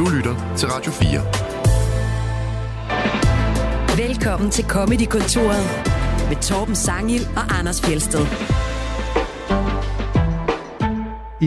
Du 0.00 0.08
lytter 0.16 0.54
til 0.56 0.68
Radio 0.68 0.92
4. 0.92 1.20
Velkommen 4.06 4.50
til 4.50 4.64
Comedy-kontoret 4.64 5.64
med 6.28 6.42
Torben 6.42 6.74
Sangil 6.74 7.20
og 7.36 7.58
Anders 7.58 7.82
Fjelsted. 7.82 8.20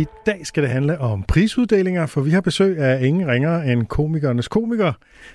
I 0.01 0.05
dag 0.25 0.45
skal 0.47 0.63
det 0.63 0.71
handle 0.71 0.99
om 0.99 1.23
prisuddelinger, 1.23 2.05
for 2.05 2.21
vi 2.21 2.31
har 2.31 2.41
besøg 2.41 2.77
af 2.77 3.05
ingen 3.05 3.27
ringere 3.27 3.67
end 3.67 3.85
komikernes 3.85 4.47
komiker. 4.47 4.93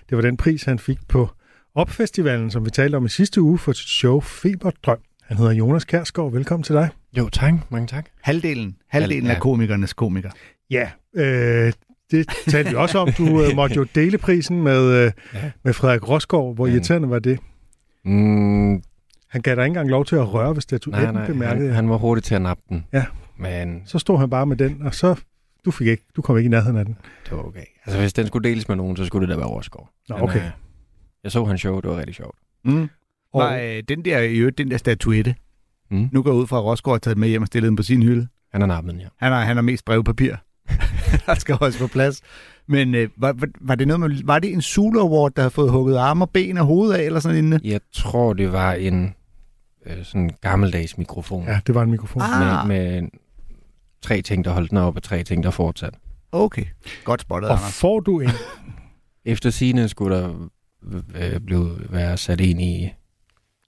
Det 0.08 0.16
var 0.16 0.22
den 0.22 0.36
pris, 0.36 0.62
han 0.62 0.78
fik 0.78 0.98
på 1.08 1.28
Opfestivalen, 1.74 2.50
som 2.50 2.64
vi 2.64 2.70
talte 2.70 2.96
om 2.96 3.04
i 3.04 3.08
sidste 3.08 3.42
uge 3.42 3.58
for 3.58 3.72
sit 3.72 3.88
show 3.88 4.20
Feberdrøm. 4.20 4.98
Han 5.22 5.36
hedder 5.36 5.52
Jonas 5.52 5.84
Kærsgaard. 5.84 6.32
Velkommen 6.32 6.64
til 6.64 6.74
dig. 6.74 6.88
Jo, 7.18 7.28
tak. 7.28 7.54
Mange 7.70 7.86
tak. 7.86 8.06
Halvdelen, 8.20 8.76
halvdelen 8.88 9.22
Halv- 9.22 9.30
af 9.30 9.34
ja. 9.34 9.40
komikernes 9.40 9.92
komiker. 9.92 10.30
Ja, 10.70 10.90
øh, 11.14 11.72
det 12.10 12.26
talte 12.48 12.70
vi 12.70 12.76
også 12.76 12.98
om. 12.98 13.12
Du 13.12 13.42
øh, 13.42 13.56
måtte 13.56 13.76
jo 13.76 13.86
dele 13.94 14.18
prisen 14.18 14.62
med, 14.62 14.92
øh, 15.06 15.12
Ja. 15.34 15.50
med 15.62 15.72
Frederik 15.72 16.08
Rosgaard. 16.08 16.54
Hvor 16.54 16.66
Ja. 16.66 16.72
irriterende 16.72 17.10
var 17.10 17.18
det? 17.18 17.38
Mm, 18.04 18.82
Han 19.28 19.42
gav 19.42 19.54
dig 19.56 19.62
ikke 19.62 19.66
engang 19.70 19.90
lov 19.90 20.04
til 20.04 20.16
at 20.16 20.32
røre 20.34 20.46
ved 20.48 20.54
nej, 20.54 20.60
statuetten, 20.60 21.14
nej, 21.14 21.26
bemærkede 21.26 21.66
han, 21.66 21.74
han 21.74 21.90
var 21.90 21.96
hurtig 21.96 22.24
til 22.24 22.34
at 22.34 22.42
nappe 22.42 22.62
den. 22.68 22.84
Ja. 22.92 23.04
Men 23.38 23.82
Så 23.84 23.98
stod 23.98 24.18
han 24.18 24.30
bare 24.30 24.46
med 24.46 24.56
den, 24.56 24.82
og 24.82 24.94
så... 24.94 25.14
Du, 25.64 25.70
fik 25.70 25.86
ikke, 25.86 26.04
du 26.16 26.22
kom 26.22 26.36
ikke 26.38 26.46
i 26.46 26.50
nærheden 26.50 26.76
af 26.76 26.84
den. 26.84 26.96
det 27.24 27.32
var 27.36 27.42
okay. 27.42 27.64
Altså, 27.86 28.00
hvis 28.00 28.12
den 28.12 28.26
skulle 28.26 28.48
deles 28.48 28.68
med 28.68 28.76
nogen, 28.76 28.96
så 28.96 29.04
skulle 29.04 29.26
det 29.26 29.34
da 29.34 29.38
være 29.38 29.48
Rosgaard. 29.48 29.90
Nå, 30.08 30.16
Men, 30.16 30.24
okay. 30.24 30.38
øh, 30.38 30.50
jeg 31.24 31.32
så 31.32 31.44
hans 31.44 31.60
show, 31.60 31.80
det 31.80 31.90
var 31.90 31.96
rigtig 31.96 32.14
sjovt. 32.14 32.38
Mm. 32.64 32.88
Og, 33.32 33.40
Var 33.44 33.56
øh, 33.56 33.82
den 33.88 34.04
der, 34.04 34.18
i 34.18 34.36
øvrigt, 34.38 34.58
den 34.58 34.70
der 34.70 34.76
statuette, 34.76 35.34
Mm. 35.90 36.08
nu 36.12 36.22
går 36.22 36.30
jeg 36.30 36.36
ud 36.40 36.46
fra, 36.46 36.56
at 36.58 36.64
Rosgaard 36.64 36.94
har 36.94 36.98
taget 36.98 37.18
med 37.18 37.28
hjem 37.28 37.42
og 37.42 37.46
stillet 37.46 37.68
den 37.68 37.76
på 37.76 37.82
sin 37.82 38.02
hylde. 38.02 38.28
Han 38.52 38.60
har 38.60 38.68
nappet 38.68 38.92
den, 38.92 39.00
ja. 39.00 39.06
Han 39.18 39.32
har, 39.32 39.40
han 39.44 39.56
har 39.56 39.62
mest 39.62 39.84
brevpapir. 39.84 40.34
der 41.26 41.34
skal 41.34 41.56
også 41.60 41.78
på 41.78 41.86
plads. 41.86 42.20
Men 42.66 42.94
øh, 42.94 43.08
var, 43.16 43.36
var, 43.60 43.74
det 43.74 43.88
noget 43.88 44.00
med, 44.00 44.22
var 44.24 44.38
det 44.38 44.52
en 44.52 44.62
Zulu 44.62 45.00
Award, 45.00 45.32
der 45.36 45.42
havde 45.42 45.50
fået 45.50 45.70
hugget 45.70 45.96
arme 45.96 46.24
og 46.24 46.30
ben 46.30 46.58
og 46.58 46.66
hoved 46.66 46.92
af, 46.92 47.02
eller 47.02 47.20
sådan 47.20 47.44
en? 47.44 47.60
Jeg 47.64 47.80
tror, 47.92 48.32
det 48.32 48.52
var 48.52 48.72
en 48.72 49.14
øh, 49.86 50.04
sådan 50.04 50.30
gammeldags 50.40 50.98
mikrofon. 50.98 51.46
ja, 51.46 51.60
det 51.66 51.74
var 51.74 51.82
en 51.82 51.90
mikrofon. 51.90 52.22
Ah. 52.22 52.68
Med, 52.68 52.80
med 53.00 53.08
tre 54.02 54.22
ting, 54.22 54.44
der 54.44 54.50
holdt 54.50 54.70
den 54.70 54.78
op, 54.78 54.96
og 54.96 55.02
tre 55.02 55.22
ting, 55.22 55.42
der 55.42 55.50
fortsat. 55.50 55.94
Okay, 56.32 56.64
godt 57.04 57.20
spottet, 57.20 57.50
Og 57.50 57.56
Anders. 57.56 57.80
får 57.80 58.00
du 58.00 58.20
en... 58.20 58.30
Efter 59.24 59.50
sine 59.50 59.88
skulle 59.88 60.16
der 60.16 60.48
øh, 61.14 61.40
blive 61.40 61.70
være 61.90 62.16
sat 62.16 62.40
ind 62.40 62.60
i... 62.62 62.90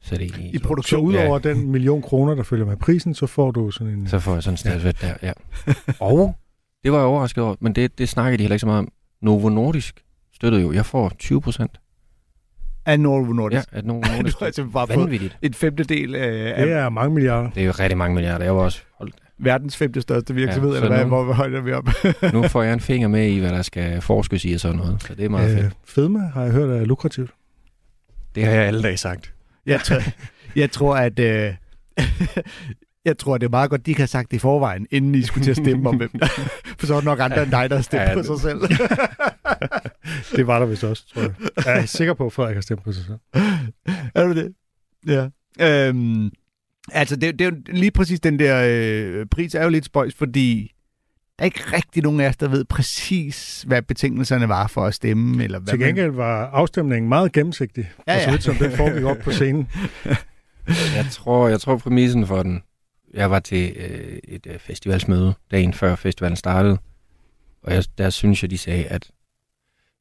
Sat 0.02 0.20
ind 0.20 0.34
i, 0.38 0.48
I 0.48 0.58
Så 0.58 0.62
produktion. 0.64 1.06
udover 1.06 1.38
den 1.38 1.70
million 1.70 2.02
kroner, 2.02 2.34
der 2.34 2.42
følger 2.42 2.66
med 2.66 2.76
prisen, 2.76 3.14
så 3.14 3.26
får 3.26 3.50
du 3.50 3.70
sådan 3.70 3.92
en... 3.92 4.08
Så 4.08 4.18
får 4.18 4.34
jeg 4.34 4.42
sådan 4.42 4.52
en 4.54 4.56
stadsvæt 4.58 4.96
der, 5.00 5.14
ja. 5.22 5.32
Og 6.00 6.36
det 6.84 6.92
var 6.92 6.98
jeg 6.98 7.06
overrasket 7.06 7.44
over, 7.44 7.54
men 7.60 7.72
det, 7.74 7.98
det 7.98 8.08
snakkede 8.08 8.38
de 8.38 8.42
heller 8.42 8.54
ikke 8.54 8.60
så 8.60 8.66
meget 8.66 8.78
om. 8.78 8.88
Novo 9.22 9.48
Nordisk 9.48 10.04
støttede 10.34 10.62
jo. 10.62 10.72
Jeg 10.72 10.86
får 10.86 11.08
20 11.18 11.40
procent. 11.40 11.80
Af 12.86 13.00
Novo 13.00 13.32
Nordisk. 13.32 13.72
Ja, 13.72 13.78
at 13.78 13.84
Novo. 13.86 14.00
Nordisk 14.16 14.38
du 14.40 14.44
har 14.44 14.70
bare 14.72 14.86
fået 14.86 14.98
vanvittigt. 14.98 15.38
en 15.42 15.54
femtedel 15.54 16.14
af, 16.14 16.52
af 16.56 16.66
Det 16.66 16.74
er 16.74 16.88
mange 16.88 17.14
milliarder. 17.14 17.50
Det 17.50 17.60
er 17.62 17.66
jo 17.66 17.72
rigtig 17.78 17.98
mange 17.98 18.14
milliarder. 18.14 18.44
Jeg 18.44 18.56
var 18.56 18.62
også 18.62 18.82
holdt. 18.98 19.14
verdens 19.38 19.76
femte 19.76 20.00
største 20.00 20.34
virksomhed, 20.34 20.70
Ja, 20.70 20.76
eller 20.76 20.88
hvad, 20.88 21.04
nu- 21.04 21.08
hvor 21.24 21.32
højt 21.32 21.54
er 21.54 21.60
vi 21.60 21.72
op? 21.72 21.88
Nu 22.34 22.48
får 22.48 22.62
jeg 22.62 22.72
en 22.72 22.80
finger 22.80 23.08
med 23.08 23.26
i, 23.28 23.38
hvad 23.38 23.50
der 23.52 23.62
skal 23.62 24.00
forskes 24.00 24.44
i 24.44 24.52
og 24.52 24.60
sådan 24.60 24.76
noget. 24.76 25.02
Så 25.02 25.14
det 25.14 25.24
er 25.24 25.28
meget 25.28 25.56
Øh, 25.56 25.62
fedt. 25.62 25.72
fedme 25.84 26.20
har 26.34 26.42
jeg 26.42 26.52
hørt 26.52 26.70
er 26.70 26.84
lukrativt. 26.84 27.30
Det 28.34 28.44
har 28.44 28.52
jeg 28.52 28.64
alle 28.64 28.82
dage 28.82 28.96
sagt. 28.96 29.34
Jeg 29.66 29.80
tror, 29.80 30.00
jeg 30.60 30.70
tror 30.70 30.96
at... 30.96 31.18
Øh, 31.18 31.54
jeg 33.04 33.18
tror, 33.18 33.38
det 33.38 33.46
er 33.46 33.50
meget 33.50 33.70
godt, 33.70 33.86
de 33.86 33.94
kan 33.94 34.00
have 34.02 34.06
sagt 34.06 34.30
det 34.30 34.36
i 34.36 34.40
forvejen, 34.40 34.86
inden 34.90 35.14
I 35.14 35.22
skulle 35.22 35.44
til 35.44 35.50
at 35.50 35.56
stemme 35.56 35.88
om 35.88 35.96
hvem. 35.96 36.10
For 36.78 36.86
så 36.86 36.94
er 36.94 36.98
der 37.00 37.04
nok 37.04 37.20
andre 37.20 37.42
end 37.42 37.50
dig, 37.50 37.70
der 37.70 37.76
har 37.76 37.82
stemt 37.82 38.02
Ja, 38.02 38.12
på 38.14 38.18
det- 38.18 38.26
sig 38.26 38.40
selv. 38.40 38.60
Det 40.36 40.46
var 40.46 40.58
der 40.58 40.66
vist 40.66 40.84
også, 40.84 41.04
tror 41.14 41.22
jeg. 41.22 41.32
Jeg 41.66 41.80
er 41.80 41.86
sikker 41.86 42.14
på, 42.14 42.26
at 42.26 42.32
Frederik 42.32 42.54
har 42.56 42.60
stemt 42.62 42.84
på 42.84 42.92
sig 42.92 43.04
selv. 43.04 43.18
er 44.14 44.26
du 44.26 44.34
det? 44.34 44.52
Ja. 45.06 45.28
Øhm, 45.88 46.30
altså, 46.92 47.16
det, 47.16 47.38
det 47.38 47.46
er 47.46 47.50
jo 47.50 47.56
lige 47.68 47.90
præcis 47.90 48.20
den 48.20 48.38
der 48.38 48.62
øh, 48.68 49.26
pris 49.26 49.54
er 49.54 49.62
jo 49.62 49.68
lidt 49.68 49.84
spøjs, 49.84 50.14
fordi 50.14 50.72
der 51.38 51.42
er 51.42 51.44
ikke 51.44 51.60
rigtig 51.72 52.02
nogen 52.02 52.20
af 52.20 52.28
os, 52.28 52.36
der 52.36 52.48
ved 52.48 52.64
præcis, 52.64 53.64
hvad 53.66 53.82
betingelserne 53.82 54.48
var 54.48 54.66
for 54.66 54.84
at 54.84 54.94
stemme. 54.94 55.44
Eller 55.44 55.58
hvad 55.58 55.72
Til 55.72 55.80
gengæld 55.86 56.10
var 56.10 56.46
afstemningen 56.46 57.08
meget 57.08 57.32
gennemsigtig, 57.32 57.90
Ja, 58.08 58.12
ja, 58.12 58.18
og 58.18 58.24
så 58.24 58.30
vidt 58.30 58.42
som 58.42 58.54
den 58.54 58.72
foregik 58.76 59.04
op 59.04 59.16
på 59.24 59.30
scenen. 59.30 59.68
Jeg 60.66 61.06
tror, 61.10 61.48
jeg 61.48 61.60
tror 61.60 61.76
præmissen 61.76 62.26
for 62.26 62.42
den. 62.42 62.62
Jeg 63.14 63.30
var 63.30 63.38
til 63.40 63.72
øh, 63.76 64.18
et 64.28 64.46
øh, 64.46 64.58
festivalsmøde 64.58 65.34
dagen 65.50 65.72
før 65.74 65.94
festivalen 65.96 66.36
startede. 66.36 66.78
Og 67.62 67.74
jeg, 67.74 67.84
der 67.98 68.10
synes 68.10 68.42
jeg, 68.42 68.50
de 68.50 68.58
sagde, 68.58 68.84
at 68.84 69.10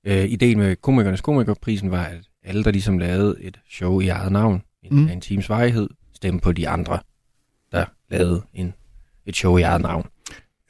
øh, 0.07 0.25
ideen 0.25 0.57
med 0.57 0.75
komikernes 0.75 1.21
komikerprisen 1.21 1.91
var, 1.91 2.03
at 2.03 2.21
alle, 2.43 2.63
der 2.63 2.71
ligesom 2.71 2.97
lavede 2.97 3.35
et 3.41 3.59
show 3.71 3.99
i 3.99 4.07
eget 4.07 4.31
navn, 4.31 4.61
en, 4.83 4.95
Mm. 4.99 5.07
en 5.07 5.21
times 5.21 5.49
varighed, 5.49 5.89
stemte 6.13 6.43
på 6.43 6.51
de 6.51 6.69
andre, 6.69 6.99
der 7.71 7.85
lavede 8.09 8.41
en, 8.53 8.73
et 9.25 9.35
show 9.35 9.57
i 9.57 9.61
eget 9.61 9.81
navn. 9.81 10.05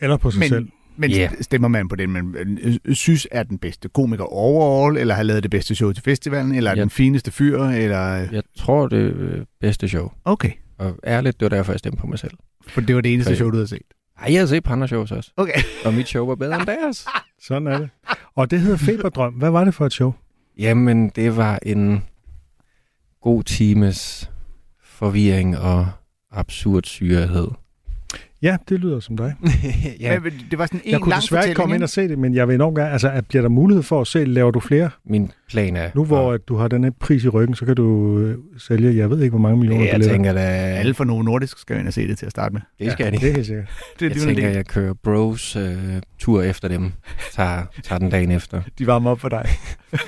Eller 0.01 0.17
på 0.17 0.31
sig 0.31 0.39
Men- 0.39 0.50
selv. 0.50 0.67
Men 0.97 1.11
yeah. 1.11 1.31
stemmer 1.41 1.67
man 1.67 1.88
på 1.88 1.95
den, 1.95 2.09
man 2.09 2.57
øh, 2.61 2.95
synes 2.95 3.27
er 3.31 3.44
den 3.44 3.57
bedste 3.57 3.89
komiker 3.89 4.23
overall, 4.23 4.97
eller 4.97 5.16
har 5.16 5.23
lavet 5.23 5.44
det 5.44 5.51
bedste 5.51 5.75
show 5.75 5.91
til 5.91 6.03
festivalen, 6.03 6.56
eller 6.56 6.71
er 6.71 6.75
Ja. 6.75 6.81
den 6.81 6.89
fineste 6.89 7.31
fyr, 7.31 7.59
eller... 7.63 8.00
Jeg 8.31 8.44
tror, 8.57 8.88
det 8.88 9.00
er 9.07 9.11
øh, 9.16 9.45
bedste 9.61 9.88
show. 9.89 10.11
Okay, 10.25 10.51
Og 10.79 10.95
ærligt, 11.03 11.40
det 11.40 11.45
var 11.51 11.57
derfor, 11.57 11.73
jeg 11.73 11.79
stemte 11.79 11.97
på 11.97 12.07
mig 12.07 12.19
selv. 12.19 12.34
for 12.67 12.81
det 12.81 12.95
var 12.95 13.01
det 13.01 13.13
eneste 13.13 13.29
Okay. 13.29 13.35
show, 13.35 13.50
du 13.50 13.56
havde 13.56 13.67
set. 13.67 13.81
Ej, 14.22 14.34
jeg 14.34 14.41
har 14.41 14.45
set 14.47 14.63
på 14.63 14.73
andre 14.73 14.88
shows 14.88 15.12
også. 15.12 15.31
Okay. 15.38 15.62
Og 15.85 15.94
mit 15.94 16.07
show 16.07 16.25
var 16.25 16.35
bedre 16.35 16.56
end 16.56 16.66
deres. 16.78 17.06
Sådan 17.41 17.67
er 17.67 17.78
det. 17.78 17.90
Og 18.35 18.51
det 18.51 18.59
hedder 18.62 18.78
Feberdrøm. 18.78 19.34
Hvad 19.34 19.50
var 19.50 19.63
det 19.63 19.73
for 19.73 19.85
et 19.85 19.94
show? 19.94 20.13
Jamen, 20.57 21.09
det 21.09 21.38
var 21.38 21.59
en 21.63 22.03
god 23.22 23.44
times 23.44 24.29
forvirring 24.84 25.57
og 25.57 25.88
absurd 26.31 26.84
syrehed. 26.84 27.47
Ja, 28.41 28.57
det 28.69 28.79
lyder 28.79 29.00
som 29.00 29.17
dig. 29.17 29.35
Ja. 30.00 30.19
Men 30.19 30.33
det 30.51 30.59
var 30.59 30.66
sådan 30.66 30.81
en 30.83 30.91
Jeg 30.91 31.01
kunne 31.01 31.09
lang 31.09 31.22
desværre 31.22 31.44
ikke 31.47 31.55
komme 31.55 31.75
ind 31.75 31.83
og 31.83 31.89
se 31.89 32.07
det, 32.07 32.19
men 32.19 32.33
jeg 32.35 32.47
vil 32.47 32.53
enormt 32.55 32.77
gerne... 32.77 32.91
Altså, 32.91 33.09
at 33.09 33.27
bliver 33.27 33.41
der 33.41 33.50
mulighed 33.50 33.83
for 33.83 34.01
at 34.01 34.07
se, 34.07 34.25
laver 34.25 34.51
du 34.51 34.59
flere? 34.59 34.89
Min 35.05 35.31
plan 35.50 35.75
er... 35.75 35.89
Nu 35.95 36.05
hvor 36.05 36.33
at 36.33 36.47
du 36.47 36.55
har 36.55 36.67
den 36.67 36.83
her 36.83 36.91
pris 37.00 37.23
i 37.23 37.29
ryggen, 37.29 37.55
så 37.55 37.66
kan 37.66 37.75
du 37.75 38.19
øh, 38.19 38.38
sælge, 38.57 38.97
jeg 38.97 39.09
ved 39.09 39.22
ikke, 39.22 39.29
hvor 39.29 39.39
mange 39.39 39.57
millioner 39.57 39.83
jeg 39.85 39.94
billetter. 39.94 40.13
tænker 40.16 40.33
da... 40.33 40.39
Alle 40.41 40.94
for 40.94 41.03
Novo 41.03 41.22
Nordisk 41.22 41.57
skal 41.59 41.79
ind 41.79 41.88
og 41.88 41.94
se 41.94 42.07
det 42.07 42.17
til 42.17 42.25
at 42.25 42.31
starte 42.31 42.53
med. 42.53 42.61
det 42.79 42.91
skal 42.91 43.03
ja, 43.03 43.11
de. 43.11 43.17
Det 43.17 43.29
er 43.29 43.33
helt 43.33 43.45
sikkert. 43.45 43.66
Det, 44.00 44.05
Jeg 44.05 44.13
det, 44.16 44.22
tænker, 44.22 44.47
det, 44.47 44.56
jeg 44.56 44.66
kører 44.66 44.94
bros 45.03 45.56
øh, 45.56 45.77
tur 46.19 46.41
efter 46.41 46.67
dem. 46.67 46.91
Tager, 47.33 47.63
tager 47.83 48.00
den 48.00 48.09
dagen 48.09 48.31
efter. 48.31 48.61
de 48.79 48.88
varmer 48.88 49.11
op 49.11 49.19
for 49.19 49.29
dig. 49.29 49.45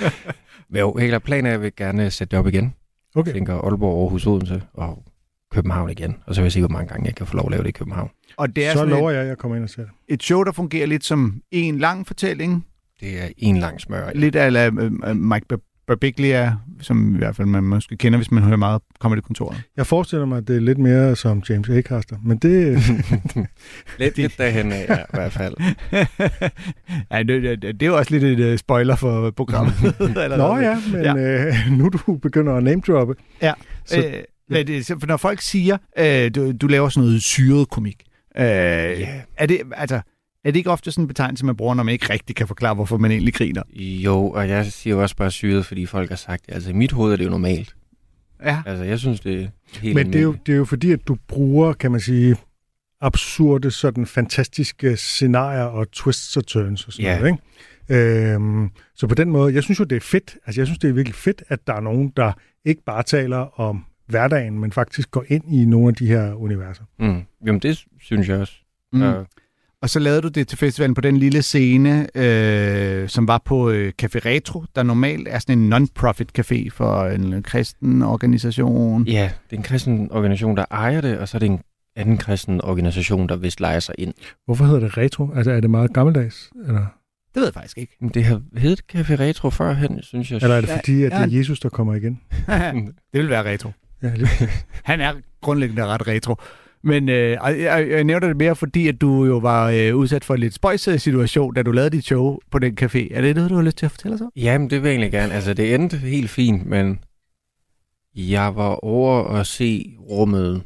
Jo, 0.80 0.96
helt 1.00 1.10
klart 1.12 1.24
planen 1.24 1.46
er, 1.46 1.50
at 1.50 1.54
jeg 1.54 1.62
vil 1.62 1.72
gerne 1.78 2.10
sætte 2.12 2.32
det 2.32 2.40
op 2.40 2.48
igen. 2.48 2.74
Okay. 3.16 3.28
Jeg 3.28 3.36
tænker 3.36 3.56
Aalborg, 3.58 4.02
Aarhus, 4.04 4.28
Odense 4.28 4.62
og 4.74 5.04
København 5.52 5.90
igen. 5.90 6.16
Og 6.26 6.36
så 6.36 6.42
vil 6.42 6.46
jeg 6.46 6.52
se, 6.52 6.60
hvor 6.60 6.70
mange 6.70 6.88
gange 6.88 7.06
jeg 7.06 7.16
kan 7.16 7.26
få 7.28 7.36
lov 7.36 7.46
at 7.46 7.52
lave 7.52 7.64
det 7.64 7.70
i 7.70 7.72
København. 7.72 8.10
Og 8.38 8.56
det 8.56 8.68
er 8.68 8.74
Så 8.74 8.86
lover 8.86 9.10
et, 9.12 9.14
jeg, 9.14 9.22
at 9.24 9.28
jeg 9.28 9.38
kommer 9.38 9.56
ind 9.56 9.64
og 9.64 9.70
ser 9.70 9.82
det. 9.82 9.92
et 10.08 10.24
show, 10.24 10.44
der 10.44 10.52
fungerer 10.52 10.86
lidt 10.88 11.04
som 11.06 11.42
en 11.52 11.80
lang 11.80 12.08
fortælling. 12.08 12.66
Det 13.00 13.24
er 13.24 13.28
en 13.38 13.58
lang 13.58 13.82
smør. 13.82 14.10
Lidt 14.16 14.36
af 14.36 14.70
uh, 14.72 15.16
Mike 15.16 15.46
Bar- 15.50 15.60
Barbiglia, 15.88 16.56
som 16.82 17.16
i 17.16 17.18
hvert 17.18 17.36
fald 17.36 17.48
man 17.48 17.64
måske 17.64 17.98
kender, 17.98 18.18
hvis 18.20 18.32
man 18.32 18.44
hører 18.44 18.58
meget 18.58 18.82
Comedy-kontoret. 19.00 19.62
Jeg 19.78 19.88
forestiller 19.88 20.26
mig, 20.26 20.38
at 20.38 20.48
det 20.48 20.56
er 20.56 20.60
lidt 20.60 20.78
mere 20.78 21.16
som 21.16 21.44
James 21.50 21.70
Acaster, 21.70 22.16
men 22.24 22.38
det... 22.38 22.78
lidt, 24.00 24.18
lidt 24.18 24.38
derhen 24.38 24.72
af, 24.72 24.86
ja, 24.90 24.98
i 24.98 25.06
hvert 25.14 25.32
fald. 25.34 25.54
ja, 27.12 27.24
det, 27.24 27.44
det, 27.44 27.62
det 27.62 27.84
er 27.84 27.88
jo 27.88 27.98
også 27.98 28.12
lidt 28.18 28.40
et 28.40 28.52
uh, 28.52 28.58
spoiler 28.58 28.96
for 28.96 29.32
programmet. 29.32 29.74
Eller 30.24 30.38
Nå 30.38 30.48
noget. 30.48 30.62
ja, 30.64 30.78
men 30.92 31.02
ja. 31.02 31.46
Øh, 31.48 31.54
nu 31.72 31.90
du 31.90 32.16
begynder 32.18 32.54
at 32.56 32.64
name-droppe. 32.64 33.16
Ja. 33.42 33.54
Så, 33.86 33.98
Øh, 34.08 34.14
hvad 34.52 34.66
det, 34.66 34.86
så- 34.86 35.00
for 35.00 35.08
når 35.08 35.18
folk 35.18 35.42
siger, 35.42 35.78
øh, 36.00 36.32
du, 36.36 36.52
du 36.52 36.68
laver 36.68 36.90
sådan 36.90 37.08
noget 37.08 37.24
syret 37.24 37.70
komik, 37.70 38.04
øh, 38.38 38.44
yeah. 38.44 39.08
er, 39.38 39.46
det, 39.46 39.62
altså, 39.76 39.96
er 40.46 40.52
det 40.52 40.56
ikke 40.56 40.72
ofte 40.72 40.92
sådan 40.92 41.04
en 41.04 41.08
betegnelse, 41.08 41.46
man 41.46 41.56
bruger, 41.56 41.74
når 41.74 41.84
man 41.84 41.94
ikke 41.94 42.14
rigtig 42.14 42.36
kan 42.36 42.48
forklare, 42.48 42.74
hvorfor 42.74 42.98
man 42.98 43.12
egentlig 43.12 43.34
griner? 43.34 43.64
Jo, 43.80 44.30
og 44.30 44.50
jeg 44.50 44.66
siger 44.66 44.96
jo 44.96 45.02
også 45.02 45.16
bare 45.16 45.32
syret, 45.32 45.66
fordi 45.66 45.86
folk 45.86 46.10
har 46.10 46.16
sagt 46.16 46.46
det. 46.46 46.54
Altså 46.54 46.70
i 46.70 46.74
mit 46.74 46.92
hoved 46.92 47.14
er 47.14 47.18
det 47.18 47.26
jo 47.26 47.30
normalt. 47.30 47.76
Ja. 48.44 48.62
Altså 48.66 48.84
jeg 48.84 49.00
synes, 49.00 49.20
det 49.20 49.42
er 49.44 49.48
helt 49.80 49.96
men 49.96 50.08
det 50.14 50.20
er, 50.20 50.24
jo, 50.24 50.36
det 50.46 50.52
er 50.54 50.58
jo 50.58 50.66
fordi, 50.66 50.92
at 50.92 51.08
du 51.08 51.18
bruger, 51.28 51.74
kan 51.74 51.92
man 51.92 52.00
sige, 52.00 52.36
absurde, 53.02 53.72
sådan 53.72 54.06
fantastiske 54.06 54.98
scenarier 54.98 55.64
og 55.64 55.92
twists 55.92 56.38
og 56.38 56.48
turns 56.48 56.86
og 56.88 56.94
sådan 56.94 57.06
Ja. 57.06 57.18
noget, 57.20 57.32
ikke? 57.32 58.34
Øhm, 58.34 58.70
så 58.96 59.08
på 59.08 59.16
den 59.16 59.30
måde, 59.30 59.54
jeg 59.54 59.64
synes 59.64 59.80
jo, 59.80 59.84
det 59.84 59.96
er 59.96 60.00
fedt. 60.00 60.36
Altså, 60.46 60.62
jeg 60.62 60.68
synes, 60.68 60.80
det 60.80 60.90
er 60.90 60.94
virkelig 60.94 61.16
fedt, 61.16 61.44
at 61.48 61.60
der 61.68 61.74
er 61.74 61.80
nogen, 61.82 62.14
der 62.18 62.32
ikke 62.66 62.82
bare 62.86 63.04
taler 63.04 63.60
om 63.60 63.86
hverdagen, 64.12 64.60
men 64.60 64.72
faktisk 64.72 65.12
går 65.12 65.26
ind 65.28 65.44
i 65.54 65.66
nogle 65.66 65.88
af 65.88 65.96
de 65.96 66.08
her 66.08 66.34
universer. 66.34 66.84
Mm. 67.00 67.22
Jamen 67.46 67.60
det 67.62 67.84
synes 68.02 68.30
jeg 68.30 68.40
også. 68.40 68.54
Mm. 68.94 69.02
Og, 69.02 69.26
Og 69.82 69.90
så 69.90 70.00
lavede 70.00 70.22
du 70.22 70.28
det 70.28 70.48
til 70.48 70.58
festivalen 70.58 70.94
på 70.94 71.02
den 71.02 71.18
lille 71.18 71.42
scene, 71.42 72.08
øh, 72.18 73.10
som 73.10 73.28
var 73.28 73.42
på 73.46 73.70
øh, 73.70 73.94
Café 74.02 74.20
Retro, 74.26 74.64
der 74.76 74.84
normalt 74.84 75.28
er 75.28 75.40
sådan 75.40 75.60
en 75.60 75.70
non-profit 75.74 76.40
café 76.40 76.70
for 76.70 77.04
en 77.06 77.44
kristen 77.44 78.02
organisation. 78.02 79.08
ja, 79.08 79.32
det 79.50 79.56
er 79.56 79.58
en 79.58 79.64
kristen 79.64 80.12
organisation, 80.12 80.58
der 80.58 80.66
ejer 80.72 81.02
det, 81.02 81.18
og 81.18 81.28
så 81.28 81.38
er 81.38 81.40
det 81.40 81.50
en 81.50 81.60
anden 81.96 82.18
kristen 82.18 82.62
organisation, 82.64 83.30
der 83.30 83.36
vist 83.36 83.60
leger 83.60 83.80
sig 83.80 83.96
ind. 83.98 84.14
Hvorfor 84.46 84.66
hedder 84.66 84.80
det 84.80 84.98
retro? 84.98 85.30
Altså, 85.36 85.52
er 85.52 85.60
det 85.60 85.70
meget 85.70 85.94
gammeldags? 85.94 86.50
Eller? 86.68 86.86
Det 87.34 87.40
ved 87.40 87.44
jeg 87.44 87.54
faktisk 87.54 87.78
ikke. 87.78 87.98
Men 88.02 88.10
det 88.10 88.24
har 88.24 88.42
heddet 88.58 88.82
Café 88.96 89.14
Retro 89.20 89.50
førhen, 89.50 90.00
synes 90.02 90.32
jeg. 90.32 90.40
Eller 90.44 90.56
er 90.56 90.62
det 90.62 90.68
Ja, 90.68 90.76
fordi, 90.78 91.04
at 91.04 91.12
det 91.12 91.18
ja. 91.18 91.24
er 91.24 91.30
Jesus, 91.38 91.60
der 91.60 91.70
kommer 91.70 91.96
igen? 91.96 92.20
det 93.14 93.22
vil 93.22 93.30
være 93.30 93.52
retro. 93.54 93.72
Ja, 94.04 94.14
lige. 94.16 94.30
Han 94.84 95.02
er 95.02 95.14
grundlæggende 95.42 95.86
ret 95.86 96.08
retro. 96.08 96.36
Men 96.84 97.10
øh, 97.10 97.38
jeg, 97.44 97.88
jeg, 97.90 98.04
nævner 98.04 98.28
det 98.28 98.38
mere, 98.38 98.56
fordi 98.56 98.88
at 98.88 99.02
du 99.02 99.26
jo 99.26 99.38
var 99.38 99.70
øh, 99.70 99.96
udsat 99.96 100.26
for 100.26 100.34
en 100.34 100.40
lidt 100.40 100.54
spøjset 100.54 101.02
situation, 101.02 101.54
da 101.54 101.64
du 101.64 101.72
lavede 101.72 101.90
dit 101.90 102.06
show 102.06 102.38
på 102.52 102.60
den 102.60 102.78
café. 102.82 103.16
Er 103.16 103.22
det 103.22 103.36
noget, 103.36 103.50
du 103.50 103.56
har 103.56 103.64
lyst 103.64 103.78
til 103.78 103.86
at 103.86 103.92
fortælle 103.92 104.16
os 104.16 104.22
om? 104.22 104.32
Jamen, 104.36 104.70
det 104.70 104.84
vil 104.84 104.90
jeg 104.90 104.96
egentlig 104.96 105.12
gerne. 105.12 105.34
Altså, 105.34 105.54
det 105.54 105.76
endte 105.76 105.98
helt 105.98 106.30
fint, 106.30 106.66
men 106.66 107.00
jeg 108.16 108.56
var 108.56 108.86
over 108.86 109.24
at 109.24 109.48
se 109.48 109.98
rummet 110.00 110.64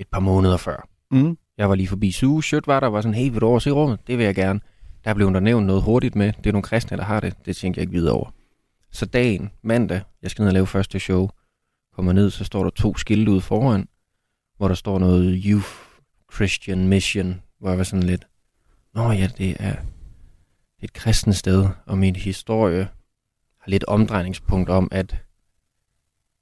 et 0.00 0.06
par 0.12 0.20
måneder 0.20 0.56
før. 0.56 0.88
Mm. 1.10 1.38
Jeg 1.58 1.68
var 1.68 1.74
lige 1.74 1.88
forbi 1.88 2.10
Sue. 2.10 2.42
Sjøt 2.42 2.66
var 2.66 2.80
der 2.80 2.86
var 2.86 3.00
sådan, 3.00 3.14
hey, 3.14 3.30
vil 3.30 3.40
du 3.40 3.46
over 3.46 3.58
se 3.58 3.70
rummet? 3.70 3.98
Det 4.06 4.18
vil 4.18 4.24
jeg 4.24 4.34
gerne. 4.34 4.60
Der 5.04 5.14
blev 5.14 5.32
der 5.32 5.40
nævnt 5.40 5.66
noget 5.66 5.82
hurtigt 5.82 6.16
med. 6.16 6.32
Det 6.32 6.46
er 6.46 6.52
nogle 6.52 6.62
kristne, 6.62 6.96
der 6.96 7.04
har 7.04 7.20
det. 7.20 7.34
Det 7.46 7.56
tænkte 7.56 7.78
jeg 7.78 7.82
ikke 7.82 7.92
videre 7.92 8.14
over. 8.14 8.34
Så 8.92 9.06
dagen, 9.06 9.50
mandag, 9.62 10.00
jeg 10.22 10.30
skal 10.30 10.42
ned 10.42 10.48
og 10.48 10.54
lave 10.54 10.66
første 10.66 10.98
show. 10.98 11.28
Kommer 11.94 12.12
ned, 12.12 12.30
så 12.30 12.44
står 12.44 12.62
der 12.62 12.70
to 12.70 12.96
skilte 12.96 13.32
ude 13.32 13.40
foran, 13.40 13.88
hvor 14.56 14.68
der 14.68 14.74
står 14.74 14.98
noget 14.98 15.42
Youth 15.44 15.70
Christian 16.34 16.88
Mission, 16.88 17.42
hvor 17.58 17.68
jeg 17.68 17.78
var 17.78 17.84
sådan 17.84 18.02
lidt, 18.02 18.26
Nå 18.94 19.12
ja, 19.12 19.28
det 19.38 19.56
er 19.60 19.76
et 20.82 20.92
kristent 20.92 21.36
sted, 21.36 21.68
og 21.86 21.98
min 21.98 22.16
historie 22.16 22.88
har 23.60 23.70
lidt 23.70 23.84
omdrejningspunkt 23.84 24.70
om, 24.70 24.88
at 24.90 25.16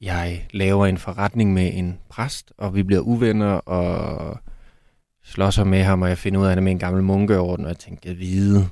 jeg 0.01 0.47
laver 0.51 0.87
en 0.87 0.99
forretning 0.99 1.53
med 1.53 1.71
en 1.75 1.99
præst, 2.11 2.53
og 2.59 2.75
vi 2.75 2.83
bliver 2.83 3.01
uvenner, 3.01 3.53
og 3.53 4.39
slår 5.25 5.51
sig 5.51 5.67
med 5.67 5.83
ham, 5.83 6.03
og 6.03 6.09
jeg 6.09 6.19
finder 6.19 6.41
ud 6.41 6.47
af 6.47 6.57
det 6.57 6.63
med 6.63 6.73
en 6.73 6.79
gammel 6.79 7.03
munkeorden, 7.03 7.65
og 7.65 7.69
jeg 7.69 7.79
tænker, 7.79 8.11
jeg 8.11 8.19
vide, 8.19 8.69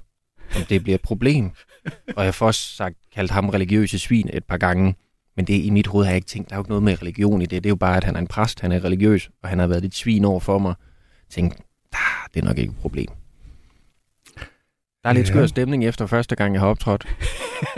om 0.56 0.62
det 0.68 0.82
bliver 0.82 0.94
et 0.94 1.02
problem. 1.02 1.50
og 2.16 2.24
jeg 2.24 2.34
får 2.34 2.46
også 2.46 2.76
sagt, 2.76 2.96
kaldt 3.12 3.30
ham 3.30 3.48
religiøse 3.48 3.98
svin 3.98 4.30
et 4.32 4.44
par 4.44 4.56
gange, 4.56 4.94
men 5.36 5.44
det 5.44 5.54
i 5.64 5.70
mit 5.70 5.86
hoved 5.86 6.04
har 6.04 6.10
jeg 6.12 6.16
ikke 6.16 6.26
tænkt, 6.28 6.50
der 6.50 6.54
er 6.54 6.58
jo 6.58 6.62
ikke 6.62 6.68
noget 6.70 6.82
med 6.82 7.02
religion 7.02 7.42
i 7.42 7.46
det. 7.46 7.64
Det 7.64 7.68
er 7.68 7.70
jo 7.70 7.76
bare, 7.76 7.96
at 7.96 8.04
han 8.04 8.16
er 8.16 8.20
en 8.20 8.26
præst, 8.26 8.60
han 8.60 8.72
er 8.72 8.84
religiøs, 8.84 9.30
og 9.42 9.48
han 9.48 9.58
har 9.58 9.66
været 9.66 9.82
lidt 9.82 9.94
svin 9.94 10.24
over 10.24 10.40
for 10.40 10.58
mig. 10.58 10.74
Jeg 11.28 11.30
tænkte, 11.30 11.58
"Ah, 11.92 12.28
det 12.34 12.40
er 12.40 12.44
nok 12.44 12.58
ikke 12.58 12.70
et 12.70 12.76
problem. 12.76 13.08
Der 15.02 15.08
er 15.10 15.12
lidt 15.12 15.26
Ja. 15.26 15.32
skør 15.32 15.46
stemning 15.46 15.84
efter 15.84 16.06
første 16.06 16.36
gang, 16.36 16.54
jeg 16.54 16.60
har 16.60 16.68
optrådt. 16.68 17.06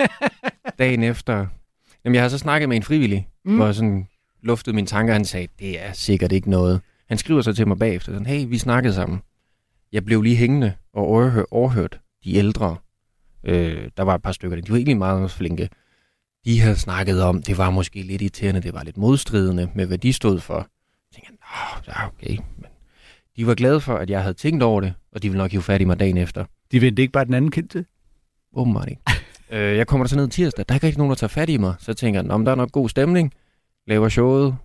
Dagen 0.78 1.02
efter. 1.02 1.46
Jamen, 2.05 2.14
jeg 2.14 2.22
har 2.22 2.28
så 2.28 2.38
snakket 2.38 2.69
med 2.69 2.76
en 2.76 2.82
frivillig, 2.82 3.28
mm. 3.44 3.56
hvor 3.56 3.64
jeg 3.64 3.75
sådan 3.75 4.06
luftede 4.43 4.75
mine 4.76 4.87
tanker, 4.87 5.12
han 5.12 5.25
sagde, 5.25 5.49
det 5.58 5.84
er 5.87 5.93
sikkert 5.93 6.32
ikke 6.32 6.50
noget. 6.50 6.81
Han 7.08 7.19
skriver 7.19 7.43
så 7.43 7.52
til 7.52 7.69
mig 7.69 7.78
bagefter, 7.78 8.12
sådan, 8.12 8.26
hey, 8.26 8.46
vi 8.49 8.58
snakkede 8.58 8.94
sammen. 8.94 9.20
Jeg 9.93 10.04
blev 10.04 10.22
lige 10.22 10.37
hængende 10.37 10.72
og 10.93 11.06
overhør, 11.06 11.44
overhørt 11.50 12.00
de 12.25 12.34
ældre. 12.34 12.76
Øh, 13.44 13.90
der 13.96 14.02
var 14.02 14.14
et 14.14 14.22
par 14.22 14.32
stykker, 14.32 14.61
de 14.61 14.70
var 14.70 14.76
egentlig 14.76 14.96
meget 14.96 15.31
flinke. 15.31 15.69
De 16.48 16.60
havde 16.60 16.76
snakket 16.76 17.22
om, 17.22 17.42
det 17.42 17.58
var 17.58 17.70
måske 17.70 18.02
lidt 18.02 18.22
irriterende, 18.22 18.62
det 18.62 18.74
var 18.74 18.82
lidt 18.84 18.96
modstridende 18.96 19.70
med, 19.74 19.86
hvad 19.86 19.98
de 19.98 20.12
stod 20.12 20.40
for. 20.40 20.54
Jeg 20.56 20.64
tænkte, 21.14 21.32
Nå, 21.32 21.82
ja, 21.88 22.06
okay. 22.06 22.36
Men 22.56 22.66
de 23.36 23.46
var 23.46 23.54
glade 23.54 23.80
for, 23.80 23.94
at 23.96 24.10
jeg 24.10 24.22
havde 24.22 24.34
tænkt 24.34 24.62
over 24.62 24.80
det, 24.80 24.94
og 25.12 25.22
de 25.22 25.28
ville 25.28 25.38
nok 25.42 25.50
hive 25.50 25.62
fat 25.62 25.80
i 25.80 25.84
mig 25.84 26.00
dagen 26.00 26.16
efter. 26.16 26.44
De 26.72 26.80
vendte 26.80 27.02
ikke 27.02 27.12
bare 27.12 27.24
den 27.24 27.34
anden 27.34 27.50
kendt 27.50 27.70
til. 27.70 27.84
Åbenbart 28.54 28.88
ikke. 28.88 29.02
øh, 29.50 29.76
jeg 29.76 29.86
kommer 29.86 30.04
der 30.04 30.08
så 30.08 30.16
ned 30.16 30.28
tirsdag. 30.28 30.64
Der 30.68 30.72
er 30.72 30.76
ikke 30.76 30.86
rigtig 30.86 30.98
nogen, 30.98 31.10
der 31.10 31.14
tager 31.16 31.28
fat 31.28 31.48
i 31.48 31.56
mig. 31.56 31.74
Så 31.78 31.94
tænker 31.94 32.22
jeg, 32.22 32.30
om 32.30 32.44
der 32.44 32.52
er 32.52 32.56
nok 32.56 32.72
god 32.72 32.88
stemning. 32.88 33.32
Laver 33.86 34.08
showet 34.08 34.56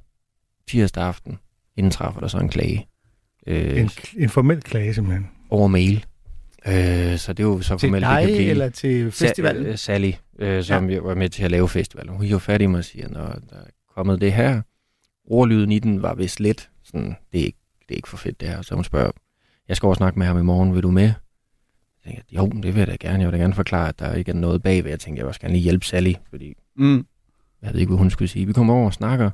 tirsdag 0.67 1.03
aften. 1.03 1.39
Inden 1.77 1.91
træffer 1.91 2.19
der 2.19 2.27
så 2.27 2.37
en 2.37 2.49
klage. 2.49 2.87
Øh, 3.47 3.79
En, 3.81 3.89
en 4.17 4.29
formel 4.29 4.61
klage, 4.61 4.93
simpelthen. 4.93 5.29
over 5.49 5.67
mail. 5.67 6.05
Øh, 6.67 7.17
så 7.17 7.33
det 7.33 7.43
er 7.43 7.47
jo 7.47 7.61
så 7.61 7.77
Til 7.77 7.87
formelt, 7.87 8.05
det 8.05 8.17
kan 8.27 8.27
blive. 8.35 8.49
eller 8.49 8.69
til 8.69 9.11
festivalen? 9.11 9.65
Sa- 9.65 9.67
øh, 9.69 9.77
Sally, 9.77 10.11
øh, 10.39 10.63
som 10.63 10.89
ja. 10.89 10.99
var 10.99 11.15
med 11.15 11.29
til 11.29 11.43
at 11.43 11.51
lave 11.51 11.69
festivalen. 11.69 12.13
Hun 12.15 12.25
hiver 12.25 12.39
fat 12.39 12.61
i 12.61 12.65
mig 12.65 12.77
og 12.77 12.83
siger, 12.85 13.09
når 13.09 13.25
der 13.49 13.55
er 13.55 13.65
kommet 13.95 14.21
det 14.21 14.33
her. 14.33 14.61
Ordlyden 15.25 15.71
i 15.71 15.79
den 15.79 16.01
var 16.01 16.13
vist 16.15 16.39
lidt 16.39 16.69
sådan, 16.83 17.15
det 17.31 17.41
er 17.41 17.45
ikke, 17.45 17.59
det 17.79 17.91
er 17.91 17.95
ikke 17.95 18.09
for 18.09 18.17
fedt 18.17 18.39
det 18.41 18.47
her. 18.49 18.61
Så 18.61 18.75
hun 18.75 18.83
spørger, 18.83 19.11
jeg 19.67 19.77
skal 19.77 19.87
over 19.87 19.95
snakke 19.95 20.19
med 20.19 20.27
ham 20.27 20.37
i 20.37 20.41
morgen, 20.41 20.73
vil 20.75 20.83
du 20.83 20.91
med? 20.91 21.03
Jeg 21.03 21.13
tænker, 22.05 22.21
jo, 22.31 22.47
det 22.47 22.63
vil 22.63 22.75
jeg 22.79 22.87
da 22.87 22.95
gerne. 22.99 23.19
Jeg 23.19 23.27
vil 23.27 23.33
da 23.39 23.43
gerne 23.43 23.53
forklare, 23.53 23.89
at 23.89 23.99
der 23.99 24.13
ikke 24.13 24.31
er 24.31 24.35
noget 24.35 24.63
bagved. 24.63 24.89
Jeg 24.89 24.99
tænkte, 24.99 25.19
jeg 25.19 25.25
vil 25.25 25.27
også 25.29 25.39
gerne 25.41 25.53
lige 25.53 25.63
hjælpe 25.63 25.85
Sally, 25.85 26.13
fordi 26.29 26.53
Mm. 26.75 27.05
jeg 27.61 27.73
ved 27.73 27.79
ikke, 27.79 27.89
hvad 27.89 27.97
hun 27.97 28.09
skulle 28.09 28.29
sige. 28.29 28.45
Vi 28.45 28.53
kommer 28.53 28.73
over 28.73 28.85
og 28.85 28.93
snakker. 28.93 29.25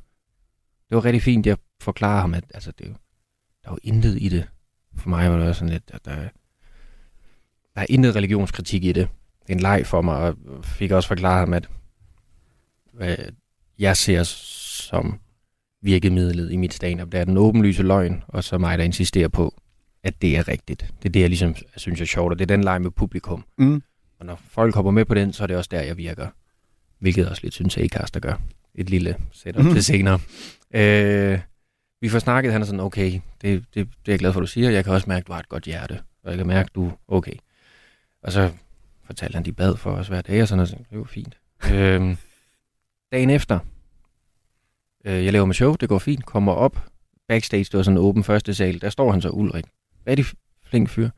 Det 0.90 0.96
var 0.96 1.06
rigtig 1.06 1.22
fint, 1.22 1.46
jeg 1.46 1.58
forklarer 1.81 2.22
ham, 2.22 2.34
at 2.34 2.44
altså, 2.54 2.72
det 2.78 2.86
er 2.86 2.90
jo, 2.90 2.96
der 3.64 3.70
er 3.70 3.74
jo 3.74 3.80
intet 3.84 4.22
i 4.22 4.30
det. 4.30 4.48
For 4.98 5.10
mig 5.10 5.31
var 5.31 5.38
det 5.38 5.48
også 5.48 5.60
sådan 5.60 5.72
lidt, 5.74 5.92
at 5.94 6.06
der, 6.06 6.16
der 7.80 7.84
er 7.84 7.88
intet 7.90 8.16
religionskritik 8.16 8.84
i 8.84 8.92
det. 8.92 9.08
Det 9.42 9.50
er 9.50 9.54
en 9.54 9.60
leg 9.60 9.86
for 9.86 10.02
mig, 10.02 10.16
og 10.16 10.36
fik 10.64 10.92
også 10.92 11.08
forklaret 11.08 11.40
ham, 11.40 11.54
at 11.54 11.70
hvad 12.94 13.18
jeg 13.80 13.98
ser 13.98 14.24
som 14.24 15.20
virkemidlet 15.81 16.52
i 16.52 16.58
mit 16.58 16.74
stand-up, 16.74 17.12
det 17.12 17.20
er 17.20 17.24
den 17.24 17.38
åbenlyse 17.38 17.84
løgn, 17.84 18.24
og 18.28 18.44
så 18.44 18.58
mig, 18.58 18.78
der 18.78 18.84
insisterer 18.84 19.28
på, 19.28 19.62
at 20.04 20.22
det 20.22 20.38
er 20.38 20.48
rigtigt. 20.48 20.86
Det 21.04 21.10
er 21.10 21.12
det, 21.12 21.20
jeg 21.20 21.30
ligesom 21.30 21.56
synes 21.78 22.02
er 22.02 22.06
sjovt, 22.06 22.31
og 22.31 22.40
det 22.40 22.52
er 22.52 22.56
den 22.56 22.64
leg 22.64 22.81
med 22.81 22.92
publikum. 22.92 23.46
Mm. 23.58 23.84
Og 24.20 24.26
når 24.26 24.40
folk 24.50 24.76
hopper 24.76 24.92
med 24.92 25.06
på 25.06 25.14
den, 25.14 25.34
så 25.34 25.44
er 25.44 25.48
det 25.48 25.58
også 25.58 25.70
der, 25.72 25.81
jeg 25.81 25.98
virker. 25.98 26.28
Hvilket 27.00 27.22
jeg 27.22 27.30
også 27.30 27.44
lidt 27.44 27.54
synes, 27.54 27.78
at 27.78 27.84
Acast 27.84 28.14
der 28.14 28.20
gør. 28.20 28.42
Et 28.76 28.90
lille 28.90 29.16
setup 29.31 29.66
mm. 29.66 29.74
til 29.74 29.84
senere. 29.84 30.20
Øh, 30.74 31.40
vi 32.02 32.10
får 32.10 32.20
snakket, 32.20 32.52
han 32.52 32.62
er 32.62 32.66
sådan, 32.66 32.80
okay, 32.80 33.12
det, 33.12 33.22
det, 33.42 33.66
det 33.76 33.88
er 34.08 34.12
jeg 34.12 34.20
glad 34.20 34.34
for, 34.34 34.40
du 34.40 34.48
siger. 34.48 34.70
Jeg 34.70 34.84
kan 34.84 34.94
også 34.94 35.10
mærke, 35.10 35.24
at 35.24 35.28
du 35.28 35.34
har 35.34 35.40
et 35.40 35.50
godt 35.50 35.64
hjerte. 35.64 36.00
Og 36.24 36.30
jeg 36.30 36.38
kan 36.38 36.48
mærke, 36.48 36.70
du 36.76 36.92
okay. 37.08 37.34
Og 38.24 38.31
så 38.31 38.51
fortalte 39.04 39.36
han, 39.36 39.45
de 39.45 39.51
bad 39.51 39.77
for 39.77 39.92
os 39.92 40.07
hver 40.07 40.21
dag, 40.21 40.42
og 40.42 40.48
sådan 40.48 40.57
noget. 40.57 40.88
Det 40.89 40.98
var 40.98 41.04
fint. 41.04 41.38
øh, 41.74 42.16
dagen 43.12 43.30
efter, 43.30 43.60
øh, 45.06 45.25
jeg 45.25 45.33
laver 45.33 45.45
med 45.45 45.56
show, 45.56 45.75
det 45.75 45.89
går 45.89 46.00
fint, 46.00 46.25
kommer 46.25 46.51
op. 46.51 46.86
Backstage, 47.27 47.63
det 47.63 47.74
var 47.74 47.83
sådan 47.83 47.98
en 47.98 48.04
åben 48.04 48.24
første 48.24 48.54
sal. 48.54 48.81
Der 48.81 48.89
står 48.89 49.12
han 49.12 49.21
så, 49.21 49.30
Ulrik. 49.30 49.66
Rigtig 50.07 50.25
flink 50.63 50.89
fyr. 50.89 51.10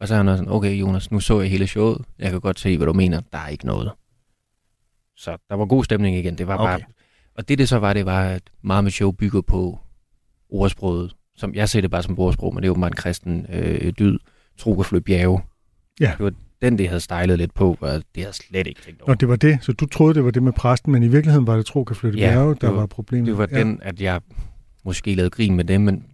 Og 0.00 0.08
så 0.08 0.14
er 0.14 0.18
han 0.22 0.26
sådan, 0.26 0.52
okay 0.52 0.72
Jonas, 0.74 1.10
nu 1.10 1.20
så 1.20 1.40
jeg 1.40 1.50
hele 1.50 1.66
showet. 1.66 2.04
Jeg 2.18 2.30
kan 2.30 2.40
godt 2.40 2.60
se, 2.60 2.76
hvad 2.76 2.86
du 2.86 2.92
mener. 2.92 3.20
Der 3.32 3.38
er 3.38 3.48
ikke 3.48 3.66
noget. 3.66 3.92
Så 5.16 5.36
der 5.48 5.54
var 5.54 5.66
god 5.66 5.84
stemning 5.84 6.16
igen. 6.16 6.38
Det 6.38 6.46
var 6.46 6.56
Okay. 6.56 6.64
bare... 6.64 6.80
Og 7.34 7.48
det 7.48 7.58
det 7.58 7.68
så 7.68 7.78
var, 7.78 7.92
det 7.92 8.06
var, 8.06 8.24
at 8.24 8.42
meget 8.62 8.84
med 8.84 8.90
show 8.90 9.10
bygger 9.10 9.40
på 9.40 9.78
ordsproget. 10.48 11.14
Som, 11.36 11.54
jeg 11.54 11.68
ser 11.68 11.80
det 11.80 11.90
bare 11.90 12.02
som 12.02 12.18
ordsprog, 12.18 12.54
men 12.54 12.62
det 12.62 12.66
er 12.66 12.70
jo 12.70 12.74
meget 12.74 12.90
en 12.92 12.96
kristen 12.96 13.46
øh, 13.48 13.92
dyd. 13.98 14.18
Tro 14.58 14.74
kan 14.74 14.84
flytte 14.84 15.04
bjerge. 15.04 15.42
Ja. 16.00 16.14
Det 16.18 16.24
var 16.24 16.32
den, 16.64 16.78
det 16.78 16.88
havde 16.88 17.00
stylet 17.00 17.38
lidt 17.38 17.54
på, 17.54 17.78
og 17.80 18.02
det 18.14 18.22
havde 18.22 18.32
slet 18.32 18.66
ikke 18.66 18.80
tænkt 18.82 19.00
over. 19.02 19.10
Og 19.10 19.20
det 19.20 19.28
var 19.28 19.36
det, 19.36 19.58
så 19.62 19.72
du 19.72 19.86
troede, 19.86 20.14
det 20.14 20.24
var 20.24 20.30
det 20.30 20.42
med 20.42 20.52
præsten, 20.52 20.92
men 20.92 21.02
i 21.02 21.08
virkeligheden 21.08 21.46
var 21.46 21.56
det 21.56 21.66
tro 21.66 21.84
kan 21.84 21.96
flytte 21.96 22.18
Ja, 22.18 22.30
bjerge, 22.30 22.54
der 22.60 22.68
var- 22.70 22.76
var 22.76 22.86
problemet. 22.86 23.26
Det 23.26 23.38
var 23.38 23.48
ja. 23.52 23.58
den, 23.58 23.78
at 23.82 24.00
jeg 24.00 24.20
måske 24.84 25.14
lavede 25.14 25.30
grin 25.30 25.56
med 25.56 25.64
dem, 25.64 25.80
men 25.80 26.04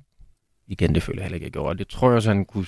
igen, 0.69 0.95
det 0.95 1.02
føler 1.02 1.19
jeg 1.19 1.25
heller 1.25 1.35
ikke, 1.35 1.45
jeg 1.45 1.52
gjorde. 1.52 1.69
Og 1.69 1.78
Det 1.78 1.88
tror 1.88 2.09
jeg 2.09 2.16
også, 2.16 2.30
han 2.30 2.45
kunne 2.45 2.66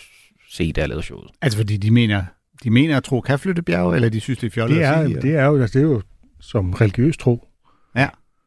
se, 0.51 0.73
da 0.73 0.81
jeg 0.81 0.89
lavede 0.89 1.03
showet. 1.03 1.31
Altså, 1.43 1.59
fordi 1.59 1.77
de 1.77 1.91
mener, 1.91 2.25
de 2.65 2.71
mener, 2.71 2.97
at 2.97 3.05
tro 3.05 3.21
kan 3.21 3.39
flytte 3.39 3.62
bjerge, 3.62 3.95
eller 3.95 4.09
de 4.09 4.21
synes, 4.21 4.39
det 4.39 4.47
er 4.47 4.51
fjollet 4.51 4.77
Det 4.79 4.85
at 4.85 4.95
er, 4.99 5.07
sige? 5.07 5.21
det 5.23 5.35
er 5.37 5.45
jo, 5.45 5.61
altså, 5.61 5.79
det 5.79 5.85
er 5.87 5.91
jo 5.91 6.03
som 6.41 6.73
religiøs 6.73 7.17
tro. 7.17 7.49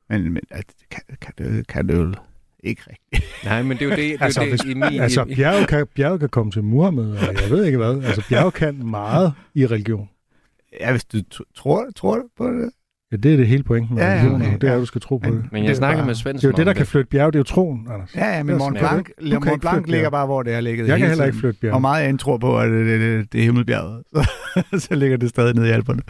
Men, 0.10 0.24
men 0.34 0.44
at, 0.52 0.66
kan, 0.92 1.02
kan, 1.22 1.34
det, 1.38 1.68
kan 1.68 1.88
det 1.88 1.96
jo 1.96 2.14
ikke 2.66 2.82
rigtigt. 2.90 3.46
Nej, 3.46 3.64
men 3.64 3.78
det 3.78 3.82
er 3.86 3.90
jo 3.90 3.92
det, 3.92 3.98
det, 3.98 4.18
Altså, 4.22 4.42
det 4.42 4.50
hvis- 4.50 4.64
i 4.64 4.74
min... 4.74 4.84
Altså, 5.02 5.26
bjerget 5.36 5.68
kan, 5.68 5.88
bjerget 5.96 6.20
kan 6.20 6.30
komme 6.30 6.52
til 6.52 6.64
Muhammed, 6.64 7.12
og 7.12 7.42
jeg 7.42 7.50
ved 7.52 7.66
ikke 7.66 7.78
hvad. 7.78 8.04
Altså, 8.04 8.24
bjerget 8.30 8.54
kan 8.54 8.86
meget 8.88 9.34
i 9.56 9.66
religion. 9.66 10.10
Ja, 10.80 10.92
hvis 10.92 11.06
du 11.06 11.18
tror, 11.56 11.86
tror 11.96 12.16
du 12.16 12.24
på 12.38 12.48
det. 12.48 12.70
Ja, 13.12 13.18
det 13.18 13.34
er 13.34 13.38
det 13.38 13.48
hele 13.48 13.64
pointen 13.64 13.96
med 13.96 14.04
Ja, 14.04 14.14
ja, 14.14 14.34
og 14.34 14.40
det 14.40 14.64
er, 14.64 14.68
ja. 14.68 14.74
at 14.76 14.80
du 14.82 14.86
skal 14.86 15.02
tro 15.02 15.18
på 15.18 15.30
Men- 15.30 15.38
det. 15.42 15.52
men 15.52 15.62
det 15.62 15.68
jeg 15.68 15.76
snakkede 15.76 15.98
bare- 16.00 16.06
med 16.06 16.14
Det 16.14 16.22
Svendsen 16.22 16.48
er 16.48 16.52
jo 16.52 16.58
det, 16.58 16.66
der 16.66 16.74
kan 16.74 16.86
flytte 16.86 17.10
bjerget, 17.10 17.34
det 17.34 17.38
er 17.38 17.40
jo 17.40 17.44
troen, 17.44 17.88
Anders. 17.94 18.16
Ja, 18.16 18.36
ja, 18.36 18.44
men 18.44 18.54
Det 18.54 18.62
sådan, 18.62 18.74
Blanc, 18.80 19.08
du 19.20 19.26
ikke 19.52 19.60
Blanc 19.62 19.88
ligger 19.88 20.10
bare, 20.10 20.26
hvor 20.26 20.44
det 20.44 20.54
har 20.54 20.62
ligget 20.62 20.88
Jeg 20.88 21.00
kan 21.00 21.08
heller 21.08 21.26
ikke 21.26 21.38
flytte 21.38 21.60
bjerget. 21.60 21.76
Og 21.76 21.82
meget 21.82 22.04
af 22.04 22.10
en 22.10 22.18
tror 22.18 22.38
på, 22.38 22.60
at 22.60 22.70
det, 22.72 22.86
det, 22.88 23.00
det, 23.02 23.34
det 23.34 23.40
er 23.40 23.44
himmelbjerget. 23.44 24.04
Så, 24.08 24.28
så 24.88 24.96
ligger 24.96 25.18
det 25.18 25.30
stadig 25.30 25.56
nede 25.56 25.68
i 25.68 25.72
alberne. 25.72 26.02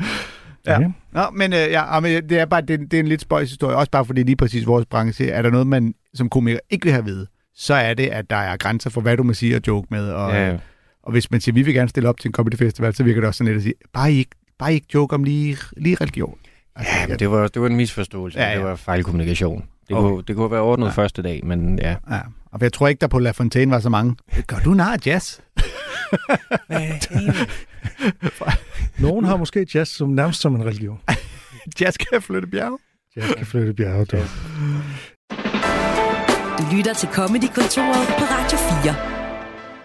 Ja. 0.68 0.80
Ja. 0.82 0.88
Nå, 1.12 1.22
men, 1.34 1.54
øh, 1.54 1.60
ja, 1.60 2.00
men 2.00 2.30
det 2.30 2.40
er 2.40 2.46
bare 2.46 2.62
det, 2.62 2.80
det 2.80 2.94
er 2.94 3.00
en 3.00 3.08
lidt 3.08 3.22
spøjs 3.22 3.50
historie. 3.50 3.76
Også 3.78 3.92
bare 3.92 4.06
fordi 4.06 4.24
lige 4.24 4.36
præcis 4.36 4.68
vores 4.68 4.86
branche, 4.86 5.30
er 5.30 5.42
der 5.42 5.50
noget, 5.50 5.68
man 5.68 5.94
som 6.14 6.30
komiker 6.30 6.60
ikke 6.70 6.84
vil 6.84 6.92
have 6.92 7.00
at 7.00 7.06
vide, 7.06 7.28
så 7.56 7.74
er 7.74 7.94
det, 7.94 8.08
at 8.08 8.30
der 8.30 8.36
er 8.36 8.58
grænser 8.58 8.90
for, 8.90 9.02
hvad 9.02 9.18
du 9.18 9.24
må 9.24 9.34
sige 9.34 9.56
og 9.56 9.62
joke 9.68 9.88
med. 9.92 10.10
Og, 10.10 10.34
Ja, 10.34 10.58
og 11.04 11.12
hvis 11.12 11.32
man 11.32 11.42
siger, 11.42 11.54
vi 11.54 11.62
vil 11.62 11.74
gerne 11.74 11.90
stille 11.90 12.10
op 12.10 12.20
til 12.20 12.30
en 12.30 12.34
comedy 12.34 12.56
festival, 12.58 12.96
så 12.96 13.04
virker 13.04 13.22
det 13.22 13.28
også 13.28 13.38
sådan 13.38 13.48
lidt 13.54 13.58
at 13.58 13.64
sige, 13.64 13.74
bare 13.94 14.12
I 14.14 14.18
ikke, 14.18 14.32
bare 14.60 14.72
I 14.72 14.76
ikke 14.76 14.88
joke 14.94 15.16
om 15.16 15.24
lige, 15.24 15.58
lige 15.78 15.96
religion. 16.02 16.38
Altså, 16.76 16.94
ja 17.02 17.08
men 17.08 17.20
det 17.20 17.32
var, 17.32 17.48
det 17.48 17.62
var 17.62 17.68
en 17.68 17.76
misforståelse. 17.76 18.40
Ja, 18.40 18.46
Ja, 18.46 18.52
ja. 18.52 18.58
Det 18.58 18.66
var 18.66 18.76
fejlkommunikation. 18.76 19.66
Det, 19.90 19.96
Okay. 19.98 20.10
kunne, 20.10 20.24
det 20.28 20.36
kunne 20.36 20.52
være 20.52 20.62
ordnet 20.62 20.86
Ja. 20.86 20.90
ja. 20.90 20.94
første 20.96 21.22
dag, 21.22 21.42
men 21.46 21.80
ja. 21.80 21.96
Ja, 22.12 22.20
og 22.52 22.62
jeg 22.62 22.74
tror 22.74 22.88
ikke, 22.88 23.02
der 23.02 23.08
på 23.08 23.20
La 23.20 23.32
Fontaine 23.32 23.72
var 23.72 23.80
så 23.80 23.90
mange. 23.90 24.16
Gør 24.48 24.58
du 24.66 24.74
nar 24.74 24.98
jazz? 25.06 25.40
Nogen 29.00 29.26
har 29.26 29.38
måske 29.38 29.68
jazz 29.76 29.92
som 29.92 30.10
nærmest 30.10 30.42
som 30.42 30.56
en 30.56 30.66
religion. 30.66 31.00
jazz 31.82 31.98
kan 31.98 32.22
flytte 32.22 32.48
bjerge. 32.48 32.78
Jazz 33.16 33.34
kan 33.38 33.46
flytte 33.46 33.74
bjerget. 33.74 34.12
dog. 34.12 34.20
Du 36.58 36.76
lytter 36.76 36.94
til 36.94 37.10
Comedy-kontoret 37.10 38.08
på 38.08 38.24
Radio 38.36 38.58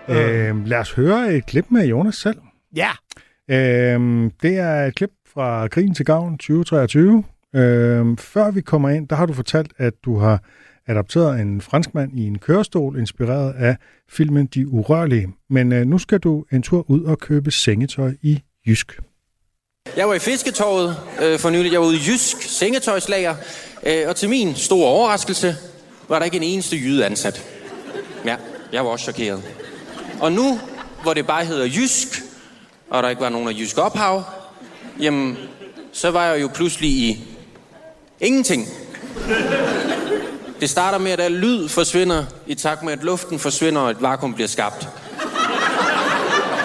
4. 0.09 0.51
Øh, 0.51 0.67
lad 0.67 0.79
os 0.79 0.93
høre 0.93 1.35
et 1.35 1.47
klip 1.47 1.65
med 1.71 1.87
Jonas 1.87 2.15
selv. 2.15 2.39
Ja. 2.77 2.91
Øhm, 3.51 4.31
det 4.43 4.59
er 4.59 4.87
et 4.87 4.95
klip 4.95 5.11
fra 5.35 5.69
Krigen 5.69 5.95
til 5.95 6.05
Gavn 6.07 6.39
2023. 6.39 7.25
Øhm, 7.57 8.17
før 8.17 8.51
vi 8.51 8.61
kommer 8.61 8.89
ind, 8.89 9.09
der 9.09 9.17
har 9.17 9.27
du 9.27 9.33
fortalt, 9.33 9.73
at 9.77 9.93
du 10.05 10.19
har 10.19 10.43
adopteret 10.87 11.41
en 11.41 11.61
franskmand 11.61 12.19
i 12.19 12.27
en 12.27 12.39
kørestol, 12.39 12.99
inspireret 12.99 13.53
af 13.53 13.77
filmen 14.09 14.47
De 14.47 14.69
Urørlige. 14.69 15.29
Men 15.51 15.73
øh, 15.73 15.87
nu 15.87 15.99
skal 15.99 16.19
du 16.19 16.45
en 16.53 16.63
tur 16.63 16.91
ud 16.91 17.03
og 17.05 17.19
købe 17.19 17.51
sengetøj 17.51 18.15
i 18.23 18.43
Jysk. 18.67 19.01
Jeg 19.97 20.09
var 20.09 20.15
i 20.15 20.19
Fisketorvet 20.19 20.97
øh, 21.23 21.39
for 21.39 21.51
nylig. 21.51 21.73
Jeg 21.73 21.81
var 21.81 21.87
ude 21.87 21.97
i 21.97 22.01
Jysk 22.07 22.43
sengetøjslager. 22.43 23.37
Øh, 23.87 24.09
og 24.09 24.17
til 24.17 24.29
min 24.29 24.55
store 24.57 24.89
overraskelse 24.89 25.57
var 26.09 26.19
der 26.19 26.25
ikke 26.25 26.37
en 26.37 26.43
eneste 26.43 26.77
jyde 26.77 27.07
ansat. 27.07 27.47
Ja, 28.25 28.37
jeg 28.73 28.85
var 28.85 28.91
også 28.91 29.03
chokeret. 29.03 29.43
Og 30.21 30.33
nu, 30.33 30.61
hvor 31.03 31.15
det 31.15 31.27
bare 31.27 31.45
hedder 31.45 31.67
Jysk, 31.67 32.23
og 32.91 33.03
der 33.03 33.09
ikke 33.09 33.23
var 33.23 33.29
nogen 33.29 33.49
af 33.49 33.53
Jysk 33.53 33.79
ophav, 33.79 34.23
jamen, 35.01 35.39
så 35.93 36.11
var 36.11 36.25
jeg 36.25 36.43
jo 36.43 36.51
pludselig 36.55 36.91
i 36.91 37.25
ingenting. 38.21 38.67
Det 40.61 40.71
starter 40.71 40.99
med, 40.99 41.11
at 41.11 41.21
al 41.21 41.33
lyd 41.33 41.69
forsvinder, 41.69 42.25
i 42.47 42.55
takt 42.55 42.83
med, 42.83 42.93
at 42.93 43.05
luften 43.05 43.39
forsvinder, 43.39 43.81
og 43.81 43.91
et 43.91 44.03
vakuum 44.03 44.35
bliver 44.35 44.49
skabt. 44.49 44.89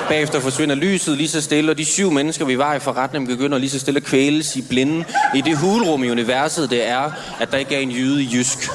Bagefter 0.07 0.39
forsvinder 0.39 0.75
lyset 0.75 1.17
lige 1.17 1.29
så 1.29 1.41
stille, 1.41 1.71
og 1.71 1.77
de 1.77 1.85
syv 1.85 2.11
mennesker, 2.11 2.45
vi 2.45 2.57
var 2.57 2.73
i 2.73 2.79
forretningen, 2.79 3.37
begynder 3.37 3.57
lige 3.57 3.69
så 3.69 3.79
stille 3.79 3.97
at 3.97 4.03
kvæles 4.03 4.55
i 4.55 4.61
blinde 4.61 5.05
i 5.35 5.41
det 5.41 5.57
hulrum 5.57 6.03
i 6.03 6.11
universet, 6.11 6.69
det 6.69 6.87
er, 6.87 7.11
at 7.39 7.51
der 7.51 7.57
ikke 7.57 7.75
er 7.75 7.79
en 7.79 7.91
jyde 7.91 8.23
i 8.23 8.29
jysk. 8.33 8.69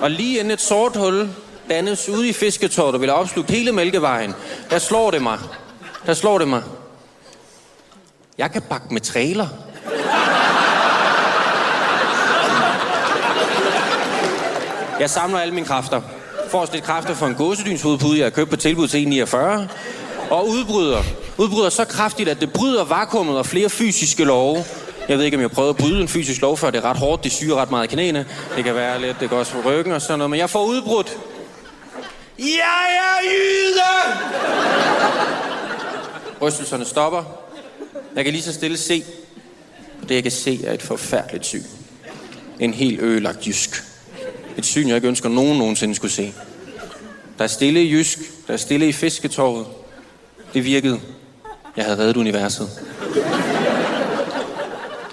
Og 0.00 0.10
lige 0.10 0.38
inden 0.38 0.50
et 0.50 0.60
sort 0.60 0.96
hul 0.96 1.28
dannes 1.70 2.08
ude 2.08 2.28
i 2.28 2.32
fisketåret, 2.32 2.92
der 2.92 2.98
vil 2.98 3.10
opsluge 3.10 3.46
hele 3.48 3.72
Mælkevejen, 3.72 4.34
der 4.70 4.78
slår 4.78 5.10
det 5.10 5.22
mig. 5.22 5.38
Der 6.06 6.14
slår 6.14 6.38
det 6.38 6.48
mig. 6.48 6.62
Jeg 8.38 8.52
kan 8.52 8.62
bakke 8.62 8.86
med 8.90 9.00
trailer. 9.00 9.48
Jeg 15.00 15.10
samler 15.10 15.38
alle 15.38 15.54
mine 15.54 15.66
kræfter. 15.66 16.00
Får 16.54 16.60
også 16.60 16.72
lidt 16.72 16.84
kræfter 16.84 17.14
for 17.14 17.26
en 17.26 17.34
gåsedynshovedpude, 17.34 18.18
jeg 18.18 18.24
har 18.24 18.30
købt 18.30 18.50
på 18.50 18.56
tilbud 18.56 18.88
til 18.88 19.22
1,49. 19.22 19.36
Og 20.30 20.48
udbryder. 20.48 21.02
Udbryder 21.38 21.68
så 21.68 21.84
kraftigt, 21.84 22.28
at 22.28 22.40
det 22.40 22.52
bryder 22.52 22.84
vakuumet 22.84 23.38
og 23.38 23.46
flere 23.46 23.70
fysiske 23.70 24.24
love. 24.24 24.64
Jeg 25.08 25.18
ved 25.18 25.24
ikke, 25.24 25.36
om 25.36 25.40
jeg 25.40 25.50
prøver 25.50 25.70
at 25.70 25.76
bryde 25.76 26.00
en 26.00 26.08
fysisk 26.08 26.40
lov 26.40 26.56
før. 26.56 26.70
Det 26.70 26.78
er 26.78 26.84
ret 26.84 26.96
hårdt. 26.96 27.24
Det 27.24 27.32
syger 27.32 27.54
ret 27.54 27.70
meget 27.70 27.84
i 27.84 27.94
knæene. 27.94 28.26
Det 28.56 28.64
kan 28.64 28.74
være 28.74 29.00
lidt, 29.00 29.20
det 29.20 29.30
går 29.30 29.38
også 29.38 29.52
på 29.52 29.70
ryggen 29.70 29.92
og 29.92 30.02
sådan 30.02 30.18
noget. 30.18 30.30
Men 30.30 30.40
jeg 30.40 30.50
får 30.50 30.64
udbrudt. 30.64 31.18
Jeg 32.38 32.86
er 32.96 33.16
jyde! 33.24 33.80
Rystelserne 36.42 36.84
stopper. 36.84 37.24
Jeg 38.16 38.24
kan 38.24 38.32
lige 38.32 38.42
så 38.42 38.52
stille 38.52 38.76
se. 38.76 39.04
Og 40.02 40.08
det, 40.08 40.14
jeg 40.14 40.22
kan 40.22 40.32
se, 40.32 40.66
er 40.66 40.72
et 40.72 40.82
forfærdeligt 40.82 41.46
syn. 41.46 41.62
En 42.60 42.74
helt 42.74 43.00
ødelagt 43.00 43.46
jysk. 43.46 43.84
Et 44.56 44.66
syn, 44.66 44.88
jeg 44.88 44.96
ikke 44.96 45.08
ønsker 45.08 45.28
nogen 45.28 45.58
nogensinde 45.58 45.94
skulle 45.94 46.12
se. 46.12 46.34
Der 47.38 47.44
er 47.44 47.48
stille 47.48 47.82
i 47.82 47.92
jysk. 47.92 48.18
Der 48.46 48.52
er 48.52 48.56
stille 48.56 48.88
i 48.88 48.92
fisketorvet. 48.92 49.66
Det 50.54 50.64
virkede. 50.64 51.00
Jeg 51.76 51.84
havde 51.84 51.98
reddet 51.98 52.16
universet. 52.16 52.70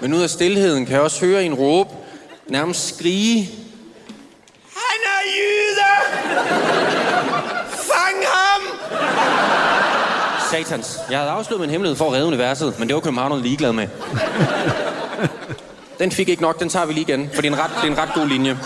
Men 0.00 0.14
ud 0.14 0.22
af 0.22 0.30
stillheden 0.30 0.86
kan 0.86 0.94
jeg 0.94 1.02
også 1.02 1.26
høre 1.26 1.44
en 1.44 1.54
råbe, 1.54 1.90
nærmest 2.48 2.96
skrige. 2.96 3.50
Han 4.74 5.00
er 5.04 5.20
jyde! 5.36 5.92
Fang 7.70 8.24
ham! 8.26 8.62
Satans. 10.50 10.98
Jeg 11.10 11.18
havde 11.18 11.30
afsluttet 11.30 11.60
min 11.60 11.70
hemmelighed 11.70 11.96
for 11.96 12.06
at 12.06 12.12
redde 12.12 12.26
universet, 12.26 12.78
men 12.78 12.88
det 12.88 12.94
var 12.94 13.00
københavnerne 13.00 13.42
ligeglad 13.42 13.72
med. 13.72 13.88
Den 15.98 16.12
fik 16.12 16.28
ikke 16.28 16.42
nok, 16.42 16.60
den 16.60 16.68
tager 16.68 16.86
vi 16.86 16.92
lige 16.92 17.04
igen, 17.08 17.30
for 17.34 17.42
det 17.42 17.48
er 17.48 17.54
en 17.54 17.60
ret, 17.60 17.70
det 17.82 17.88
er 17.88 17.92
en 17.92 17.98
ret 17.98 18.14
god 18.14 18.28
linje. 18.28 18.58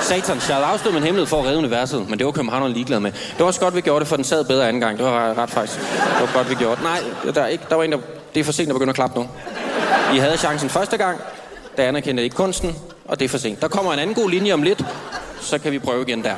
Satan, 0.00 0.36
jeg 0.48 0.56
havde 0.56 0.66
afsluttet 0.66 0.94
min 0.94 1.02
hemmelighed 1.02 1.26
for 1.26 1.40
at 1.40 1.46
redde 1.46 1.58
universet, 1.58 2.08
men 2.10 2.18
det 2.18 2.26
var 2.26 2.32
københavnerne 2.32 2.74
ligeglad 2.74 3.00
med. 3.00 3.12
Det 3.12 3.38
var 3.38 3.44
også 3.46 3.60
godt, 3.60 3.76
vi 3.76 3.80
gjorde 3.80 4.00
det, 4.00 4.08
for 4.08 4.16
den 4.16 4.24
sad 4.24 4.44
bedre 4.44 4.68
anden 4.68 4.80
gang. 4.80 4.98
Det 4.98 5.06
var 5.06 5.38
ret 5.38 5.50
faktisk. 5.50 5.80
Det 5.80 6.20
var 6.20 6.30
godt, 6.34 6.50
vi 6.50 6.54
gjorde 6.54 6.76
det. 6.76 6.84
Nej, 6.84 7.32
der, 7.34 7.42
er 7.42 7.46
ikke, 7.46 7.64
der 7.70 7.76
var 7.76 7.84
en, 7.84 7.92
der... 7.92 7.98
Det 8.34 8.40
er 8.40 8.44
for 8.44 8.52
sent 8.52 8.68
at 8.68 8.74
begynde 8.74 8.90
at 8.90 8.94
klappe 8.94 9.18
nu. 9.18 9.28
I 10.14 10.18
havde 10.18 10.36
chancen 10.36 10.68
første 10.68 10.96
gang, 10.96 11.20
der 11.76 11.82
anerkendte 11.84 12.22
ikke 12.22 12.36
kunsten, 12.36 12.76
og 13.04 13.18
det 13.18 13.24
er 13.24 13.28
for 13.28 13.38
sent. 13.38 13.62
Der 13.62 13.68
kommer 13.68 13.92
en 13.92 13.98
anden 13.98 14.14
god 14.14 14.30
linje 14.30 14.52
om 14.52 14.62
lidt, 14.62 14.84
så 15.40 15.58
kan 15.58 15.72
vi 15.72 15.78
prøve 15.78 16.02
igen 16.08 16.24
der. 16.24 16.34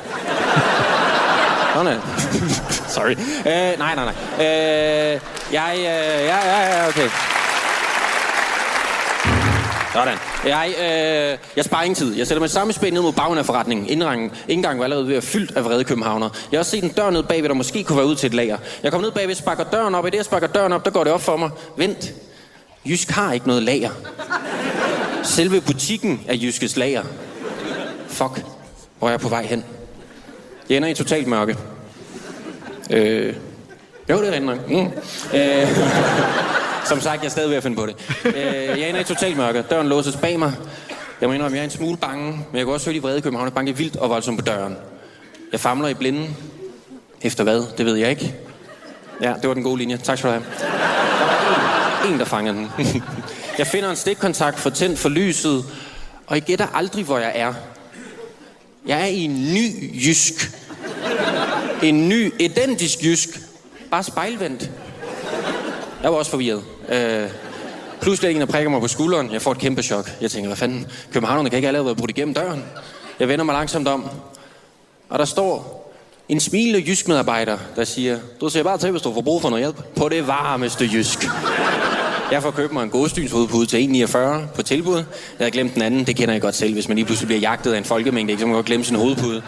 Nå, 1.75 1.83
nej. 1.83 1.97
Sorry. 2.95 3.11
Øh, 3.11 3.79
nej, 3.79 3.95
nej, 3.95 3.95
nej. 3.95 4.13
Øh, 4.39 5.19
jeg, 5.53 5.73
øh, 5.77 5.85
ja, 6.25 6.37
ja, 6.45 6.77
ja, 6.77 6.87
okay. 6.87 7.09
Sådan. 9.93 10.17
Jeg, 10.45 10.73
øh, 10.77 11.37
jeg 11.55 11.65
sparer 11.65 11.83
ingen 11.83 11.95
tid. 11.95 12.15
Jeg 12.15 12.27
sætter 12.27 12.39
mig 12.39 12.49
samme 12.49 12.73
spænd 12.73 12.93
ned 12.93 13.01
mod 13.01 13.13
bagen 13.13 13.37
af 13.37 13.45
forretningen. 13.45 13.87
Indgangen, 13.87 14.31
indgangen 14.47 14.79
var 14.79 14.83
allerede 14.83 15.07
ved 15.07 15.15
at 15.15 15.23
fyldt 15.23 15.51
af 15.57 15.65
vrede 15.65 15.83
københavner. 15.83 16.29
Jeg 16.51 16.57
har 16.57 16.59
også 16.59 16.71
set 16.71 16.83
en 16.83 16.89
dør 16.89 17.09
ned 17.09 17.23
bagved, 17.23 17.49
der 17.49 17.55
måske 17.55 17.83
kunne 17.83 17.97
være 17.97 18.07
ud 18.07 18.15
til 18.15 18.27
et 18.27 18.33
lager. 18.33 18.57
Jeg 18.83 18.91
kommer 18.91 19.07
ned 19.07 19.11
bagved, 19.11 19.35
sparker 19.35 19.63
døren 19.63 19.95
op. 19.95 20.07
I 20.07 20.09
det, 20.09 20.17
jeg 20.17 20.25
sparker 20.25 20.47
døren 20.47 20.73
op, 20.73 20.85
der 20.85 20.91
går 20.91 21.03
det 21.03 21.13
op 21.13 21.21
for 21.21 21.37
mig. 21.37 21.49
Vent. 21.77 22.13
Jysk 22.85 23.09
har 23.09 23.33
ikke 23.33 23.47
noget 23.47 23.63
lager. 23.63 23.89
Selve 25.23 25.61
butikken 25.61 26.21
er 26.27 26.35
Jyskes 26.35 26.77
lager. 26.77 27.03
Fuck. 28.07 28.45
Hvor 28.99 29.07
er 29.07 29.11
jeg 29.11 29.19
på 29.19 29.29
vej 29.29 29.43
hen? 29.43 29.65
Jeg 30.69 30.77
ender 30.77 30.89
i 30.89 30.93
totalt 30.93 31.27
mørke. 31.27 31.57
Øh, 32.89 33.35
jo, 34.09 34.21
det 34.21 34.27
er 34.27 34.31
rent 34.31 34.45
nok. 34.45 34.69
Mm. 34.69 34.91
Øh, 35.33 35.67
som 36.91 37.01
sagt, 37.01 37.21
jeg 37.21 37.25
er 37.27 37.31
stadig 37.31 37.49
ved 37.49 37.57
at 37.57 37.63
finde 37.63 37.77
på 37.77 37.85
det. 37.85 37.95
Øh, 38.25 38.35
jeg 38.79 38.89
ender 38.89 39.01
i 39.01 39.03
totalt 39.03 39.37
mørke. 39.37 39.61
Døren 39.61 39.87
låses 39.87 40.15
bag 40.15 40.39
mig. 40.39 40.53
Jeg 41.21 41.29
må 41.29 41.33
indrømme, 41.33 41.55
jeg 41.55 41.61
er 41.61 41.65
en 41.65 41.71
smule 41.71 41.97
bange, 41.97 42.25
men 42.31 42.57
jeg 42.57 42.65
kan 42.65 42.73
også 42.73 42.85
høre 42.85 42.95
de 42.95 43.01
vrede 43.01 43.21
københavner 43.21 43.51
banke 43.51 43.77
vildt 43.77 43.95
og 43.95 44.09
voldsomt 44.09 44.39
på 44.39 44.45
døren. 44.45 44.75
Jeg 45.51 45.59
famler 45.59 45.87
i 45.87 45.93
blinden. 45.93 46.37
Efter 47.21 47.43
hvad? 47.43 47.63
Det 47.77 47.85
ved 47.85 47.95
jeg 47.95 48.09
ikke. 48.09 48.35
Ja, 49.21 49.33
det 49.41 49.47
var 49.47 49.53
den 49.53 49.63
gode 49.63 49.77
linje. 49.77 49.97
Tak 49.97 50.17
skal 50.17 50.29
du 50.29 50.33
have. 50.33 50.45
Der 50.59 52.07
var 52.07 52.13
en, 52.13 52.19
der 52.19 52.25
fanger 52.25 52.53
den. 52.53 52.67
jeg 53.57 53.67
finder 53.67 53.89
en 53.89 53.95
stikkontakt, 53.95 54.59
får 54.59 54.69
tændt 54.69 54.99
for 54.99 55.09
lyset, 55.09 55.65
og 56.27 56.35
jeg 56.35 56.41
gætter 56.41 56.67
aldrig, 56.73 57.05
hvor 57.05 57.17
jeg 57.17 57.31
er. 57.35 57.53
Jeg 58.85 59.01
er 59.01 59.05
i 59.05 59.19
en 59.19 59.53
ny 59.53 59.95
jysk. 60.05 60.51
En 61.83 62.09
ny, 62.09 62.33
identisk 62.39 63.03
jysk. 63.03 63.29
Bare 63.91 64.03
spejlvendt. 64.03 64.71
Jeg 66.03 66.11
var 66.11 66.17
også 66.17 66.31
forvirret. 66.31 66.63
Øh, 66.89 67.29
pludselig 68.01 68.31
en, 68.35 68.39
der 68.41 68.45
prikker 68.45 68.69
mig 68.69 68.81
på 68.81 68.87
skulderen. 68.87 69.31
Jeg 69.31 69.41
får 69.41 69.51
et 69.51 69.57
kæmpe 69.57 69.83
chok. 69.83 70.11
Jeg 70.21 70.31
tænker, 70.31 70.49
hvad 70.49 70.57
fanden? 70.57 70.87
Københavnerne 71.13 71.49
kan 71.49 71.57
ikke 71.57 71.67
allerede 71.67 71.85
være 71.85 71.95
brudt 71.95 72.09
igennem 72.09 72.33
døren. 72.33 72.63
Jeg 73.19 73.27
vender 73.27 73.45
mig 73.45 73.53
langsomt 73.53 73.87
om. 73.87 74.09
Og 75.09 75.19
der 75.19 75.25
står 75.25 75.81
en 76.29 76.39
smilende 76.39 76.83
jysk 76.87 77.07
medarbejder, 77.07 77.57
der 77.75 77.83
siger, 77.83 78.19
du 78.41 78.49
ser 78.49 78.63
bare 78.63 78.77
til, 78.77 78.91
hvis 78.91 79.01
du 79.01 79.13
får 79.13 79.21
brug 79.21 79.41
for 79.41 79.49
noget 79.49 79.63
hjælp. 79.63 79.95
På 79.95 80.09
det 80.09 80.27
varmeste 80.27 80.89
jysk. 80.93 81.27
Jeg 82.31 82.41
får 82.41 82.51
købt 82.51 82.73
mig 82.73 82.83
en 82.83 82.89
godstynshovedpude 82.89 83.65
til 83.65 84.05
1,49 84.07 84.17
på 84.55 84.61
tilbud. 84.61 84.95
Jeg 84.95 85.05
havde 85.37 85.51
glemt 85.51 85.73
den 85.73 85.81
anden. 85.81 86.07
Det 86.07 86.15
kender 86.15 86.33
jeg 86.33 86.41
godt 86.41 86.55
selv, 86.55 86.73
hvis 86.73 86.87
man 86.87 86.97
lige 86.97 87.05
pludselig 87.05 87.27
bliver 87.27 87.39
jagtet 87.39 87.73
af 87.73 87.77
en 87.77 87.83
folkemængde. 87.83 88.31
Ikke? 88.31 88.41
Så 88.41 88.47
man 88.47 88.55
godt 88.55 88.65
glemme 88.65 88.85
sin 88.85 88.95
hovedpude. 88.95 89.41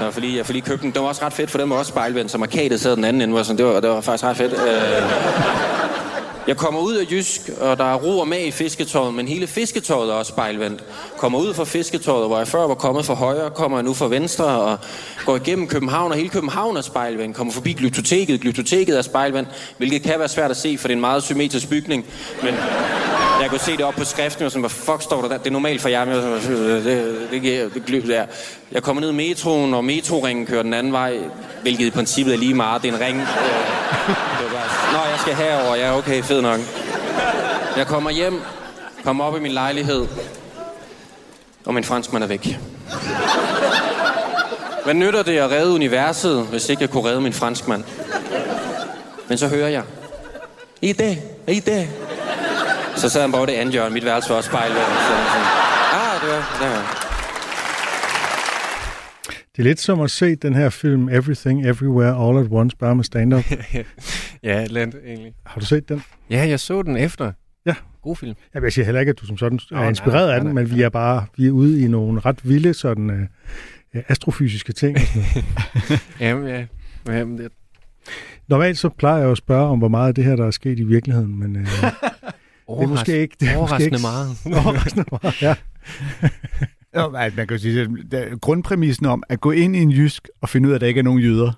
Og 0.00 0.14
fordi, 0.14 0.36
jeg 0.36 0.46
får 0.46 0.52
lige 0.52 0.62
købt 0.62 0.82
den. 0.82 0.90
Det 0.90 1.02
var 1.02 1.08
også 1.08 1.24
ret 1.24 1.32
fedt, 1.32 1.50
for 1.50 1.58
den 1.58 1.70
var 1.70 1.76
også 1.76 1.88
spejlvendt. 1.88 2.30
Så 2.30 2.38
markatet 2.38 2.80
sad 2.80 2.96
den 2.96 3.04
anden 3.04 3.22
ende. 3.22 3.34
Var 3.34 3.42
sådan, 3.42 3.58
det, 3.58 3.66
var, 3.66 3.80
det 3.80 3.90
var 3.90 4.00
faktisk 4.00 4.24
ret 4.24 4.36
fedt. 4.36 4.52
Øh, 4.52 5.73
jeg 6.46 6.56
kommer 6.56 6.80
ud 6.80 6.94
af 6.94 7.10
Jysk, 7.10 7.40
og 7.60 7.78
der 7.78 7.84
er 7.84 7.94
ro 7.94 8.18
og 8.18 8.28
mag 8.28 8.46
i 8.46 8.50
fisketåret, 8.50 9.14
men 9.14 9.28
hele 9.28 9.46
fisketåret 9.46 10.10
er 10.10 10.14
også 10.14 10.32
spejlvendt. 10.32 10.84
Kommer 11.16 11.38
ud 11.38 11.54
fra 11.54 11.64
fisketåret, 11.64 12.28
hvor 12.28 12.38
jeg 12.38 12.48
før 12.48 12.66
var 12.66 12.74
kommet 12.74 13.04
fra 13.04 13.14
højre, 13.14 13.50
kommer 13.50 13.78
jeg 13.78 13.84
nu 13.84 13.94
fra 13.94 14.08
venstre, 14.08 14.44
og 14.44 14.78
går 15.26 15.36
igennem 15.36 15.66
København, 15.66 16.10
og 16.10 16.16
hele 16.16 16.28
København 16.28 16.76
er 16.76 16.80
spejlvendt. 16.80 17.36
Kommer 17.36 17.52
forbi 17.52 17.72
glyptoteket, 17.72 18.40
glyptoteket 18.40 18.98
er 18.98 19.02
spejlvendt, 19.02 19.48
hvilket 19.76 20.02
kan 20.02 20.18
være 20.18 20.28
svært 20.28 20.50
at 20.50 20.56
se, 20.56 20.78
for 20.78 20.88
det 20.88 20.92
er 20.92 20.96
en 20.96 21.00
meget 21.00 21.22
symmetrisk 21.22 21.68
bygning. 21.68 22.06
Men 22.42 22.54
jeg 23.40 23.50
kunne 23.50 23.60
se 23.60 23.72
det 23.76 23.84
op 23.84 23.94
på 23.94 24.04
skriften, 24.04 24.44
og 24.44 24.50
sådan, 24.50 24.62
hvad 24.62 24.70
fuck 24.70 25.02
står 25.02 25.20
der 25.20 25.28
der? 25.28 25.38
Det 25.38 25.46
er 25.46 25.50
normalt 25.50 25.80
for 25.80 25.88
jer, 25.88 26.04
men 26.04 26.14
øh, 26.14 26.22
det, 26.22 26.84
det, 26.84 26.84
det, 27.30 27.74
det, 27.74 27.86
det, 27.86 28.02
det, 28.06 28.26
Jeg 28.72 28.82
kommer 28.82 29.00
ned 29.00 29.10
i 29.10 29.14
metroen, 29.14 29.74
og 29.74 29.84
metroringen 29.84 30.46
kører 30.46 30.62
den 30.62 30.74
anden 30.74 30.92
vej, 30.92 31.18
hvilket 31.62 31.86
i 31.86 31.90
princippet 31.90 32.34
er 32.34 32.38
lige 32.38 32.54
meget. 32.54 32.82
Det 32.82 32.88
er 32.88 32.94
en 32.94 33.00
ring. 33.00 33.16
Øh, 33.16 33.26
det 34.38 34.44
var 34.44 34.52
bare, 34.52 34.92
Nå, 34.92 34.98
jeg 35.14 35.20
skal 35.20 35.34
herover. 35.34 35.74
Ja, 35.74 35.98
okay, 35.98 36.22
fed 36.22 36.42
nok. 36.42 36.60
Jeg 37.76 37.86
kommer 37.86 38.10
hjem, 38.10 38.42
kommer 39.04 39.24
op 39.24 39.36
i 39.36 39.40
min 39.40 39.52
lejlighed, 39.52 40.06
og 41.64 41.74
min 41.74 41.84
franskmand 41.84 42.24
er 42.24 42.28
væk. 42.28 42.58
Hvad 44.84 44.94
nytter 44.94 45.22
det 45.22 45.38
at 45.38 45.50
redde 45.50 45.74
universet, 45.74 46.46
hvis 46.46 46.68
ikke 46.68 46.82
jeg 46.82 46.90
kunne 46.90 47.08
redde 47.08 47.20
min 47.20 47.32
franskmand? 47.32 47.84
Men 49.28 49.38
så 49.38 49.48
hører 49.48 49.68
jeg. 49.68 49.82
I 50.80 50.92
det, 50.92 51.18
i 51.48 51.60
det. 51.60 51.88
Så 52.96 53.08
sad 53.08 53.20
han 53.20 53.32
bare 53.32 53.46
det 53.46 53.52
andet 53.52 53.72
hjørne. 53.72 53.94
Mit 53.94 54.04
værelse 54.04 54.30
var 54.30 54.36
også 54.36 54.48
spejlet. 54.48 54.76
Ah, 54.76 56.20
det 56.22 56.28
var, 56.30 56.58
det 56.60 56.70
var. 56.70 57.03
Det 59.56 59.62
er 59.62 59.64
lidt 59.64 59.80
som 59.80 60.00
at 60.00 60.10
se 60.10 60.34
den 60.34 60.54
her 60.54 60.68
film 60.68 61.08
Everything 61.08 61.66
Everywhere 61.66 62.28
All 62.28 62.44
at 62.44 62.46
Once, 62.50 62.76
bare 62.76 62.94
med 62.94 63.04
stand-up. 63.04 63.44
Ja, 64.42 64.62
Atlanta 64.62 64.98
egentlig. 65.06 65.32
Har 65.46 65.60
du 65.60 65.66
set 65.66 65.88
den? 65.88 66.02
Ja, 66.30 66.46
jeg 66.48 66.60
så 66.60 66.82
den 66.82 66.96
efter. 66.96 67.32
Ja. 67.66 67.74
God 68.02 68.16
film. 68.16 68.34
Jeg 68.54 68.62
vil 68.62 68.72
sige 68.72 68.84
heller 68.84 69.00
ikke, 69.00 69.10
at 69.10 69.20
du 69.20 69.26
som 69.26 69.38
sådan 69.38 69.58
er 69.72 69.88
inspireret 69.88 70.26
nej, 70.26 70.34
af 70.34 70.40
den, 70.40 70.54
nej, 70.54 70.62
men 70.62 70.76
vi 70.76 70.82
er 70.82 70.88
bare 70.88 71.26
vi 71.36 71.46
er 71.46 71.50
ude 71.50 71.82
i 71.84 71.88
nogle 71.88 72.20
ret 72.20 72.48
vilde 72.48 72.74
sådan 72.74 73.10
øh, 73.10 74.02
astrofysiske 74.08 74.72
ting. 74.72 74.96
Og 74.96 75.02
sådan. 75.02 75.98
Jamen, 76.20 76.48
ja. 76.48 76.66
Jamen, 77.08 77.38
det, 77.38 77.52
Normalt 78.48 78.78
så 78.78 78.88
plejer 78.88 79.16
jeg 79.16 79.24
jo 79.24 79.30
at 79.30 79.38
spørge 79.38 79.68
om, 79.68 79.78
hvor 79.78 79.88
meget 79.88 80.08
af 80.08 80.14
det 80.14 80.24
her, 80.24 80.36
der 80.36 80.46
er 80.46 80.50
sket 80.50 80.78
i 80.78 80.84
virkeligheden, 80.84 81.38
men 81.38 81.56
øh, 81.56 81.62
det 81.72 81.82
er 82.68 82.86
måske 82.86 83.18
ikke... 83.18 83.36
Det 83.40 83.48
er 83.48 83.52
måske 83.52 83.58
overraskende 83.58 83.96
ikke, 83.96 83.98
meget. 84.02 84.64
Overraskende 84.64 85.04
meget, 85.10 85.42
ja. 85.42 85.54
Jo, 86.96 87.14
altså, 87.16 87.36
man 87.36 87.46
kan 87.46 87.56
jo 87.56 87.62
sige, 87.62 87.80
at 87.80 87.88
der- 88.10 88.36
grundpræmissen 88.36 89.06
om 89.06 89.22
at 89.28 89.40
gå 89.40 89.50
ind 89.50 89.76
i 89.76 89.78
en 89.78 89.90
jysk 89.90 90.28
og 90.42 90.48
finde 90.48 90.66
ud 90.68 90.72
af, 90.72 90.74
at 90.74 90.80
der 90.80 90.86
ikke 90.86 90.98
er 90.98 91.04
nogen 91.04 91.20
jøder, 91.20 91.52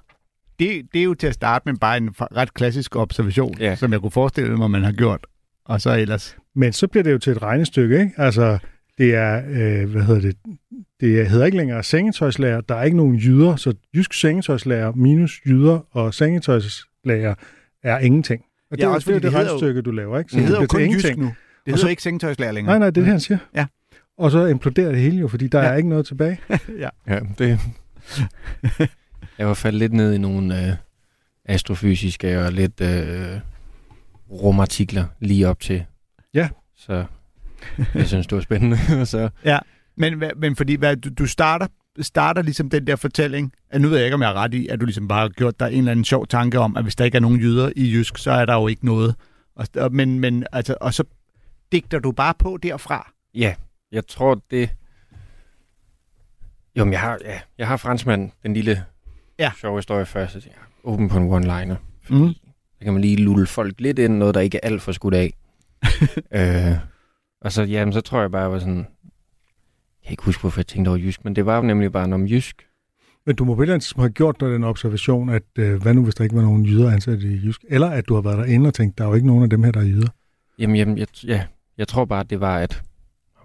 det, 0.59 0.83
det 0.93 1.01
er 1.01 1.05
jo 1.05 1.15
til 1.15 1.27
at 1.27 1.35
starte 1.35 1.63
med 1.67 1.75
bare 1.81 1.97
en 1.97 2.09
fa- 2.09 2.37
ret 2.37 2.55
klassisk 2.55 2.97
observation, 2.97 3.55
Ja. 3.61 3.77
som 3.77 3.93
jeg 3.93 4.01
kunne 4.01 4.11
forestille 4.11 4.57
mig, 4.57 4.71
man 4.71 4.83
har 4.85 4.93
gjort. 4.93 5.27
Og 5.65 5.81
så 5.81 5.97
ellers... 5.99 6.37
Men 6.55 6.73
så 6.73 6.87
bliver 6.89 7.03
det 7.05 7.13
jo 7.13 7.19
til 7.19 7.31
et 7.33 7.43
regnestykke, 7.43 7.99
ikke? 8.01 8.13
Altså, 8.17 8.59
det 8.99 9.15
er, 9.15 9.43
øh, 9.49 9.91
hvad 9.91 10.03
hedder 10.03 10.21
det, 10.21 10.37
det 11.01 11.31
hedder 11.31 11.45
ikke 11.47 11.57
længere 11.59 11.83
sengetøjslager. 11.83 12.61
Der 12.61 12.75
er 12.75 12.83
ikke 12.85 12.97
nogen 12.97 13.17
jyder, 13.17 13.57
så 13.57 13.75
jysk 13.97 14.13
sengetøjslager 14.15 14.93
minus 14.93 15.41
jyder 15.47 15.81
og 15.91 16.15
sengetøjslager 16.15 17.35
er 17.83 17.99
ingenting. 17.99 18.43
Og 18.71 18.77
det 18.77 18.83
Ja, 18.83 18.87
er 18.87 18.91
jo 18.91 18.95
også 18.95 19.05
det, 19.05 19.11
er 19.11 19.15
fordi 19.15 19.27
det 19.27 19.33
det 19.33 19.39
hedder 19.39 19.53
jo- 19.53 19.57
regnestykke, 19.59 19.83
du 19.83 19.91
laver, 19.91 20.19
ikke? 20.19 20.31
Så 20.31 20.37
Det 20.37 20.45
hedder 20.47 20.61
jo 20.61 20.67
bliver 20.73 20.87
kun 20.87 20.95
jysk 20.95 21.05
ingenting. 21.07 21.19
nu. 21.21 21.27
Det 21.27 21.33
Og 21.33 21.63
hedder 21.67 21.79
så- 21.79 21.89
ikke 21.89 22.03
sengetøjslærer 22.03 22.53
længere. 22.53 22.73
Nej, 22.73 22.79
nej, 22.79 22.91
det 22.91 22.97
er 23.01 23.05
det, 23.05 23.11
han 23.11 23.21
siger. 23.21 23.39
Ja. 23.55 23.67
Og 24.19 24.31
så 24.31 24.47
imploderer 24.47 24.93
det 24.93 25.01
hele 25.01 25.17
jo, 25.19 25.29
fordi 25.29 25.49
der 25.49 25.59
Ja. 25.59 25.65
ja. 25.67 25.73
er 25.73 25.77
ikke 25.77 25.89
noget 25.89 26.07
tilbage. 26.07 26.41
Ja, 27.09 27.19
det... 27.39 27.61
jeg 29.39 29.47
var 29.49 29.55
faldet 29.55 29.79
lidt 29.79 29.93
ned 29.93 30.13
i 30.13 30.19
nogle 30.19 30.67
øh, 30.69 30.73
astrofysiske 31.45 32.45
og 32.45 32.53
lidt 32.53 32.81
øh, 32.81 33.39
rumartikler 34.31 35.05
lige 35.21 35.49
op 35.49 35.61
til. 35.61 35.85
Ja. 36.35 36.49
Så 36.77 37.05
jeg 37.95 38.07
synes, 38.09 38.27
det 38.27 38.37
var 38.37 38.43
spændende. 38.43 38.77
så, 39.07 39.29
Men, 39.97 40.15
hvad- 40.19 40.31
men 40.37 40.57
fordi 40.57 40.75
hvad, 40.75 40.97
du, 40.97 41.09
du 41.19 41.27
starter, 41.27 41.67
starter 42.01 42.43
ligesom 42.43 42.71
den 42.71 42.87
der 42.87 42.97
fortælling, 42.97 43.53
at 43.71 43.81
nu 43.81 43.89
ved 43.89 43.97
jeg 43.97 44.07
ikke, 44.07 44.15
om 44.15 44.23
jeg 44.23 44.31
er 44.31 44.35
ret 44.35 44.55
i, 44.55 44.69
at 44.69 44.81
du 44.81 44.85
ligesom 44.85 45.09
bare 45.09 45.21
har 45.21 45.29
gjort 45.29 45.61
dig 45.61 45.73
en 45.73 45.79
eller 45.79 45.91
anden 45.91 46.05
sjov 46.05 46.27
tanke 46.27 46.59
om, 46.59 46.77
at 46.77 46.83
hvis 46.83 46.97
der 46.97 47.05
ikke 47.05 47.17
er 47.17 47.21
nogen 47.21 47.41
jyder 47.41 47.71
i 47.77 47.93
jysk, 47.93 48.19
så 48.19 48.31
er 48.31 48.45
der 48.45 48.55
jo 48.55 48.67
ikke 48.69 48.87
noget. 48.87 49.15
Og, 49.57 49.67
og- 49.77 49.93
men, 49.95 50.21
men, 50.21 50.45
altså, 50.53 50.77
og 50.81 50.95
så 50.95 51.05
digter 51.73 51.99
du 51.99 52.13
bare 52.13 52.35
på 52.39 52.59
derfra. 52.63 53.13
ja, 53.35 53.55
jeg 53.93 54.07
tror, 54.07 54.43
det... 54.51 54.71
Jo, 56.77 56.85
men 56.85 56.93
jeg 56.93 57.01
har, 57.01 57.19
ja, 57.25 57.41
jeg 57.59 57.69
har 57.69 57.77
franskmand, 57.77 58.31
den 58.43 58.55
lille 58.55 58.85
Ja. 59.39 59.53
sjove 59.61 59.79
historie 59.79 60.07
først. 60.07 60.35
Jeg, 60.35 60.53
åben 60.85 61.09
på 61.09 61.17
en 61.19 61.33
one-liner. 61.33 61.77
Mm. 62.11 62.35
Så 62.79 62.85
kan 62.85 62.93
man 62.93 63.03
lige 63.03 63.17
lulle 63.17 63.47
folk 63.47 63.81
lidt 63.81 63.99
ind, 63.99 64.17
noget 64.17 64.35
der 64.35 64.41
ikke 64.41 64.61
er 64.63 64.67
alt 64.69 64.83
for 64.83 64.93
skudt 64.93 65.15
af. 65.15 65.33
øh, 66.39 66.79
og 67.41 67.53
så, 67.53 67.63
jamen, 67.63 67.93
så 67.93 68.01
tror 68.01 68.21
jeg 68.21 68.31
bare, 68.31 68.43
jeg 68.43 68.53
var 68.53 68.59
sådan... 68.59 68.77
Jeg 68.77 70.09
kan 70.09 70.13
ikke 70.13 70.23
huske, 70.23 70.41
hvorfor 70.41 70.61
jeg 70.61 70.67
tænkte 70.67 70.89
over 70.89 70.99
jysk, 70.99 71.25
men 71.25 71.37
det 71.37 71.47
var 71.47 71.57
jo 71.57 71.63
nemlig 71.63 71.93
bare 71.93 72.15
om 72.15 72.27
jysk. 72.27 72.67
Men 73.27 73.37
du 73.37 73.45
må 73.45 73.55
på 73.55 73.61
et 73.61 73.65
eller 73.65 73.75
andet 73.75 73.85
tidspunkt 73.85 74.03
have 74.05 74.13
gjort 74.13 74.41
dig 74.41 74.49
den 74.49 74.65
observation, 74.65 75.29
at 75.29 75.43
øh, 75.59 75.83
hvad 75.83 75.95
nu, 75.95 76.05
hvis 76.05 76.15
der 76.15 76.25
ikke 76.25 76.37
var 76.37 76.43
nogen 76.43 76.65
jyder 76.65 76.91
ansat 76.93 77.23
i 77.23 77.47
Jysk? 77.47 77.65
Eller 77.69 77.91
at 77.91 78.09
du 78.09 78.15
har 78.15 78.21
været 78.21 78.39
derinde 78.39 78.69
og 78.69 78.75
tænkt, 78.75 78.99
der 78.99 79.05
er 79.05 79.09
jo 79.09 79.15
ikke 79.15 79.27
nogen 79.27 79.43
af 79.43 79.51
dem 79.51 79.63
her, 79.63 79.73
der 79.73 79.81
er 79.81 79.85
jyder. 79.85 80.09
Jamen, 80.59 80.77
jamen 80.77 80.99
jeg, 80.99 81.07
ja, 81.25 81.47
jeg 81.79 81.89
tror 81.89 82.05
bare, 82.05 82.25
det 82.25 82.41
var, 82.41 82.59
at 82.59 82.83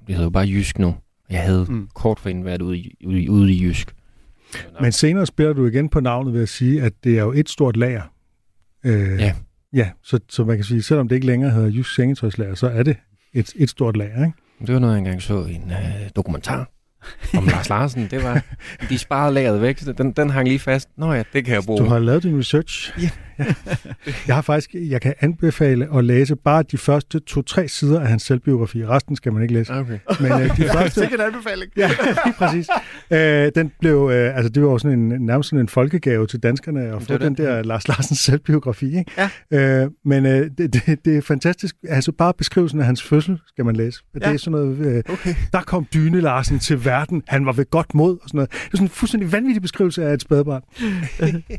det 0.08 0.15
hedder 0.15 0.24
jo 0.24 0.29
bare 0.29 0.48
jysk 0.48 0.79
nu. 0.79 0.96
Jeg 1.29 1.41
havde 1.41 1.65
Mm. 1.70 1.88
kort 1.96 2.20
forinden 2.20 2.46
været 2.46 2.62
ude 2.62 2.77
i, 2.77 2.96
ude, 3.05 3.22
i- 3.22 3.29
ude 3.29 3.53
i 3.53 3.63
jysk. 3.63 3.91
Men 4.81 4.91
senere 4.91 5.25
spiller 5.25 5.53
du 5.53 5.65
igen 5.65 5.89
på 5.89 6.00
navnet 6.00 6.34
ved 6.34 6.41
at 6.41 6.50
sige, 6.50 6.81
at 6.81 6.93
det 7.03 7.17
er 7.17 7.22
jo 7.24 7.31
et 7.31 7.50
stort 7.50 7.77
lager. 7.77 8.01
Øh, 8.86 9.20
Ja. 9.20 9.34
Ja, 9.74 9.89
så, 10.03 10.20
så 10.29 10.43
man 10.46 10.55
kan 10.58 10.63
sige, 10.65 10.81
selvom 10.81 11.08
det 11.08 11.15
ikke 11.15 11.27
længere 11.27 11.51
hedder 11.51 11.70
Jysk 11.70 11.96
Sengetøjslager, 11.96 12.55
så 12.55 12.67
er 12.67 12.84
det 12.84 12.98
et, 13.34 13.53
et 13.55 13.69
stort 13.69 13.97
lager, 13.97 14.26
ikke? 14.26 14.38
Det 14.67 14.73
var 14.73 14.80
noget, 14.80 14.93
jeg 14.93 14.99
engang 14.99 15.21
så 15.21 15.45
i 15.45 15.54
en 15.54 15.71
øh, 15.71 16.10
dokumentar 16.15 16.69
om 17.38 17.45
Lars 17.45 17.69
Larsen. 17.69 18.08
Det 18.12 18.23
var, 18.23 18.43
de 18.89 18.97
sparede 18.97 19.34
lageret 19.34 19.62
væk. 19.62 19.78
så 19.80 19.91
Den, 19.93 20.12
den 20.12 20.30
hang 20.30 20.47
lige 20.47 20.60
fast. 20.60 20.89
Nå 20.97 21.13
ja, 21.13 21.23
det 21.34 21.45
kan 21.45 21.54
jeg 21.54 21.63
bruge. 21.63 21.80
Du 21.80 21.86
har 21.86 21.99
lavet 21.99 22.23
din 22.23 22.39
research. 22.39 22.93
Ja. 23.02 23.10
Ja. 23.45 23.75
Jeg 24.27 24.36
har 24.36 24.41
faktisk, 24.41 24.69
jeg 24.73 25.01
kan 25.01 25.13
anbefale 25.19 25.88
at 25.97 26.04
læse 26.04 26.36
bare 26.36 26.63
de 26.71 26.77
første 26.77 27.19
to-tre 27.19 27.67
sider 27.67 27.99
af 28.01 28.08
hans 28.08 28.23
selvbiografi. 28.23 28.86
Resten 28.86 29.15
skal 29.15 29.34
man 29.34 29.41
ikke 29.41 29.54
læse. 29.54 29.73
Okay. 29.73 29.99
Men 30.19 30.32
øh, 30.32 30.58
de 30.58 30.63
første, 30.73 30.99
Sikkert 31.01 31.19
anbefaling. 31.21 31.71
Ja, 31.77 31.89
præcis. 32.38 32.67
Øh, 33.13 33.51
den 33.56 33.71
blev, 33.80 34.10
øh, 34.13 34.36
altså 34.38 34.49
det 34.49 34.63
var 34.63 34.77
sådan 34.77 34.99
en, 34.99 35.25
nærmest 35.25 35.49
sådan 35.49 35.60
en 35.62 35.67
folkegave 35.67 36.27
til 36.27 36.39
danskerne 36.39 36.82
at 36.82 37.01
få 37.04 37.17
den 37.17 37.30
det. 37.36 37.38
der 37.38 37.63
Lars 37.63 37.88
Larsens 37.88 38.19
selvbiografi. 38.19 38.97
Ikke? 38.97 39.12
Ja. 39.51 39.84
Øh, 39.84 39.89
men 40.06 40.25
øh, 40.25 40.49
det, 40.58 40.73
det, 40.73 41.06
det 41.06 41.17
er 41.17 41.21
fantastisk. 41.21 41.75
Altså 41.89 42.12
bare 42.12 42.34
beskrivelsen 42.38 42.80
af 42.80 42.86
hans 42.86 43.04
fødsel 43.04 43.39
skal 43.47 43.65
man 43.65 43.75
læse. 43.75 43.99
Det 44.13 44.21
Ja. 44.21 44.34
er 44.34 44.38
sådan 44.38 44.51
noget, 44.51 44.77
øh, 44.77 45.04
okay. 45.13 45.36
der 45.54 45.62
kom 45.62 45.88
Dyne 45.93 46.21
Larsen 46.21 46.60
til 46.60 46.86
verden. 46.86 47.23
Han 47.27 47.45
var 47.45 47.51
ved 47.51 47.65
godt 47.69 47.93
mod 47.95 48.12
og 48.13 48.21
sådan 48.30 48.38
noget. 48.38 48.51
Det 48.51 48.58
er 48.58 48.69
sådan 48.73 48.86
en 48.86 48.89
fuldstændig 48.89 49.32
vanvittig 49.32 49.62
beskrivelse 49.62 50.06
af 50.06 50.13
et 50.13 50.21
spædbarn. 50.21 50.62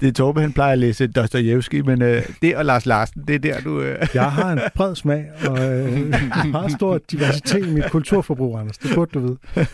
Det 0.00 0.08
er 0.08 0.12
Torbe, 0.12 0.40
han 0.40 0.52
plejer 0.52 0.72
at 0.72 0.78
læse 0.78 1.06
Dostojevski, 1.06 1.71
men 1.80 2.02
øh, 2.02 2.22
det 2.42 2.56
og 2.56 2.64
Lars 2.64 2.86
Larsen, 2.86 3.24
det 3.28 3.34
er 3.34 3.38
der, 3.38 3.60
du... 3.60 3.80
Øh... 3.80 4.06
Jeg 4.14 4.32
har 4.32 4.52
en 4.52 4.60
bred 4.74 4.94
smag 4.94 5.24
og 5.48 5.58
øh, 5.72 5.98
en 6.44 6.50
meget 6.50 6.72
stor 6.72 7.00
diversitet 7.10 7.66
i 7.66 7.70
mit 7.70 7.90
kulturforbrug, 7.90 8.58
Anders. 8.58 8.78
Det 8.78 8.90
burde 8.94 9.10
du 9.14 9.20
vide. 9.20 9.38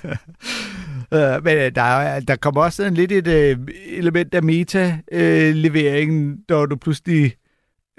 Øh, 1.12 1.44
men 1.44 1.56
øh, 1.56 1.74
der, 1.74 1.82
er, 1.82 2.20
der 2.20 2.36
kommer 2.36 2.62
også 2.62 2.76
sådan 2.76 2.94
lidt 2.94 3.12
et 3.12 3.26
øh, 3.26 3.58
element 3.86 4.34
af 4.34 4.42
meta-leveringen, 4.42 6.38
når 6.48 6.66
du 6.66 6.76
pludselig 6.76 7.34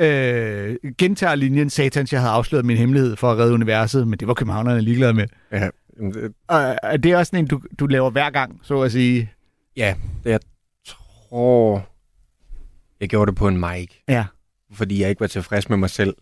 øh, 0.02 0.76
gentager 0.98 1.36
linjen, 1.36 1.70
satans, 1.70 2.14
jeg 2.14 2.22
havde 2.22 2.34
afsløret 2.34 2.66
min 2.66 2.78
hemmelighed 2.78 3.16
for 3.16 3.32
at 3.32 3.38
redde 3.38 3.54
universet, 3.54 4.08
men 4.08 4.20
det 4.20 4.28
var 4.28 4.34
københavnerne 4.34 4.82
ligeglade 4.82 5.14
med. 5.14 5.26
Ja, 5.52 5.70
det, 6.00 6.34
Og 6.48 6.76
er 6.84 6.98
det 6.98 7.16
også 7.16 7.30
sådan 7.30 7.44
en, 7.44 7.48
du, 7.48 7.62
du 7.80 7.86
laver 7.86 8.10
hver 8.10 8.30
gang, 8.30 8.60
så 8.64 8.82
at 8.82 8.92
sige? 8.92 9.32
ja, 9.78 9.96
det, 10.24 10.30
jeg 10.30 10.40
tror, 10.86 11.89
jeg 13.02 13.10
gjorde 13.10 13.30
det 13.32 13.36
på 13.38 13.48
en 13.48 13.58
mic, 13.58 13.90
Ja. 14.08 14.26
fordi 14.74 15.02
jeg 15.02 15.10
ikke 15.10 15.20
var 15.22 15.28
tilfreds 15.28 15.70
med 15.70 15.78
mig 15.78 15.90
selv. 15.90 16.14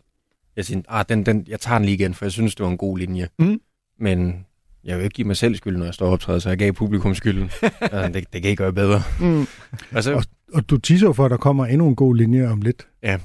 Jeg 0.55 0.65
siger, 0.65 0.81
ah, 0.87 1.05
den, 1.09 1.25
den, 1.25 1.45
jeg 1.47 1.59
tager 1.59 1.77
den 1.77 1.85
lige 1.85 1.95
igen, 1.95 2.13
for 2.13 2.25
jeg 2.25 2.31
synes, 2.31 2.55
det 2.55 2.63
var 2.63 2.71
en 2.71 2.77
god 2.77 2.97
linje. 2.97 3.27
Mm. 3.39 3.59
Men 3.99 4.45
jeg 4.83 4.97
vil 4.97 5.03
ikke 5.03 5.13
give 5.15 5.27
mig 5.27 5.37
selv 5.37 5.55
skyld, 5.55 5.77
når 5.77 5.85
jeg 5.85 5.93
står 5.93 6.05
og 6.05 6.11
optræder, 6.13 6.39
så 6.39 6.49
jeg 6.49 6.57
gav 6.57 6.73
publikum 6.73 7.15
skylden. 7.15 7.49
det, 7.91 8.13
det 8.13 8.41
kan 8.41 8.43
ikke 8.43 8.55
gøre 8.55 8.73
bedre. 8.73 9.01
Mm. 9.19 9.47
Og 9.91 10.03
så, 10.03 10.27
Og 10.53 10.69
du 10.69 10.77
teaser 10.77 11.07
jo 11.07 11.13
for, 11.13 11.25
at 11.25 11.31
der 11.31 11.37
kommer 11.37 11.65
endnu 11.65 11.87
en 11.87 11.95
god 11.95 12.15
linje 12.15 12.47
om 12.47 12.61
lidt. 12.61 12.87
Ja. 13.03 13.17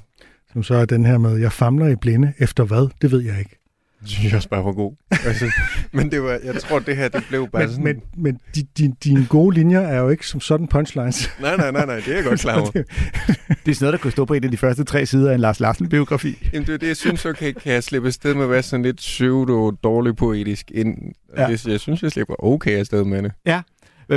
Som 0.53 0.63
så 0.63 0.75
er 0.75 0.85
den 0.85 1.07
her 1.07 1.19
med, 1.19 1.37
jeg 1.37 1.53
famler 1.53 1.87
i 1.89 1.97
blinde. 1.97 2.33
Efter 2.39 2.65
hvad? 2.65 2.89
Det 3.03 3.11
ved 3.11 3.21
jeg 3.21 3.39
ikke. 3.39 3.59
synes 4.07 4.25
jeg 4.25 4.37
også 4.37 4.49
bare 4.49 4.65
var 4.65 4.73
god. 4.73 4.93
Altså, 5.27 5.53
men 5.93 6.11
det 6.11 6.23
var, 6.23 6.39
jeg 6.45 6.55
tror, 6.61 6.79
det 6.79 6.97
her, 6.97 7.09
det 7.09 7.25
blev 7.29 7.49
bare 7.49 7.69
sådan... 7.69 7.85
Men, 7.85 7.97
men, 8.17 8.23
men 8.23 8.41
de, 8.55 8.63
de, 8.79 8.95
dine 9.05 9.27
gode 9.27 9.55
linjer 9.55 9.81
er 9.81 9.99
jo 9.99 10.09
ikke 10.09 10.27
som 10.27 10.41
sådan 10.41 10.69
punchlines. 10.69 11.31
Nej, 11.41 11.57
nej, 11.57 11.71
nej, 11.71 11.87
nej, 11.87 11.97
det 11.97 12.09
er 12.09 12.15
jeg 12.15 12.25
godt 12.25 12.41
klar 12.41 12.61
over. 12.61 12.71
Det 13.67 13.71
er 13.71 13.75
sådan 13.75 13.85
noget, 13.87 13.93
der 13.93 13.99
kunne 13.99 14.11
stå 14.13 14.25
på 14.25 14.35
en 14.35 14.45
af 14.45 14.51
de 14.51 14.57
første 14.57 14.85
tre 14.85 15.07
sider 15.07 15.31
af 15.31 15.35
en 15.35 15.41
Lars 15.41 15.61
Larsen-biografi. 15.61 16.49
Jamen, 16.53 16.67
det 16.67 16.75
er 16.75 16.79
det, 16.79 16.87
jeg 16.89 16.97
synes, 16.97 17.27
okay, 17.27 17.53
kan 17.53 17.73
jeg 17.73 17.83
slippe 17.85 18.09
afsted 18.09 18.35
med 18.35 18.45
at 18.45 18.51
være 18.51 18.63
sådan 18.63 18.83
lidt 18.83 18.97
pseudo-dårlig 18.97 20.17
poetisk 20.17 20.71
ind. 20.75 20.97
Ja. 21.37 21.43
Ja. 21.43 21.49
Det, 21.53 21.67
jeg 21.67 21.81
synes, 21.81 22.03
jeg 22.03 22.11
slipper 22.11 22.45
okay 22.45 22.79
afsted 22.79 23.05
med 23.05 23.23
det. 23.23 23.33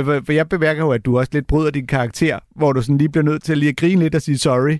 For- 0.04 0.22
For 0.26 0.32
jeg 0.32 0.48
bemærker 0.48 0.82
jo, 0.82 0.90
at 0.90 1.04
du 1.04 1.18
også 1.18 1.30
lidt 1.32 1.46
bryder 1.46 1.70
din 1.70 1.86
karakter, 1.86 2.38
hvor 2.56 2.72
du 2.72 2.82
sådan 2.82 2.98
lige 2.98 3.08
bliver 3.08 3.24
nødt 3.24 3.42
til 3.42 3.58
lige 3.58 3.68
at 3.68 3.76
grine 3.76 4.02
lidt 4.02 4.14
og 4.14 4.22
sige 4.22 4.38
sorry. 4.38 4.78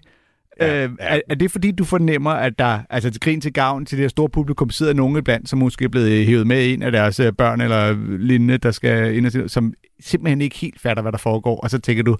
Ja, 0.61 0.66
Ja, 0.66 0.85
øh, 0.85 0.90
ja. 1.01 1.07
Er, 1.16 1.21
er 1.29 1.35
det 1.35 1.51
fordi, 1.51 1.71
du 1.71 1.85
fornemmer, 1.85 2.31
at 2.31 2.59
der, 2.59 2.81
altså 2.90 3.11
til 3.11 3.21
grin 3.21 3.40
til 3.40 3.53
gavn 3.53 3.87
til 3.87 3.99
det 3.99 4.03
her 4.03 4.09
store 4.09 4.29
publikum, 4.29 4.71
sidder 4.71 4.92
nogen 4.92 5.16
iblandt, 5.16 5.49
som 5.49 5.59
måske 5.59 5.85
er 5.85 5.88
blevet 5.88 6.27
hævet 6.27 6.47
med 6.47 6.73
en 6.73 6.83
af 6.83 6.92
deres 6.92 7.21
øh, 7.21 7.33
børn 7.33 7.61
eller 7.61 7.92
lignende, 8.19 8.59
der 8.59 8.71
skal 8.71 9.16
ind 9.16 9.27
og 9.27 9.33
se, 9.33 9.49
som 9.49 9.75
simpelthen 10.01 10.40
ikke 10.40 10.57
helt 10.57 10.81
fatter, 10.81 11.03
hvad 11.03 11.12
der 11.12 11.19
foregår, 11.19 11.61
og 11.61 11.71
så 11.71 11.79
tænker 11.79 12.03
du, 12.03 12.16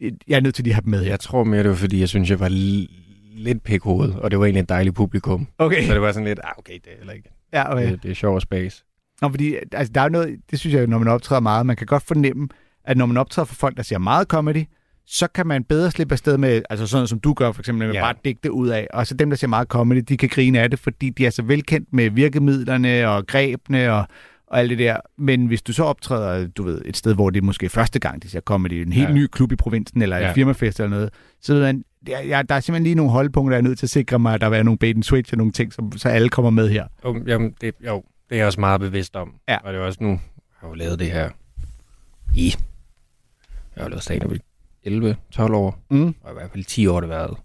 jeg 0.00 0.36
er 0.36 0.40
nødt 0.40 0.54
til 0.54 0.68
at 0.68 0.74
have 0.74 0.82
dem 0.82 0.90
med. 0.90 1.02
Jeg 1.02 1.20
tror 1.20 1.44
mere, 1.44 1.62
det 1.62 1.68
var, 1.70 1.76
fordi 1.76 2.00
jeg 2.00 2.08
synes, 2.08 2.30
jeg 2.30 2.40
var 2.40 2.48
l- 2.48 3.00
lidt 3.36 3.62
pikhoved, 3.64 4.12
og 4.12 4.30
det 4.30 4.38
var 4.38 4.44
egentlig 4.44 4.62
et 4.62 4.68
dejligt 4.68 4.96
publikum. 4.96 5.46
Okay. 5.58 5.86
Så 5.86 5.92
det 5.92 6.00
var 6.02 6.12
sådan 6.12 6.26
lidt, 6.28 6.40
ah, 6.44 6.52
okay, 6.58 6.74
det 6.74 6.86
er 6.92 6.96
heller 6.98 7.12
ikke. 7.12 7.28
Ja, 7.52 7.72
okay. 7.72 7.92
Det, 7.92 8.02
det 8.02 8.10
er 8.10 8.14
sjov 8.14 8.34
og 8.34 8.42
space. 8.42 8.84
Nå, 9.22 9.28
fordi 9.28 9.54
altså, 9.72 9.92
der 9.92 10.00
er 10.00 10.04
jo 10.04 10.10
noget, 10.10 10.36
det 10.50 10.58
synes 10.60 10.74
jeg, 10.74 10.86
når 10.86 10.98
man 10.98 11.08
optræder 11.08 11.40
meget, 11.40 11.66
man 11.66 11.76
kan 11.76 11.86
godt 11.86 12.02
fornemme, 12.02 12.48
at 12.84 12.96
når 12.96 13.06
man 13.06 13.16
optræder 13.16 13.46
for 13.46 13.54
folk, 13.54 13.76
der 13.76 13.82
siger 13.82 13.98
meget 13.98 14.26
comedy, 14.28 14.64
så 15.06 15.26
kan 15.26 15.46
man 15.46 15.64
bedre 15.64 15.90
slippe 15.90 16.12
afsted 16.12 16.38
med, 16.38 16.62
altså 16.70 16.86
sådan 16.86 17.06
som 17.06 17.20
du 17.20 17.32
gør 17.32 17.52
for 17.52 17.62
eksempel, 17.62 17.86
med 17.86 17.94
ja. 17.94 18.02
Bare 18.02 18.14
digte 18.24 18.52
ud 18.52 18.68
af. 18.68 18.86
Og 18.92 19.06
så 19.06 19.14
dem, 19.14 19.30
der 19.30 19.36
siger 19.36 19.48
meget 19.48 19.68
comedy, 19.68 19.98
de 20.08 20.16
kan 20.16 20.28
grine 20.28 20.60
af 20.60 20.70
det, 20.70 20.78
fordi 20.78 21.10
de 21.10 21.26
er 21.26 21.30
så 21.30 21.42
velkendt 21.42 21.88
med 21.92 22.10
virkemidlerne 22.10 23.08
og 23.08 23.26
grebene 23.26 23.92
og, 23.92 24.06
og 24.46 24.58
alt 24.58 24.70
det 24.70 24.78
der. 24.78 24.96
Men 25.18 25.46
hvis 25.46 25.62
du 25.62 25.72
så 25.72 25.84
optræder, 25.84 26.46
du 26.46 26.62
ved, 26.62 26.82
et 26.84 26.96
sted, 26.96 27.14
hvor 27.14 27.30
det 27.30 27.40
er 27.40 27.44
måske 27.44 27.68
første 27.68 27.98
gang, 27.98 28.22
de 28.22 28.30
siger 28.30 28.42
comedy, 28.42 28.72
en 28.72 28.92
helt 28.92 29.08
ja. 29.08 29.14
Ny 29.14 29.26
klub 29.26 29.52
i 29.52 29.56
provinsen, 29.56 30.02
eller 30.02 30.16
ja. 30.16 30.28
Et 30.28 30.34
firmafest 30.34 30.80
eller 30.80 30.90
noget, 30.90 31.10
så 31.40 31.54
ved 31.54 31.62
man, 31.62 31.84
der, 32.06 32.20
ja, 32.20 32.42
der 32.48 32.54
er 32.54 32.60
simpelthen 32.60 32.84
lige 32.84 32.94
nogle 32.94 33.12
holdpunkter, 33.12 33.56
jeg 33.56 33.58
er 33.58 33.68
nødt 33.68 33.78
til 33.78 33.86
at 33.86 33.90
sikre 33.90 34.18
mig, 34.18 34.34
at 34.34 34.40
der 34.40 34.50
er 34.50 34.62
nogle 34.62 34.78
bait 34.78 34.96
and 34.96 35.02
switch 35.02 35.32
og 35.32 35.38
nogle 35.38 35.52
ting, 35.52 35.72
som, 35.72 35.92
så 35.92 36.08
alle 36.08 36.28
kommer 36.28 36.50
med 36.50 36.68
her. 36.68 36.86
Jo, 37.04 37.22
jamen, 37.26 37.54
det, 37.60 37.74
jo, 37.86 38.04
det 38.28 38.34
er 38.34 38.36
jeg 38.36 38.46
også 38.46 38.60
meget 38.60 38.80
bevidst 38.80 39.16
om. 39.16 39.34
Ja. 39.48 39.56
Og 39.56 39.72
det 39.72 39.80
er 39.80 39.84
også 39.84 39.98
nu, 40.02 40.08
jeg 40.08 40.18
har 40.60 40.68
jo 40.68 40.74
lavet 40.74 40.98
det 40.98 41.10
her 41.10 41.30
i, 42.34 42.54
jeg 43.76 43.82
har 43.84 43.88
lavet 43.88 44.02
stand 44.02 44.22
11-12 44.86 45.52
år, 45.54 45.84
Mm. 45.90 46.14
og 46.20 46.30
i 46.30 46.34
hvert 46.34 46.50
fald 46.50 46.64
10 46.64 46.86
år 46.86 46.94
har 46.94 47.00
det 47.00 47.08
været 47.10 47.36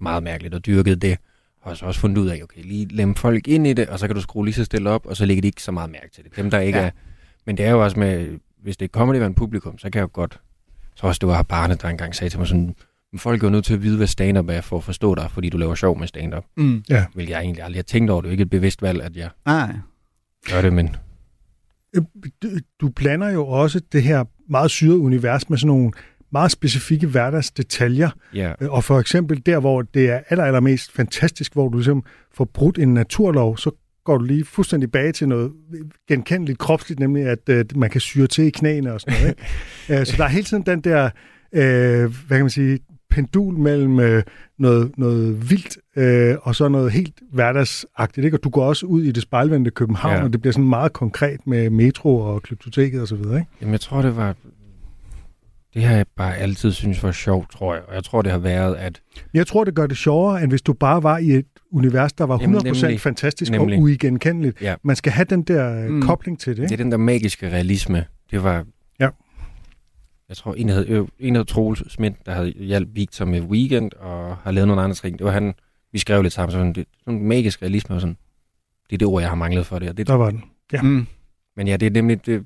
meget 0.00 0.22
mærkeligt 0.22 0.54
og 0.54 0.66
dyrket 0.66 1.02
det. 1.02 1.18
Og 1.62 1.76
så 1.76 1.86
også 1.86 2.00
fundet 2.00 2.18
ud 2.18 2.28
af, 2.28 2.40
okay, 2.42 2.62
lige 2.64 2.86
lem 2.86 3.14
folk 3.14 3.48
ind 3.48 3.66
i 3.66 3.72
det, 3.72 3.88
og 3.88 3.98
så 3.98 4.06
kan 4.06 4.14
du 4.16 4.22
skrue 4.22 4.44
lige 4.44 4.54
så 4.54 4.64
stille 4.64 4.90
op, 4.90 5.06
og 5.06 5.16
så 5.16 5.26
lægger 5.26 5.40
de 5.42 5.48
ikke 5.48 5.62
så 5.62 5.72
meget 5.72 5.90
mærke 5.90 6.08
til 6.14 6.24
det. 6.24 6.36
Dem, 6.36 6.50
der 6.50 6.58
ikke 6.58 6.78
Ja. 6.78 6.82
ja. 6.84 6.88
er... 6.90 6.92
Men 7.46 7.56
det 7.56 7.64
er 7.66 7.70
jo 7.70 7.84
også 7.84 7.98
med, 7.98 8.38
hvis 8.62 8.76
det 8.76 8.84
er 8.84 8.88
comedy 8.88 9.22
en 9.22 9.34
publikum, 9.34 9.78
så 9.78 9.90
kan 9.90 9.98
jeg 9.98 10.02
jo 10.02 10.10
godt... 10.12 10.40
Så 10.94 11.06
også 11.06 11.18
det 11.18 11.28
var 11.28 11.42
Barne, 11.42 11.74
der 11.74 11.88
engang 11.88 12.14
sagde 12.14 12.30
til 12.30 12.38
mig 12.38 12.48
sådan, 12.48 12.74
"Men 13.12 13.18
folk 13.18 13.42
er 13.42 13.46
jo 13.46 13.50
nødt 13.50 13.64
til 13.64 13.74
at 13.74 13.82
vide, 13.82 13.96
hvad 13.96 14.06
stand-up 14.06 14.48
er, 14.48 14.60
for 14.60 14.76
at 14.76 14.84
forstå 14.84 15.14
dig, 15.14 15.30
fordi 15.30 15.48
du 15.48 15.58
laver 15.58 15.74
sjov 15.74 15.98
med 15.98 16.06
stand-up. 16.06 16.44
Mm. 16.56 16.84
Hvilket 17.14 17.32
jeg 17.32 17.40
egentlig 17.40 17.64
aldrig 17.64 17.78
har 17.78 17.82
tænkt 17.82 18.10
over. 18.10 18.20
Det 18.20 18.26
er 18.28 18.30
jo 18.30 18.32
ikke 18.32 18.42
et 18.42 18.50
bevidst 18.50 18.82
valg, 18.82 19.02
at 19.02 19.16
jeg 19.16 19.28
Nej. 19.46 19.72
gør 20.50 20.62
det, 20.62 20.72
men 20.72 20.96
Øh, 21.96 22.02
du- 22.42 22.48
Du 22.80 22.88
blander 22.88 23.30
jo 23.30 23.46
også 23.46 23.80
det 23.92 24.02
her 24.02 24.24
meget 24.50 24.70
syrede 24.70 24.98
univers 24.98 25.50
med 25.50 25.58
sådan 25.58 25.66
nogle 25.68 25.92
meget 26.32 26.50
specifikke 26.50 27.06
hverdagsdetaljer. 27.06 28.10
ja, 28.34 28.52
Øh, 28.60 28.70
Og 28.72 28.84
for 28.84 29.00
eksempel 29.00 29.42
der, 29.46 29.58
hvor 29.60 29.82
det 29.82 30.10
er 30.10 30.20
aller, 30.28 30.44
allermest 30.44 30.92
fantastisk, 30.92 31.52
hvor 31.52 31.68
du 31.68 31.76
ligesom 31.78 32.04
får 32.34 32.44
brudt 32.44 32.78
en 32.78 32.94
naturlov, 32.94 33.56
så 33.58 33.70
går 34.04 34.18
du 34.18 34.24
lige 34.24 34.44
fuldstændig 34.44 34.92
bag 34.92 35.14
til 35.14 35.28
noget 35.28 35.52
genkendeligt 36.08 36.58
kropsligt, 36.58 37.00
nemlig 37.00 37.26
at 37.26 37.48
øh, 37.48 37.64
man 37.74 37.90
kan 37.90 38.00
syre 38.00 38.26
til 38.26 38.44
i 38.44 38.50
knæene 38.50 38.92
og 38.92 39.00
sådan 39.00 39.14
noget. 39.20 39.28
Ikke? 39.30 39.42
Øh, 40.00 40.06
så 40.06 40.14
der 40.16 40.24
er 40.24 40.28
hele 40.28 40.44
tiden 40.44 40.62
den 40.66 40.80
der, 40.80 41.04
øh, 41.52 42.14
hvad 42.26 42.38
kan 42.38 42.40
man 42.40 42.50
sige, 42.50 42.78
pendul 43.10 43.54
mellem 43.58 44.00
øh, 44.00 44.22
noget, 44.58 44.90
noget 44.98 45.50
vildt 45.50 45.78
øh, 45.96 46.36
og 46.42 46.54
så 46.54 46.68
noget 46.68 46.92
helt 46.92 47.14
hverdagsagtigt. 47.32 48.24
Ikke? 48.24 48.36
Og 48.36 48.44
du 48.44 48.48
går 48.50 48.64
også 48.64 48.86
ud 48.86 49.02
i 49.02 49.12
det 49.12 49.22
spejlvendte 49.22 49.70
København, 49.70 50.16
Ja. 50.16 50.22
og 50.24 50.32
det 50.32 50.40
bliver 50.40 50.52
sådan 50.52 50.68
meget 50.68 50.92
konkret 50.92 51.46
med 51.46 51.70
metro 51.70 52.18
og 52.20 52.42
klyptoteket 52.42 53.00
og 53.00 53.08
så 53.08 53.16
videre. 53.16 53.36
Ikke? 53.38 53.50
Jamen, 53.60 53.72
jeg 53.72 53.80
tror, 53.80 54.02
det 54.02 54.16
var... 54.16 54.34
Det 55.74 55.82
har 55.84 55.96
jeg 55.96 56.06
bare 56.16 56.36
altid 56.36 56.72
synes 56.72 57.02
var 57.02 57.12
sjovt, 57.12 57.50
tror 57.50 57.74
jeg. 57.74 57.82
Og 57.88 57.94
jeg 57.94 58.04
tror, 58.04 58.22
det 58.22 58.32
har 58.32 58.38
været, 58.38 58.74
at... 58.76 59.02
Jeg 59.34 59.46
tror, 59.46 59.64
det 59.64 59.74
gør 59.74 59.86
det 59.86 59.96
sjovere, 59.96 60.42
end 60.42 60.50
hvis 60.50 60.62
du 60.62 60.72
bare 60.72 61.02
var 61.02 61.18
i 61.18 61.30
et 61.30 61.46
univers, 61.70 62.12
der 62.12 62.24
var 62.24 62.38
100% 62.38 62.42
Jamen, 62.42 62.62
nemlig. 62.64 63.00
fantastisk 63.00 63.50
Nemlig. 63.52 63.76
og 63.78 63.82
uigenkendeligt. 63.82 64.62
Ja. 64.62 64.74
Man 64.82 64.96
skal 64.96 65.12
have 65.12 65.24
den 65.24 65.42
der 65.42 65.88
Mm. 65.88 65.94
mm. 65.94 66.02
kobling 66.02 66.40
til 66.40 66.50
det. 66.50 66.56
Det 66.56 66.62
Ikke? 66.62 66.74
er 66.74 66.84
den 66.84 66.92
der 66.92 66.98
magiske 66.98 67.48
realisme. 67.50 68.04
Det 68.30 68.42
var... 68.42 68.64
Ja. 69.00 69.08
Jeg 70.28 70.36
tror, 70.36 70.54
en 70.54 70.68
havde, 70.68 70.88
øh, 70.88 71.06
en 71.18 71.34
havde 71.34 71.48
Troels 71.48 71.92
Schmidt, 71.92 72.14
der 72.26 72.32
havde 72.32 72.50
hjulpet 72.50 72.96
Victor 72.96 73.24
med 73.24 73.40
Weekend, 73.40 73.90
og 73.92 74.36
har 74.36 74.50
lavet 74.50 74.68
nogle 74.68 74.82
andre 74.82 74.94
ting. 74.96 75.18
Det 75.18 75.24
var 75.26 75.32
han... 75.32 75.54
Vi 75.92 75.98
skrev 75.98 76.22
lidt 76.22 76.32
sammen, 76.32 76.52
sådan, 76.52 76.72
det, 76.72 76.86
sådan 77.04 77.20
magisk 77.22 77.62
realisme 77.62 77.94
og 77.94 78.00
sådan. 78.00 78.16
Det 78.90 78.96
er 78.96 78.98
det 78.98 79.06
ord, 79.08 79.20
jeg 79.22 79.30
har 79.30 79.36
manglet 79.36 79.66
for 79.66 79.78
det. 79.78 79.88
Og 79.88 79.96
det 79.96 80.06
Der 80.06 80.14
var 80.14 80.30
den. 80.30 80.44
Ja. 80.72 80.82
Mm. 80.82 81.06
men 81.56 81.68
ja, 81.68 81.76
det 81.76 81.86
er 81.86 81.90
nemlig... 81.90 82.26
Det, 82.26 82.44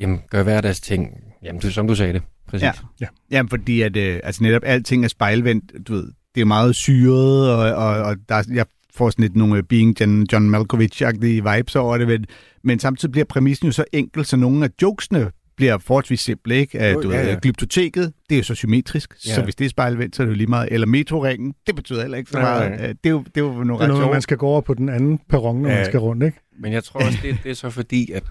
jamen, 0.00 0.20
gør 0.30 0.42
hverdags 0.42 0.80
ting. 0.80 1.24
Jamen, 1.44 1.60
du, 1.60 1.70
som 1.70 1.86
du 1.88 1.94
sagde 1.94 2.12
det. 2.12 2.22
Præcis. 2.48 2.68
Ja. 3.00 3.06
Jamen, 3.30 3.48
fordi 3.50 3.80
at, 3.82 3.96
øh, 3.96 4.20
altså 4.24 4.42
netop 4.42 4.62
alting 4.64 5.04
er 5.04 5.08
spejlvendt, 5.08 5.72
du 5.88 5.92
ved, 5.92 6.08
det 6.34 6.40
er 6.40 6.44
meget 6.44 6.76
syret, 6.76 7.50
og, 7.50 7.58
og, 7.86 8.02
og 8.02 8.16
der, 8.28 8.34
er- 8.34 8.44
jeg 8.54 8.66
får 8.94 9.10
sådan 9.10 9.22
lidt 9.22 9.36
nogle 9.36 9.56
øh, 9.56 9.62
Being 9.62 10.00
John, 10.00 10.26
John 10.32 10.54
Malkovich-agtige 10.54 11.56
vibes 11.56 11.76
over 11.76 11.98
det, 11.98 12.06
men, 12.08 12.24
men 12.64 12.78
samtidig 12.78 13.12
bliver 13.12 13.24
præmissen 13.24 13.66
jo 13.66 13.72
så 13.72 13.84
enkel, 13.92 14.24
så 14.24 14.36
nogle 14.36 14.64
af 14.64 14.68
jokesene 14.82 15.30
bliver 15.56 15.78
forholdsvis 15.78 16.20
simple, 16.20 16.54
ikke? 16.56 16.78
Uh, 16.96 17.02
du 17.02 17.10
ja, 17.10 17.20
ved, 17.20 17.28
ja. 17.28 17.38
glyptoteket, 17.42 18.12
det 18.28 18.34
er 18.34 18.38
jo 18.38 18.44
så 18.44 18.54
symmetrisk, 18.54 19.14
Ja. 19.26 19.34
så 19.34 19.42
hvis 19.42 19.54
det 19.54 19.64
er 19.64 19.68
spejlvendt, 19.68 20.16
så 20.16 20.22
er 20.22 20.24
det 20.26 20.32
jo 20.32 20.36
lige 20.36 20.46
meget. 20.46 20.68
Eller 20.72 20.86
metroringen, 20.86 21.54
det 21.66 21.76
betyder 21.76 22.00
heller 22.00 22.18
ikke 22.18 22.30
så 22.30 22.38
Nej, 22.38 22.58
meget. 22.58 22.80
nej. 22.80 22.88
Øh, 22.88 22.94
Det 23.04 23.06
er 23.06 23.10
jo, 23.10 23.24
det 23.34 23.36
er 23.36 23.40
jo 23.40 23.52
nogle 23.52 23.66
Det 23.66 23.72
er 23.74 23.80
ret 23.82 23.88
noget, 23.88 24.10
man 24.12 24.22
skal 24.22 24.36
gå 24.36 24.46
over 24.46 24.60
på 24.60 24.74
den 24.74 24.88
anden 24.88 25.18
perron, 25.28 25.62
når 25.62 25.68
Ja. 25.70 25.76
man 25.76 25.84
skal 25.86 26.00
rundt. 26.00 26.22
Ikke? 26.24 26.38
Men 26.60 26.72
jeg 26.72 26.84
tror 26.84 27.00
også, 27.06 27.18
det, 27.22 27.36
det 27.44 27.50
er 27.50 27.54
så 27.54 27.70
fordi, 27.70 28.10
at 28.12 28.22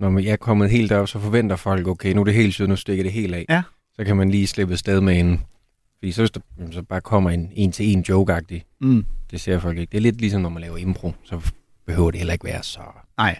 når 0.00 0.10
man- 0.10 0.24
jeg 0.24 0.32
er 0.32 0.36
kommet 0.36 0.70
helt 0.70 0.90
derop, 0.90 1.08
så 1.08 1.18
forventer 1.18 1.56
folk, 1.56 1.86
okay, 1.86 2.12
nu 2.12 2.20
er 2.20 2.24
det 2.24 2.34
helt 2.34 2.54
sygt, 2.54 2.68
nu 2.68 2.76
stikker 2.76 3.04
det 3.04 3.12
helt 3.12 3.34
af. 3.34 3.44
Ja. 3.48 3.62
Så 3.94 4.04
kan 4.04 4.16
man 4.16 4.30
lige 4.30 4.46
slippe 4.46 4.72
afsted 4.72 5.00
med 5.00 5.20
en... 5.20 5.40
Fordi 5.98 6.12
så 6.12 6.22
hvis 6.22 6.30
der 6.30 6.40
så 6.72 6.82
bare 6.82 7.00
kommer 7.00 7.30
en 7.30 7.50
en-til-en 7.54 8.04
joke-agtig, 8.08 8.64
Mm. 8.80 9.04
det 9.30 9.40
ser 9.40 9.58
folk 9.58 9.78
ikke. 9.78 9.90
Det 9.90 9.96
er 9.98 10.02
lidt 10.02 10.20
ligesom, 10.20 10.42
når 10.42 10.48
man 10.48 10.60
laver 10.62 10.76
impro, 10.76 11.12
så 11.24 11.40
behøver 11.86 12.10
det 12.10 12.18
heller 12.20 12.32
ikke 12.32 12.44
være 12.44 12.62
så 12.62 12.80
Nej. 13.18 13.38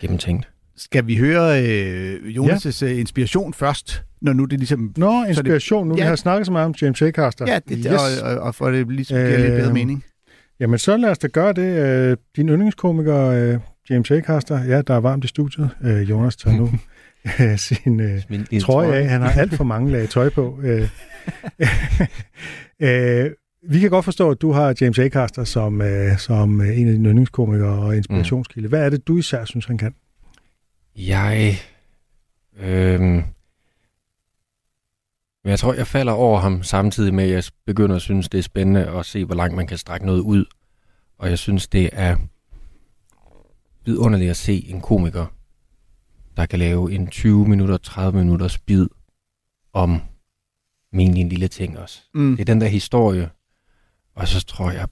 gennemtænkt. 0.00 0.48
Skal 0.76 1.06
vi 1.06 1.16
høre 1.16 1.62
øh, 1.64 2.14
Jonas' 2.36 2.84
ja. 2.86 2.92
inspiration 2.92 3.54
først, 3.54 4.02
når 4.20 4.32
nu 4.32 4.44
det 4.44 4.58
ligesom... 4.58 4.92
Nå, 4.96 5.24
inspiration. 5.24 5.88
Nu 5.88 5.94
Ja. 5.96 6.02
vi 6.02 6.08
har 6.08 6.16
snakket 6.16 6.46
så 6.46 6.52
meget 6.52 6.66
om 6.66 6.74
James 6.82 7.02
Acaster. 7.02 7.44
Ja, 7.48 7.58
det, 7.68 7.78
yes. 7.78 7.86
og, 8.22 8.30
og, 8.30 8.38
og 8.40 8.54
for 8.54 8.70
det 8.70 8.90
ligesom 8.92 9.16
giver 9.16 9.38
lidt 9.38 9.50
bedre 9.50 9.64
Øhm, 9.64 9.72
mening. 9.74 10.04
Jamen, 10.60 10.78
så 10.78 10.96
lad 10.96 11.10
os 11.10 11.18
da 11.18 11.26
gøre 11.26 11.52
det. 11.52 11.86
Øh, 11.86 12.16
Din 12.36 12.48
yndlingskomiker, 12.48 13.18
øh, 13.26 13.58
James 13.90 14.10
Acaster, 14.10 14.64
ja, 14.64 14.82
der 14.82 14.94
er 14.94 15.00
varmt 15.00 15.24
i 15.24 15.28
studiet. 15.28 15.70
Øh, 15.82 16.10
Jonas 16.10 16.36
tager 16.36 16.56
nu 16.56 16.70
øh, 17.40 17.58
sin 17.58 18.00
øh, 18.00 18.60
trøje 18.60 18.94
af. 18.94 19.08
Han 19.08 19.20
har 19.20 19.30
alt 19.30 19.54
for 19.54 19.64
mange 19.64 19.92
lag 19.92 20.08
tøj 20.08 20.30
på. 20.30 20.58
Øh, 20.62 20.88
øh, 23.24 23.30
vi 23.68 23.80
kan 23.80 23.90
godt 23.90 24.04
forstå, 24.04 24.30
at 24.30 24.42
du 24.42 24.52
har 24.52 24.74
James 24.80 24.98
Acaster 24.98 25.44
som, 25.44 25.82
øh, 25.82 26.18
som 26.18 26.60
øh, 26.60 26.78
en 26.78 26.86
af 26.86 26.92
dine 26.92 27.08
yndlingskomikere 27.08 27.78
og 27.78 27.96
inspirationskilde. 27.96 28.68
Hvad 28.68 28.84
er 28.84 28.90
det, 28.90 29.08
du 29.08 29.18
især 29.18 29.44
synes, 29.44 29.66
han 29.66 29.78
kan? 29.78 29.94
Jeg... 30.96 31.54
Øhm, 32.60 33.22
men 35.44 35.50
jeg 35.50 35.58
tror, 35.58 35.74
jeg 35.74 35.86
falder 35.86 36.12
over 36.12 36.40
ham 36.40 36.62
samtidig 36.62 37.14
med, 37.14 37.24
at 37.24 37.30
jeg 37.30 37.44
begynder 37.66 37.96
at 37.96 38.02
synes, 38.02 38.28
det 38.28 38.38
er 38.38 38.42
spændende 38.42 38.86
at 38.86 39.06
se, 39.06 39.24
hvor 39.24 39.34
langt 39.34 39.56
man 39.56 39.66
kan 39.66 39.78
strække 39.78 40.06
noget 40.06 40.20
ud. 40.20 40.44
Og 41.18 41.30
jeg 41.30 41.38
synes, 41.38 41.68
det 41.68 41.90
er 41.92 42.16
vidunderligt 43.84 44.30
at 44.30 44.36
se 44.36 44.64
en 44.68 44.80
komiker, 44.80 45.26
der 46.36 46.46
kan 46.46 46.58
lave 46.58 46.92
en 46.92 47.06
20 47.06 47.48
minutter, 47.48 47.76
30 47.76 48.18
minutters 48.18 48.58
bid 48.58 48.86
om 49.72 50.00
min 50.92 51.16
en 51.16 51.28
lille 51.28 51.48
ting 51.48 51.78
også. 51.78 52.00
Mm. 52.14 52.30
Det 52.30 52.40
er 52.40 52.44
den 52.44 52.60
der 52.60 52.66
historie. 52.66 53.30
Og 54.14 54.28
så 54.28 54.44
tror 54.44 54.70
jeg, 54.70 54.88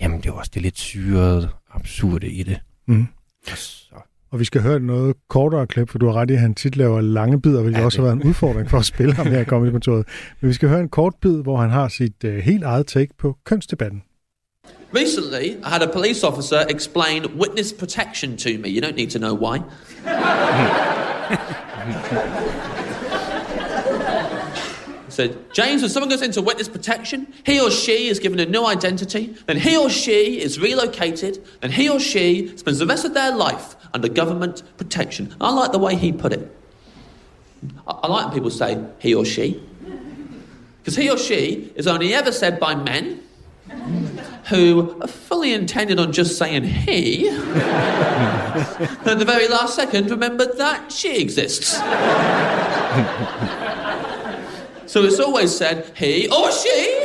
jamen 0.00 0.20
det 0.20 0.26
er 0.26 0.32
også 0.32 0.50
det 0.54 0.62
lidt 0.62 0.78
syrede, 0.78 1.48
absurde 1.70 2.30
i 2.30 2.42
det. 2.42 2.60
Mm. 2.86 3.06
Og 3.50 3.56
så 3.58 3.94
Og 4.30 4.40
vi 4.40 4.44
skal 4.44 4.62
høre 4.62 4.80
noget 4.80 5.16
kortere 5.28 5.66
klip, 5.66 5.88
for 5.88 5.98
du 5.98 6.06
har 6.06 6.12
ret 6.12 6.30
i, 6.30 6.32
at 6.32 6.40
han 6.40 6.54
tit 6.54 6.76
laver 6.76 7.00
lange 7.00 7.40
bidder, 7.40 7.62
hvilket 7.62 7.80
Ja, 7.80 7.84
også 7.84 7.98
har 7.98 8.04
været 8.04 8.16
en 8.16 8.28
udfordring 8.28 8.70
for 8.70 8.78
at 8.78 8.84
spille 8.84 9.14
ham 9.14 9.26
her 9.26 9.40
i 9.40 9.44
Comedy-kontoret. 9.44 10.06
Men 10.40 10.48
vi 10.48 10.54
skal 10.54 10.68
høre 10.68 10.80
en 10.80 10.88
kort 10.88 11.14
bid, 11.20 11.42
hvor 11.42 11.56
han 11.56 11.70
har 11.70 11.88
sit 11.88 12.24
øh, 12.24 12.38
helt 12.38 12.64
eget 12.64 12.86
take 12.86 13.14
på 13.18 13.38
kønsdebatten. 13.44 14.02
Recently, 14.90 15.62
I 15.62 15.68
had 15.68 15.82
a 15.82 15.86
police 15.86 16.24
officer 16.24 16.64
explain 16.66 17.36
witness 17.36 17.72
protection 17.72 18.38
to 18.38 18.56
me. 18.56 18.70
You 18.70 18.80
don't 18.80 18.96
need 18.96 19.10
to 19.10 19.18
know 19.18 19.34
why. 19.34 19.58
He 25.04 25.12
said, 25.12 25.52
James, 25.52 25.82
when 25.82 25.90
someone 25.90 26.08
goes 26.08 26.22
into 26.22 26.40
witness 26.40 26.68
protection, 26.68 27.30
he 27.44 27.60
or 27.60 27.70
she 27.70 28.08
is 28.08 28.18
given 28.18 28.40
a 28.40 28.46
new 28.46 28.64
identity, 28.64 29.36
then 29.46 29.58
he 29.58 29.76
or 29.76 29.90
she 29.90 30.40
is 30.40 30.58
relocated, 30.58 31.46
and 31.60 31.70
he 31.70 31.90
or 31.90 32.00
she 32.00 32.56
spends 32.56 32.78
the 32.78 32.86
rest 32.86 33.04
of 33.04 33.12
their 33.12 33.34
life 33.34 33.76
under 33.92 34.08
government 34.08 34.62
protection. 34.78 35.34
I 35.38 35.52
like 35.52 35.72
the 35.72 35.78
way 35.78 35.96
he 35.96 36.12
put 36.12 36.32
it. 36.32 36.56
I, 37.86 37.92
I 37.92 38.06
like 38.06 38.24
when 38.26 38.34
people 38.34 38.50
say 38.50 38.82
he 39.00 39.14
or 39.14 39.26
she, 39.26 39.62
because 40.78 40.96
he 40.96 41.10
or 41.10 41.18
she 41.18 41.72
is 41.74 41.86
only 41.86 42.14
ever 42.14 42.32
said 42.32 42.58
by 42.58 42.74
men 42.74 43.22
who 44.48 44.98
are 45.00 45.08
fully 45.08 45.52
intended 45.52 45.98
on 45.98 46.12
just 46.12 46.38
saying 46.38 46.64
he, 46.64 47.28
at 47.28 49.18
the 49.18 49.24
very 49.24 49.46
last 49.48 49.74
second 49.74 50.10
remembered 50.10 50.56
that 50.56 50.90
she 50.90 51.20
exists. 51.20 51.72
so 54.90 55.04
it's 55.04 55.20
always 55.20 55.54
said 55.54 55.92
he 55.96 56.28
or 56.28 56.50
she. 56.50 57.04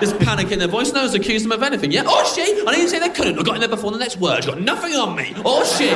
This 0.00 0.12
panic 0.24 0.50
in 0.50 0.58
their 0.58 0.68
voice, 0.68 0.92
no 0.92 1.02
one's 1.02 1.14
accused 1.14 1.44
them 1.44 1.52
of 1.52 1.62
anything. 1.62 1.92
Yeah, 1.92 2.02
or 2.02 2.24
she. 2.26 2.42
I 2.42 2.74
didn't 2.74 2.88
say 2.88 2.98
they 2.98 3.08
couldn't. 3.08 3.38
I 3.38 3.42
got 3.42 3.54
in 3.54 3.60
there 3.60 3.68
before 3.68 3.92
the 3.92 3.98
next 3.98 4.18
word. 4.18 4.44
Got 4.44 4.60
nothing 4.60 4.94
on 4.94 5.14
me. 5.16 5.32
Or 5.44 5.64
she. 5.64 5.90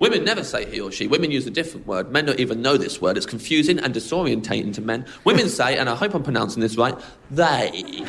Women 0.00 0.24
never 0.24 0.44
say 0.44 0.64
he 0.70 0.80
or 0.80 0.92
she. 0.92 1.08
Women 1.08 1.30
use 1.32 1.46
a 1.46 1.50
different 1.50 1.86
word. 1.86 2.12
Men 2.12 2.26
don't 2.26 2.38
even 2.38 2.62
know 2.62 2.76
this 2.76 3.00
word. 3.00 3.16
It's 3.16 3.26
confusing 3.26 3.80
and 3.80 3.92
disorientating 3.92 4.72
to 4.74 4.80
men. 4.80 5.04
Women 5.24 5.48
say, 5.48 5.76
and 5.76 5.88
I 5.88 5.96
hope 5.96 6.14
I'm 6.14 6.22
pronouncing 6.22 6.60
this 6.62 6.76
right, 6.76 6.94
they. 7.30 8.04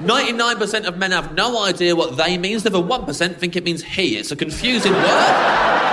Ninety-nine 0.00 0.56
percent 0.56 0.86
of 0.86 0.96
men 0.96 1.10
have 1.12 1.34
no 1.34 1.62
idea 1.62 1.94
what 1.94 2.16
they 2.16 2.38
means. 2.38 2.62
The 2.62 2.80
one 2.80 3.04
percent 3.04 3.38
think 3.38 3.54
it 3.54 3.64
means 3.64 3.82
he. 3.82 4.16
It's 4.16 4.32
a 4.32 4.36
confusing 4.36 4.92
word. 4.94 5.89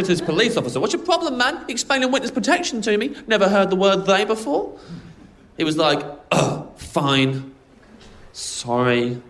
Said 0.00 0.06
to 0.06 0.12
this 0.12 0.26
police 0.26 0.56
officer, 0.56 0.80
"What's 0.80 0.94
your 0.94 1.02
problem, 1.02 1.36
man? 1.36 1.62
Explaining 1.68 2.10
witness 2.10 2.30
protection 2.30 2.80
to 2.80 2.96
me. 2.96 3.14
Never 3.26 3.50
heard 3.50 3.68
the 3.68 3.76
word 3.76 4.06
they 4.06 4.24
before." 4.24 4.78
He 5.58 5.64
was 5.64 5.76
like, 5.76 6.02
"Oh, 6.32 6.68
fine, 6.76 7.52
sorry." 8.32 9.20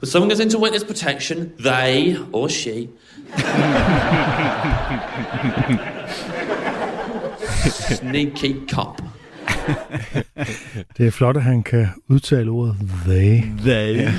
But 0.00 0.08
someone 0.08 0.28
goes 0.28 0.40
into 0.40 0.58
witness 0.58 0.82
protection, 0.82 1.54
they 1.60 2.18
or 2.32 2.48
she. 2.48 2.90
Sneaky 7.70 8.54
cop. 8.66 9.00
Det 10.98 11.06
er 11.06 11.10
flot, 11.10 11.36
at 11.36 11.42
han 11.42 11.62
kan 11.62 11.86
udtale 12.08 12.50
ordet 12.50 12.76
they. 13.06 13.40
They. 13.58 13.96
Ja. 13.96 14.12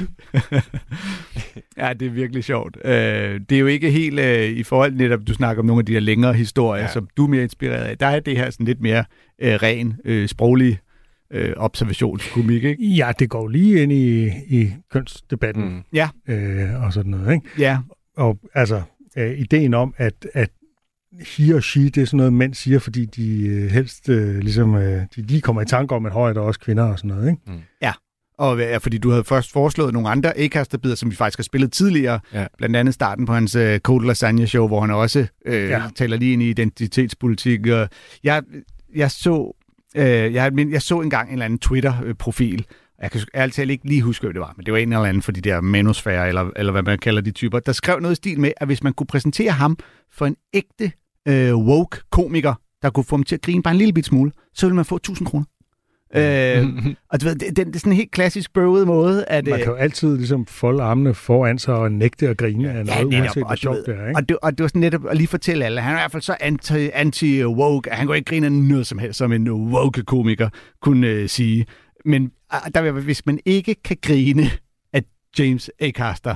ja, 1.78 1.94
det 1.94 2.06
er 2.06 2.10
virkelig 2.12 2.44
sjovt. 2.44 2.78
Øh, 2.86 3.40
det 3.50 3.52
er 3.56 3.60
jo 3.60 3.68
ikke 3.68 3.92
helt 3.92 4.20
øh, 4.20 4.50
i 4.50 4.64
forhold 4.64 4.94
netop, 4.94 5.20
du 5.28 5.34
snakker 5.34 5.62
om 5.62 5.66
nogle 5.66 5.80
af 5.82 5.86
de 5.86 5.94
her 5.94 6.00
længere 6.00 6.34
historier, 6.34 6.82
ja. 6.84 6.88
Som 6.92 7.08
du 7.18 7.24
er 7.24 7.30
mere 7.30 7.44
inspireret 7.44 7.84
af. 7.84 7.98
Der 7.98 8.06
er 8.08 8.20
det 8.20 8.38
her 8.38 8.50
sådan 8.50 8.66
lidt 8.66 8.82
mere 8.82 9.04
øh, 9.42 9.54
ren, 9.54 10.28
sproglig 10.28 10.78
øh, 11.34 11.54
observationskomik, 11.58 12.64
ikke? 12.64 12.86
Ja, 12.86 13.12
det 13.20 13.30
går 13.30 13.48
lige 13.48 13.84
ind 13.84 13.92
i, 13.92 14.28
i 14.48 14.70
kønsdebatten 14.92 15.64
Mm. 15.64 15.82
Ja. 15.94 16.10
øh, 16.28 16.84
og 16.84 16.94
sådan 16.94 17.12
noget. 17.12 17.34
Ikke? 17.34 17.48
Ja, 17.60 17.78
Og 18.18 18.40
altså, 18.54 18.82
øh, 19.18 19.40
ideen 19.40 19.74
om, 19.74 19.94
at, 19.98 20.14
at 20.34 20.50
he 21.38 21.56
og 21.56 21.64
she, 21.64 21.90
det 21.90 21.98
er 21.98 22.06
sådan 22.06 22.18
noget, 22.18 22.34
mænd 22.34 22.54
siger, 22.54 22.80
fordi 22.80 23.06
de 23.06 23.48
øh, 23.48 23.72
helst 23.72 24.10
øh, 24.10 24.40
ligesom, 24.40 24.76
øh, 24.76 25.02
de 25.16 25.22
lige 25.22 25.42
kommer 25.42 25.62
i 25.62 25.66
tanke 25.66 25.96
om, 25.96 26.06
at 26.06 26.12
højt 26.12 26.38
er 26.38 26.42
også 26.42 26.60
kvinder 26.60 26.84
og 26.84 27.00
sådan 27.00 27.10
noget. 27.10 27.30
Ikke? 27.30 27.42
og 28.40 28.60
ja, 28.60 28.78
fordi 28.78 28.98
du 28.98 29.10
havde 29.10 29.24
først 29.24 29.52
foreslået 29.52 29.94
nogle 29.94 30.10
andre 30.10 30.38
Acast-bidder, 30.38 30.96
som 30.96 31.12
vi 31.12 31.16
faktisk 31.16 31.40
har 31.40 31.44
spillet 31.44 31.72
tidligere. 31.72 32.20
Ja. 32.34 32.46
Blandt 32.58 32.76
andet 32.76 32.94
starten 32.94 33.26
på 33.26 33.34
hans 33.34 33.56
øh, 33.56 33.80
Code 33.80 34.08
Lasagne-show, 34.08 34.68
hvor 34.68 34.82
han 34.82 34.92
også 34.92 35.28
øh, 35.46 35.70
ja. 35.70 35.78
Ja. 35.78 35.84
taler 35.96 36.18
lige 36.18 36.34
ind 36.34 36.42
i 36.42 36.50
identitetspolitik. 36.50 37.68
Og 37.68 37.90
jeg, 38.24 38.44
jeg 38.96 39.12
så... 39.12 39.56
Øh, 39.96 40.34
jeg, 40.34 40.54
men 40.54 40.72
jeg 40.72 40.82
så 40.82 41.00
engang 41.00 41.28
en 41.28 41.34
eller 41.34 41.46
anden 41.46 41.60
Twitter-profil, 41.60 42.66
jeg 43.02 43.12
kan 43.12 43.22
ærligt 43.36 43.56
talt 43.56 43.72
ikke 43.72 43.88
lige 43.88 44.02
huske, 44.02 44.24
hvad 44.24 44.34
det 44.34 44.42
var, 44.42 44.54
men 44.58 44.66
det 44.66 44.74
var 44.74 44.80
en 44.80 44.94
eller 44.94 45.06
anden 45.06 45.24
for 45.24 45.32
de 45.32 45.42
der 45.42 45.62
manusfære, 45.62 46.28
eller, 46.28 46.50
eller 46.56 46.72
hvad 46.72 46.84
man 46.84 47.00
kalder 47.00 47.22
de 47.22 47.32
typer, 47.32 47.60
der 47.60 47.72
skrev 47.72 48.00
noget 48.00 48.12
i 48.12 48.16
stil 48.16 48.40
med, 48.40 48.52
at 48.58 48.68
hvis 48.68 48.84
man 48.84 48.94
kunne 48.94 49.08
præsentere 49.08 49.52
ham 49.52 49.78
for 50.12 50.26
en 50.26 50.36
ægte 50.54 50.92
øh, 51.28 51.56
woke-komiker, 51.56 52.54
der 52.82 52.90
kunne 52.90 53.04
få 53.04 53.16
ham 53.16 53.24
til 53.24 53.36
at 53.36 53.42
grine 53.42 53.64
bare 53.64 53.74
en 53.74 53.78
lille 53.78 53.94
bit 53.94 54.06
smule, 54.06 54.32
så 54.54 54.66
ville 54.66 54.76
man 54.76 54.86
få 54.86 54.96
1000 54.96 55.28
kroner. 55.28 55.46
Øh, 56.16 56.66
og 57.12 57.22
du 57.22 57.26
ved, 57.26 57.36
det, 57.36 57.58
det, 57.58 57.68
det 57.68 57.76
er 57.76 57.80
sådan 57.80 57.92
en 57.92 57.98
helt 57.98 58.12
klassisk 58.12 58.54
bøvet 58.54 58.88
måde, 58.88 59.26
at... 59.26 59.46
Man 59.46 59.54
øh, 59.54 59.60
kan 59.60 59.68
jo 59.68 59.76
altid 59.76 60.18
ligesom 60.18 60.46
folde 60.46 60.84
armene 60.84 61.14
foran 61.14 61.60
sig 61.60 61.76
og 61.76 61.92
nægte 61.92 62.30
at 62.30 62.38
grine 62.38 62.72
af 62.72 62.86
noget, 62.86 63.08
netop, 63.08 63.22
uanset 63.22 63.44
og 63.44 63.50
hvor 63.50 63.56
sjovt 63.56 63.78
det 63.86 63.96
er. 63.96 64.08
Ikke? 64.08 64.18
Og 64.18 64.30
det, 64.30 64.38
og 64.42 64.52
det 64.52 64.64
var 64.64 64.68
sådan 64.68 64.80
netop 64.80 65.06
at 65.06 65.18
lige 65.18 65.28
fortælle 65.28 65.66
alle, 65.66 65.82
han 65.82 65.92
er 65.92 65.98
i 65.98 66.02
hvert 66.02 66.12
fald 66.12 66.24
så 66.24 66.34
anti- 66.34 66.98
anti-woke, 67.00 67.92
at 67.92 67.98
han 67.98 68.08
kunne 68.08 68.18
ikke 68.18 68.30
grine 68.30 68.46
af 68.46 68.52
noget 68.52 68.88
som 68.88 68.98
helst, 69.00 69.18
som 69.18 69.32
en 69.32 69.52
woke-komiker 69.52 70.50
kunne 70.82 71.08
øh, 71.08 71.30
sige. 71.30 71.66
Men 72.06 72.32
ah, 72.50 72.72
der, 72.74 72.92
hvis 72.92 73.26
man 73.26 73.40
ikke 73.46 73.76
kan 73.76 73.98
grine 74.02 74.44
af 74.94 75.04
James 75.40 75.72
Acaster, 75.80 76.36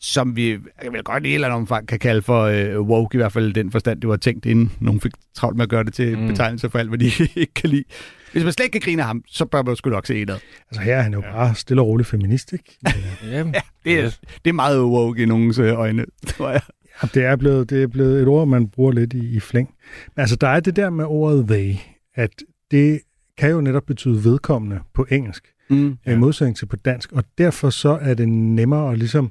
som 0.00 0.36
vi 0.36 0.50
jeg 0.82 0.92
vil 0.92 1.02
godt 1.02 1.24
i 1.26 1.28
et 1.28 1.34
eller 1.34 1.48
andet 1.48 1.56
omfang 1.60 1.88
kan 1.88 1.98
kalde 1.98 2.22
for 2.22 2.42
øh, 2.42 2.80
woke, 2.80 3.16
i 3.16 3.18
hvert 3.18 3.32
fald 3.32 3.52
den 3.52 3.70
forstand, 3.70 4.00
det 4.00 4.08
var 4.08 4.16
tænkt, 4.16 4.46
inden 4.46 4.72
nogen 4.80 5.00
fik 5.00 5.12
travlt 5.34 5.56
med 5.56 5.62
at 5.62 5.68
gøre 5.68 5.84
det 5.84 5.94
til 5.94 6.18
mm. 6.18 6.26
Betegnelse 6.26 6.70
for 6.70 6.78
alt, 6.78 6.88
hvad 6.88 6.98
de 6.98 7.10
ikke 7.40 7.54
kan 7.54 7.70
lide. 7.70 7.84
Hvis 8.32 8.44
man 8.44 8.52
slet 8.52 8.64
ikke 8.64 8.80
kan 8.80 8.90
grine 8.90 9.02
af 9.02 9.06
ham, 9.06 9.22
så 9.26 9.44
bør 9.44 9.62
man 9.62 9.76
sgu 9.76 9.90
nok 9.90 10.06
se 10.06 10.20
indad. 10.20 10.38
Altså 10.70 10.80
her 10.82 10.96
er 10.96 11.02
han 11.02 11.12
jo 11.12 11.20
bare 11.20 11.54
stille 11.54 11.82
og 11.82 11.86
rolig 11.88 12.06
feminist, 12.06 12.52
ikke? 12.52 12.78
Ja, 13.30 13.38
Ja, 13.38 13.60
det 13.84 14.00
er, 14.00 14.10
det 14.44 14.50
er 14.50 14.52
meget 14.52 14.82
woke 14.82 15.22
i 15.22 15.26
nogens 15.26 15.58
øh, 15.58 15.78
øjne, 15.78 16.04
tror 16.26 16.50
jeg. 16.50 16.60
Ja, 17.02 17.08
det 17.14 17.24
er 17.24 17.36
blevet, 17.36 17.70
det 17.70 17.82
er 17.82 17.86
blevet 17.86 18.22
et 18.22 18.28
ord, 18.28 18.48
man 18.48 18.68
bruger 18.68 18.92
lidt 18.92 19.12
i, 19.12 19.36
i 19.36 19.40
flæng. 19.40 19.74
Men 20.16 20.20
altså, 20.20 20.36
der 20.36 20.48
er 20.48 20.60
det 20.60 20.76
der 20.76 20.90
med 20.90 21.04
ordet 21.08 21.46
they, 21.48 21.74
at 22.14 22.30
det 22.70 23.00
kan 23.38 23.50
jo 23.50 23.60
netop 23.60 23.82
betyde 23.86 24.24
vedkommende 24.24 24.80
på 24.94 25.06
engelsk, 25.10 25.44
Mm. 25.70 25.96
ja. 26.06 26.12
i 26.12 26.16
modsætning 26.16 26.56
til 26.56 26.66
på 26.66 26.76
dansk, 26.76 27.12
og 27.12 27.24
derfor 27.38 27.70
så 27.70 27.98
er 28.02 28.14
det 28.14 28.28
nemmere 28.28 28.92
at 28.92 28.98
ligesom 28.98 29.30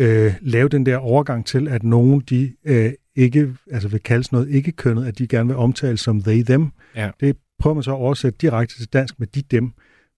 øh, 0.00 0.32
lave 0.40 0.68
den 0.68 0.86
der 0.86 0.96
overgang 0.96 1.46
til, 1.46 1.68
at 1.68 1.82
nogen 1.82 2.20
de 2.20 2.52
øh, 2.66 2.92
ikke, 3.16 3.54
altså 3.72 3.88
vil 3.88 4.00
kaldes 4.00 4.32
noget 4.32 4.48
ikke 4.48 4.72
kønnet, 4.72 5.06
at 5.06 5.18
de 5.18 5.26
gerne 5.28 5.46
vil 5.48 5.56
omtales 5.56 6.00
som 6.00 6.22
they, 6.22 6.42
them. 6.44 6.72
Ja. 6.96 7.10
Det 7.20 7.36
prøver 7.58 7.74
man 7.74 7.82
så 7.82 7.90
at 7.90 7.94
oversætte 7.98 8.38
direkte 8.40 8.76
til 8.78 8.86
dansk 8.92 9.20
med 9.20 9.26
de, 9.26 9.42
dem. 9.50 9.72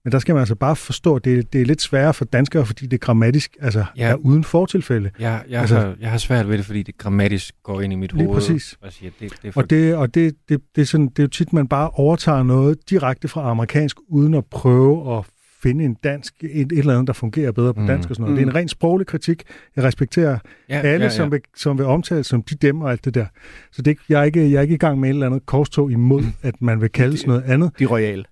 Men 0.04 0.12
der 0.12 0.18
skal 0.18 0.32
man 0.34 0.40
altså 0.40 0.54
bare 0.54 0.76
forstå, 0.76 1.16
at 1.16 1.24
det, 1.24 1.52
det 1.52 1.60
er 1.60 1.64
lidt 1.66 1.82
sværere 1.82 2.14
for 2.14 2.24
danskere, 2.24 2.66
fordi 2.66 2.86
det 2.86 3.00
grammatisk 3.00 3.56
altså, 3.60 3.84
Ja. 3.96 4.08
er 4.10 4.14
uden 4.14 4.44
fortilfælde. 4.44 5.10
jeg, 5.18 5.42
jeg, 5.48 5.60
Altså- 5.60 5.74
altså, 5.76 5.88
har, 5.88 5.96
jeg 6.00 6.10
har 6.10 6.18
svært 6.18 6.48
ved 6.48 6.58
det, 6.58 6.66
fordi 6.66 6.82
det 6.82 6.98
grammatisk 6.98 7.54
går 7.62 7.80
ind 7.80 7.92
i 7.92 7.96
mit 7.96 8.12
Lige 8.12 8.24
hoved. 8.26 8.36
præcis. 8.40 8.78
Og 8.82 8.92
siger, 8.92 9.10
det, 9.20 9.32
det 9.42 9.48
er 9.48 9.52
for, 9.52 9.60
Og, 9.62 9.70
det, 9.70 9.94
og 9.94 10.14
det, 10.14 10.34
det, 10.48 10.60
det, 10.76 10.82
er 10.82 10.86
sådan, 10.86 11.06
det 11.08 11.18
er 11.18 11.22
jo 11.22 11.28
tit, 11.28 11.52
man 11.52 11.68
bare 11.68 11.90
overtager 11.90 12.42
noget 12.42 12.90
direkte 12.90 13.28
fra 13.28 13.50
amerikansk, 13.50 13.96
uden 14.08 14.34
at 14.34 14.44
prøve 14.46 15.18
at 15.18 15.24
finde 15.62 15.84
en 15.84 15.96
dansk, 16.04 16.34
et, 16.44 16.60
et 16.72 16.78
eller 16.78 16.92
andet, 16.92 17.06
der 17.06 17.12
fungerer 17.12 17.52
bedre 17.52 17.74
på 17.74 17.80
Mm. 17.80 17.86
dansk 17.86 18.10
og 18.10 18.16
sådan 18.16 18.22
noget. 18.24 18.36
Det 18.38 18.46
er 18.46 18.50
en 18.50 18.54
ren 18.54 18.68
sproglig 18.68 19.06
kritik. 19.06 19.42
Jeg 19.76 19.84
respekterer 19.84 20.38
ja, 20.68 20.74
alle, 20.78 20.90
ja, 20.90 21.02
ja. 21.02 21.08
Som, 21.08 21.32
vil, 21.32 21.40
som 21.56 21.78
vil 21.78 21.86
omtales 21.86 22.26
som 22.26 22.42
de 22.42 22.54
dem 22.54 22.80
og 22.80 22.90
alt 22.90 23.04
det 23.04 23.14
der. 23.14 23.26
Så 23.72 23.82
det, 23.82 23.96
jeg, 24.08 24.20
er 24.20 24.24
ikke, 24.24 24.50
jeg 24.50 24.58
er 24.58 24.62
ikke 24.62 24.74
i 24.74 24.78
gang 24.78 25.00
med 25.00 25.08
et 25.08 25.12
eller 25.12 25.26
andet 25.26 25.46
korstog 25.46 25.90
imod, 25.92 26.22
at 26.42 26.54
man 26.62 26.80
vil 26.80 26.88
kalde 26.90 27.16
sådan 27.16 27.28
noget 27.28 27.42
andet. 27.44 27.70
De 27.78 27.84
royale. 27.86 28.24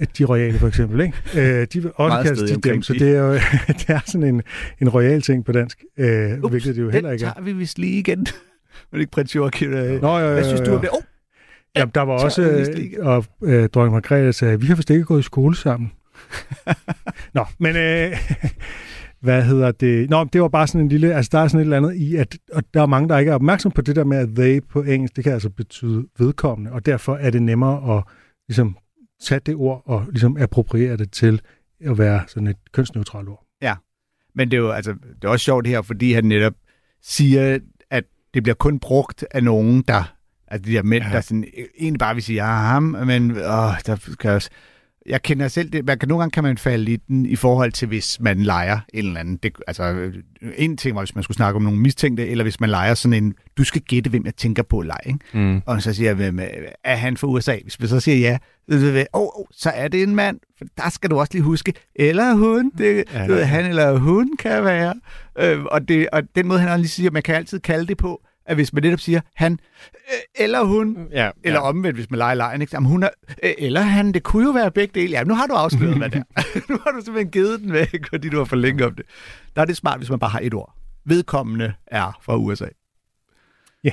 At 0.00 0.18
de 0.18 0.24
royale 0.24 0.58
for 0.58 0.68
eksempel, 0.68 1.00
ikke? 1.00 1.14
Øh, 1.60 1.66
de 1.72 1.82
vil 1.82 1.90
også 1.94 2.08
Meget 2.14 2.26
kaldes 2.26 2.50
de 2.50 2.60
dem, 2.70 2.82
så 2.82 2.92
de. 2.92 2.98
det 2.98 3.16
er 3.16 3.20
jo 3.22 3.32
det 3.78 3.84
er 3.88 4.00
sådan 4.06 4.34
en, 4.34 4.42
en 4.80 4.88
royal 4.88 5.22
ting 5.22 5.44
på 5.44 5.52
dansk, 5.52 5.84
øh, 5.98 6.30
Ups, 6.42 6.50
hvilket 6.50 6.76
det 6.76 6.82
jo 6.82 6.90
heller 6.90 7.10
ikke 7.10 7.24
er. 7.24 7.32
tager 7.32 7.44
vi 7.44 7.52
vist 7.52 7.78
lige 7.78 7.98
igen. 7.98 8.26
Men 8.92 9.00
ikke 9.00 9.10
prins 9.12 9.36
Joachim. 9.36 9.72
Øh. 9.72 10.02
Nå, 10.02 10.18
jo, 10.18 10.32
Hvad 10.32 10.44
synes 10.44 10.60
du 10.60 10.74
om 10.74 10.80
det? 10.80 10.88
Oh, 10.92 11.02
Jamen, 11.76 11.92
der 11.94 12.00
var 12.02 12.12
også, 12.12 12.42
øh, 12.42 12.66
og 13.06 13.24
øh, 13.44 13.68
dronning 13.68 13.92
Margrethe 13.92 14.32
sagde, 14.32 14.60
vi 14.60 14.66
har 14.66 14.74
vist 14.74 14.90
ikke 14.90 15.04
gået 15.04 15.20
i 15.20 15.22
skole 15.22 15.56
sammen. 15.56 15.92
Nå, 17.34 17.44
men 17.58 17.76
øh, 17.76 18.16
hvad 19.20 19.42
hedder 19.42 19.72
det? 19.72 20.10
Nå, 20.10 20.24
det 20.24 20.42
var 20.42 20.48
bare 20.48 20.66
sådan 20.66 20.80
en 20.80 20.88
lille, 20.88 21.14
altså 21.14 21.28
der 21.32 21.38
er 21.38 21.48
sådan 21.48 21.60
et 21.60 21.64
eller 21.64 21.76
andet 21.76 21.94
i, 21.94 22.16
at 22.16 22.38
og 22.52 22.62
der 22.74 22.82
er 22.82 22.86
mange, 22.86 23.08
der 23.08 23.18
ikke 23.18 23.30
er 23.30 23.34
opmærksom 23.34 23.72
på 23.72 23.82
det 23.82 23.96
der 23.96 24.04
med, 24.04 24.18
at 24.18 24.28
they 24.36 24.60
på 24.70 24.82
engelsk, 24.82 25.16
det 25.16 25.24
kan 25.24 25.32
altså 25.32 25.50
betyde 25.50 26.06
vedkommende, 26.18 26.72
og 26.72 26.86
derfor 26.86 27.16
er 27.16 27.30
det 27.30 27.42
nemmere 27.42 27.98
at 27.98 28.04
ligesom 28.48 28.76
tage 29.22 29.40
det 29.46 29.54
ord 29.54 29.82
og 29.84 30.06
ligesom 30.10 30.36
appropriere 30.36 30.96
det 30.96 31.12
til 31.12 31.40
at 31.80 31.98
være 31.98 32.22
sådan 32.26 32.46
et 32.46 32.56
kønsneutralt 32.72 33.28
ord. 33.28 33.46
Men 34.34 34.50
det 34.50 34.56
er 34.56 34.60
jo 34.60 34.70
altså, 34.70 34.92
det 34.92 35.24
er 35.24 35.28
også 35.28 35.44
sjovt 35.44 35.66
her, 35.66 35.82
fordi 35.82 36.12
han 36.12 36.24
netop 36.24 36.54
siger, 37.02 37.58
at 37.90 38.04
det 38.34 38.42
bliver 38.42 38.54
kun 38.54 38.78
brugt 38.78 39.24
af 39.30 39.44
nogen, 39.44 39.82
der 39.88 40.16
Altså 40.52 40.70
de 40.70 40.72
der 40.72 40.82
mænd, 40.82 41.04
ja. 41.04 41.08
Ja. 41.08 41.14
der 41.14 41.20
sådan, 41.20 41.44
egentlig 41.78 41.98
bare 41.98 42.14
vil 42.14 42.22
sige, 42.22 42.44
ja, 42.44 42.52
ham, 42.52 42.82
men 42.82 43.30
åh, 43.30 43.74
der 43.86 44.14
kan 44.20 44.28
jeg 44.28 44.34
også... 44.34 44.50
Jeg 45.06 45.22
kender 45.22 45.48
selv 45.48 45.70
det, 45.70 45.84
man 45.84 45.98
kan, 45.98 46.08
nogle 46.08 46.22
gange 46.22 46.30
kan 46.32 46.42
man 46.42 46.58
falde 46.58 46.92
i 46.92 46.96
den 46.96 47.26
i 47.26 47.36
forhold 47.36 47.72
til, 47.72 47.88
hvis 47.88 48.20
man 48.20 48.42
leger 48.42 48.78
en 48.94 49.06
eller 49.06 49.20
anden. 49.20 49.36
Det, 49.36 49.52
altså, 49.66 49.82
øh, 49.84 50.14
en 50.56 50.76
ting 50.76 50.94
var, 50.96 51.02
hvis 51.02 51.14
man 51.14 51.24
skulle 51.24 51.36
snakke 51.36 51.56
om 51.56 51.62
nogle 51.62 51.78
mistænkte, 51.78 52.28
eller 52.28 52.44
hvis 52.44 52.60
man 52.60 52.70
leger 52.70 52.94
sådan 52.94 53.24
en, 53.24 53.34
du 53.58 53.64
skal 53.64 53.80
gætte, 53.82 54.10
hvem 54.10 54.24
jeg 54.24 54.34
tænker 54.36 54.62
på 54.62 54.78
at 54.78 54.86
lege. 54.86 54.98
Ikke? 55.06 55.18
Mm. 55.34 55.62
Og 55.66 55.82
så 55.82 55.94
siger 55.94 56.08
jeg, 56.08 56.14
hvem, 56.16 56.38
øh, 56.40 56.46
er 56.84 56.96
han 56.96 57.16
fra 57.16 57.26
USA? 57.26 57.56
Hvis 57.62 57.80
man 57.80 57.88
så 57.88 58.00
siger 58.00 58.18
ja, 58.18 58.38
så, 58.70 59.06
oh, 59.12 59.22
oh, 59.40 59.46
så 59.52 59.70
er 59.70 59.88
det 59.88 60.02
en 60.02 60.14
mand. 60.14 60.38
For 60.58 60.64
der 60.76 60.90
skal 60.90 61.10
du 61.10 61.18
også 61.20 61.32
lige 61.34 61.42
huske, 61.42 61.72
eller 61.96 62.34
hun, 62.34 62.70
det, 62.78 63.04
Ja. 63.12 63.26
ved, 63.26 63.44
han 63.44 63.64
eller 63.66 63.98
hun 63.98 64.36
kan 64.38 64.64
være. 64.64 64.94
Øh, 65.38 65.64
og, 65.64 65.88
det, 65.88 66.08
og 66.12 66.22
den 66.36 66.46
måde, 66.48 66.60
han 66.60 66.80
lige 66.80 66.88
siger, 66.88 67.10
man 67.10 67.22
kan 67.22 67.34
altid 67.34 67.60
kalde 67.60 67.86
det 67.86 67.96
på, 67.96 68.22
at 68.52 68.56
hvis 68.56 68.72
man 68.72 68.82
netop 68.82 69.00
siger 69.00 69.20
han 69.34 69.52
øh, 69.52 70.44
eller 70.44 70.64
hun, 70.64 71.08
Ja, 71.12 71.30
eller 71.44 71.60
omvendt, 71.60 71.96
hvis 71.96 72.10
man 72.10 72.18
leger 72.18 72.34
lejen, 72.34 72.60
ikke? 72.60 72.70
Jamen, 72.74 72.90
hun 72.90 73.02
er, 73.02 73.08
øh, 73.42 73.52
eller 73.58 73.80
han, 73.80 74.12
det 74.12 74.22
kunne 74.22 74.44
jo 74.46 74.50
være 74.50 74.70
begge 74.70 75.00
dele. 75.00 75.12
Ja, 75.12 75.24
nu 75.24 75.34
har 75.34 75.46
du 75.46 75.54
afsløret, 75.54 75.96
hvad 75.96 76.10
det 76.10 76.22
er. 76.36 76.42
nu 76.72 76.78
har 76.84 76.90
du 76.90 77.04
simpelthen 77.04 77.30
givet 77.30 77.60
den 77.60 77.72
væk, 77.72 78.08
fordi 78.08 78.28
du 78.28 78.38
har 78.38 78.44
for 78.44 78.56
længe 78.56 78.86
om 78.86 78.94
det. 78.94 79.04
Der 79.56 79.62
er 79.62 79.66
det 79.66 79.76
smart, 79.76 79.98
hvis 79.98 80.10
man 80.10 80.18
bare 80.18 80.30
har 80.30 80.40
et 80.42 80.54
ord. 80.54 80.74
Vedkommende 81.04 81.72
er 81.86 82.18
fra 82.22 82.36
USA. 82.36 82.66
Ja. 83.84 83.92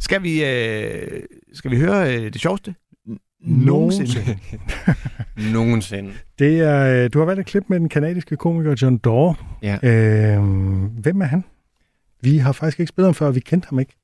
Skal 0.00 0.22
vi, 0.22 0.44
øh, 0.44 1.22
skal 1.52 1.70
vi 1.70 1.78
høre 1.78 2.16
øh, 2.16 2.32
det 2.32 2.40
sjoveste? 2.40 2.74
Nogensinde. 3.40 4.38
Nogensinde. 5.52 6.12
Det 6.38 6.60
er, 6.60 7.04
øh, 7.04 7.10
du 7.12 7.18
har 7.18 7.26
valgt 7.26 7.40
et 7.40 7.46
klip 7.46 7.64
med 7.68 7.80
den 7.80 7.88
kanadiske 7.88 8.36
komiker 8.36 8.74
John 8.82 8.98
Dore. 8.98 9.34
Ja. 9.62 9.78
Øh, 9.82 10.42
hvem 10.84 11.20
er 11.20 11.24
han? 11.24 11.44
Vi 12.24 12.38
har 12.38 12.52
faktisk 12.52 12.80
ikke 12.80 12.88
spillet 12.88 13.06
ham 13.06 13.14
før, 13.14 13.26
og 13.26 13.34
vi 13.34 13.40
kendte 13.40 13.68
ham 13.68 13.78
ikke. 13.78 13.96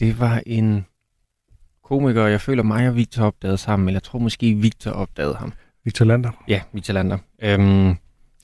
Det 0.00 0.20
var 0.20 0.42
en 0.46 0.86
komiker, 1.84 2.26
jeg 2.26 2.40
føler 2.40 2.62
mig 2.62 2.88
og 2.88 2.96
Victor 2.96 3.24
opdagede 3.24 3.58
sammen, 3.58 3.88
eller 3.88 3.96
jeg 3.96 4.02
tror 4.02 4.18
måske 4.18 4.54
Victor 4.54 4.90
opdagede 4.90 5.34
ham. 5.34 5.52
Victor 5.84 6.04
Lander. 6.04 6.44
Ja, 6.48 6.62
Victor 6.72 6.94
Lander. 6.94 7.18
Øhm, 7.42 7.90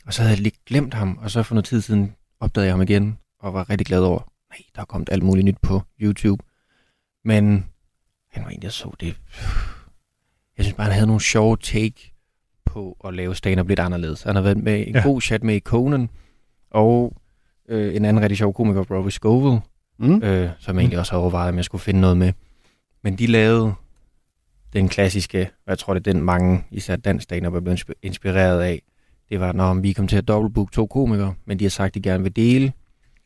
og 0.06 0.14
så 0.14 0.22
havde 0.22 0.34
jeg 0.34 0.42
lidt 0.42 0.64
glemt 0.66 0.94
ham, 0.94 1.18
og 1.22 1.30
så 1.30 1.42
for 1.42 1.54
noget 1.54 1.64
tid 1.64 1.80
siden 1.80 2.14
opdagede 2.40 2.66
jeg 2.66 2.72
ham 2.72 2.82
igen, 2.82 3.18
og 3.40 3.54
var 3.54 3.70
rigtig 3.70 3.86
glad 3.86 4.00
over, 4.00 4.32
nej, 4.50 4.58
der 4.74 4.80
er 4.80 4.84
kommet 4.84 5.08
alt 5.12 5.22
muligt 5.22 5.44
nyt 5.44 5.58
på 5.62 5.82
YouTube. 6.00 6.44
Men 7.24 7.66
han 8.30 8.44
var 8.44 8.50
en, 8.50 8.62
jeg 8.62 8.72
så 8.72 8.94
det. 9.00 9.16
Jeg 10.56 10.64
synes 10.64 10.74
bare, 10.76 10.84
han 10.84 10.92
havde 10.92 11.06
nogle 11.06 11.20
sjove 11.20 11.56
take 11.56 12.12
på 12.64 12.96
at 13.04 13.14
lave 13.14 13.34
stand-up 13.34 13.68
lidt 13.68 13.80
anderledes. 13.80 14.22
Han 14.22 14.34
har 14.34 14.42
været 14.42 14.58
med 14.58 14.86
en 14.86 14.94
ja. 14.94 15.02
god 15.02 15.20
chat 15.20 15.42
med 15.42 15.54
i 15.54 15.60
Conan, 15.60 16.08
og 16.70 17.16
øh, 17.68 17.96
en 17.96 18.04
anden 18.04 18.22
rigtig 18.22 18.38
sjov 18.38 18.54
komiker, 18.54 18.84
Robbie 18.90 19.12
Scovel, 19.12 19.60
Mm. 20.00 20.22
øh, 20.22 20.48
som 20.58 20.76
jeg 20.76 20.80
egentlig 20.82 20.98
også 20.98 21.12
har 21.12 21.18
overvejet, 21.18 21.48
om 21.48 21.56
jeg 21.56 21.64
skulle 21.64 21.82
finde 21.82 22.00
noget 22.00 22.16
med. 22.16 22.32
Men 23.04 23.16
de 23.16 23.26
lavede 23.26 23.72
den 24.72 24.88
klassiske, 24.88 25.40
og 25.66 25.70
jeg 25.70 25.78
tror, 25.78 25.94
det 25.94 26.06
er 26.06 26.12
den 26.12 26.22
mange, 26.22 26.64
især 26.70 26.96
dansk 26.96 27.22
stand 27.22 27.46
er 27.46 27.50
blevet 27.60 27.80
insp- 27.80 27.92
inspireret 28.02 28.60
af. 28.60 28.82
Det 29.30 29.40
var, 29.40 29.52
når 29.52 29.74
vi 29.74 29.92
kom 29.92 30.06
til 30.08 30.16
at 30.16 30.28
dobbeltbook 30.28 30.72
to 30.72 30.86
komikere, 30.86 31.34
men 31.46 31.58
de 31.58 31.64
har 31.64 31.68
sagt, 31.70 31.94
de 31.94 32.00
gerne 32.00 32.22
vil 32.22 32.36
dele. 32.36 32.72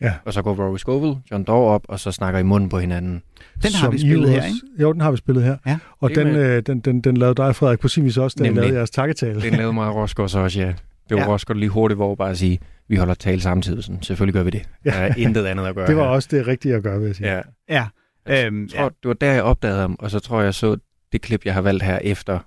Ja. 0.00 0.12
Og 0.24 0.33
så 0.33 0.42
går 0.42 0.55
Rory 0.55 0.76
Scovel, 0.76 1.16
John 1.31 1.44
Doe 1.44 1.66
op, 1.68 1.83
og 1.88 2.00
så 2.00 2.12
snakker 2.12 2.40
i 2.40 2.42
munden 2.42 2.68
på 2.68 2.78
hinanden. 2.78 3.12
Den 3.12 3.22
har 3.62 3.70
som 3.70 3.92
vi 3.92 3.98
spillet 3.98 4.22
jo 4.22 4.28
her, 4.28 4.37
også- 4.37 4.48
ikke? 4.48 4.83
Jo, 4.83 4.92
den 4.92 5.00
har 5.00 5.11
vi 5.11 5.16
spillet 5.16 5.44
her. 5.44 5.57
Ja. 5.66 5.78
Og 6.00 6.11
den, 6.14 6.26
øh, 6.26 6.62
den, 6.66 6.81
den, 6.81 7.00
den 7.00 7.16
lavede 7.16 7.35
dig, 7.35 7.57
Frederik, 7.57 7.78
på 7.81 7.88
sin 7.88 8.05
vis 8.05 8.16
også, 8.18 8.37
da 8.38 8.44
I 8.44 8.46
Nemlig. 8.46 8.62
lavede 8.62 8.76
jeres 8.76 8.90
takketale. 8.90 9.40
Den 9.42 9.52
lavede 9.55 9.72
mig 9.72 9.94
Rosgaard 9.94 10.28
så 10.28 10.38
også, 10.38 10.61
ja. 10.61 10.66
Det 10.66 10.74
var 11.11 11.16
Ja. 11.16 11.22
ja. 11.22 11.28
Rosgaard 11.33 11.59
lige 11.59 11.68
hurtigt, 11.68 11.98
hvor 11.98 12.14
bare 12.14 12.31
at 12.31 12.38
sige, 12.38 12.59
vi 12.92 12.96
holder 12.96 13.14
tale 13.14 13.40
samtidig. 13.40 13.85
Sådan, 13.85 14.02
selvfølgelig 14.02 14.35
gør 14.35 14.42
vi 14.42 14.50
det. 14.50 14.68
Ja. 14.85 14.90
Der 14.90 14.96
er 14.96 15.14
intet 15.16 15.44
andet 15.46 15.66
at 15.66 15.74
gøre 15.74 15.87
Det 15.87 15.96
var 15.96 16.02
her. 16.02 16.11
også 16.11 16.28
det 16.31 16.46
rigtige 16.46 16.74
at 16.74 16.83
gøre, 16.83 16.98
vil 16.98 17.07
jeg 17.07 17.16
sige. 17.16 17.35
Ja. 17.35 17.40
Ja. 17.68 17.87
Jeg 18.26 18.46
Øhm, 18.46 18.68
tror, 18.68 18.88
det 18.88 19.09
var 19.09 19.14
der, 19.14 19.33
jeg 19.33 19.42
opdagede 19.42 19.81
ham, 19.81 19.96
og 19.98 20.11
så 20.11 20.18
tror 20.18 20.38
jeg, 20.38 20.44
jeg 20.44 20.55
så 20.55 20.76
det 21.12 21.20
klip, 21.22 21.44
jeg 21.44 21.55
har 21.55 21.61
valgt 21.61 21.83
her 21.83 21.98
efter 21.98 22.38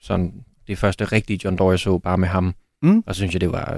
sådan 0.00 0.32
det 0.66 0.78
første 0.78 1.04
rigtige 1.04 1.40
John 1.44 1.56
Doe, 1.58 1.70
jeg 1.70 1.78
så 1.78 1.98
bare 1.98 2.18
med 2.18 2.28
ham. 2.28 2.54
Mm. 2.82 2.98
Og 3.06 3.14
så 3.14 3.18
synes 3.18 3.32
jeg, 3.34 3.40
det 3.40 3.52
var... 3.52 3.76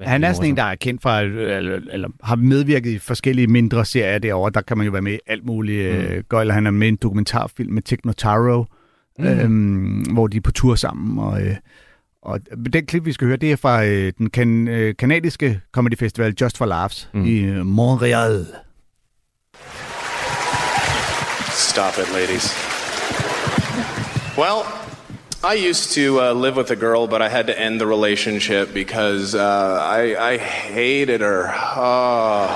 øh, 0.00 0.06
Han 0.06 0.24
er 0.24 0.32
sådan 0.32 0.50
en, 0.50 0.56
der 0.56 0.62
er 0.62 0.74
kendt 0.74 1.02
fra, 1.02 1.20
eller, 1.22 1.80
eller 1.92 2.08
har 2.22 2.36
medvirket 2.36 2.90
i 2.90 2.98
forskellige 2.98 3.46
mindre 3.46 3.84
serier 3.84 4.18
derovre. 4.18 4.50
Der 4.54 4.60
kan 4.60 4.78
man 4.78 4.84
jo 4.86 4.92
være 4.92 5.02
med 5.02 5.12
i 5.12 5.18
alt 5.26 5.46
muligt. 5.46 5.94
Mm. 6.10 6.16
Mm. 6.16 6.22
Gøjler, 6.28 6.54
han 6.54 6.66
er 6.66 6.70
med 6.70 6.86
i 6.86 6.88
en 6.88 6.96
dokumentarfilm 7.02 7.72
med 7.72 7.82
Tig 7.82 7.98
Notaro, 8.04 8.64
mm. 9.18 9.24
Mm. 9.24 9.30
øhm, 9.30 10.00
hvor 10.12 10.26
de 10.26 10.36
er 10.36 10.40
på 10.40 10.52
tur 10.52 10.74
sammen. 10.74 11.18
Og, 11.18 11.42
øh, 11.46 11.56
og 12.22 12.40
den 12.72 12.86
klip, 12.86 13.04
vi 13.04 13.12
skal 13.12 13.26
høre, 13.26 13.36
det 13.36 13.52
er 13.52 13.56
fra 13.56 13.84
øh, 13.84 14.12
den 14.18 14.30
kan, 14.30 14.68
øh, 14.68 14.94
kanadiske 14.98 15.60
comedy 15.72 15.98
festival 15.98 16.34
Just 16.40 16.58
for 16.58 16.66
Laughs 16.66 17.08
mm. 17.14 17.24
I 17.24 17.38
øh, 17.38 17.66
Montreal. 17.66 18.46
Stop 21.50 21.98
it, 21.98 22.12
ladies. 22.12 22.54
Well, 24.38 24.64
I 25.42 25.54
used 25.54 25.92
to 25.92 26.20
uh, 26.20 26.32
live 26.32 26.56
with 26.56 26.70
a 26.70 26.76
girl, 26.76 27.06
but 27.06 27.22
I 27.22 27.28
had 27.28 27.46
to 27.46 27.60
end 27.60 27.80
the 27.80 27.86
relationship 27.86 28.74
because 28.74 29.36
uh, 29.36 29.40
I, 29.40 30.16
I 30.34 30.36
hated 30.36 31.20
her. 31.20 31.52
Oh. 31.76 32.48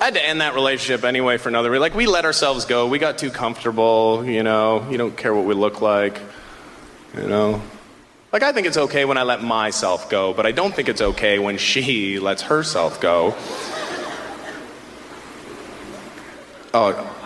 I 0.00 0.04
had 0.04 0.14
to 0.14 0.26
end 0.26 0.40
that 0.40 0.54
relationship 0.54 1.04
anyway 1.04 1.36
for 1.36 1.50
another 1.50 1.70
reason. 1.70 1.82
Like, 1.82 1.94
we 1.94 2.06
let 2.06 2.24
ourselves 2.24 2.64
go. 2.64 2.86
We 2.86 2.98
got 2.98 3.18
too 3.18 3.30
comfortable, 3.30 4.24
you 4.24 4.42
know. 4.42 4.86
You 4.90 4.96
don't 4.96 5.14
care 5.14 5.34
what 5.34 5.44
we 5.44 5.52
look 5.52 5.82
like, 5.82 6.18
you 7.16 7.26
know. 7.26 7.62
Like, 8.32 8.42
I 8.42 8.52
think 8.52 8.66
it's 8.66 8.76
okay 8.76 9.04
when 9.04 9.18
I 9.18 9.24
let 9.24 9.42
myself 9.42 10.08
go, 10.08 10.32
but 10.32 10.46
I 10.46 10.52
don't 10.52 10.72
think 10.74 10.88
it's 10.88 11.00
okay 11.00 11.38
when 11.40 11.58
she 11.58 12.20
lets 12.20 12.42
herself 12.42 13.00
go. 13.00 13.34
Oh, 16.72 17.16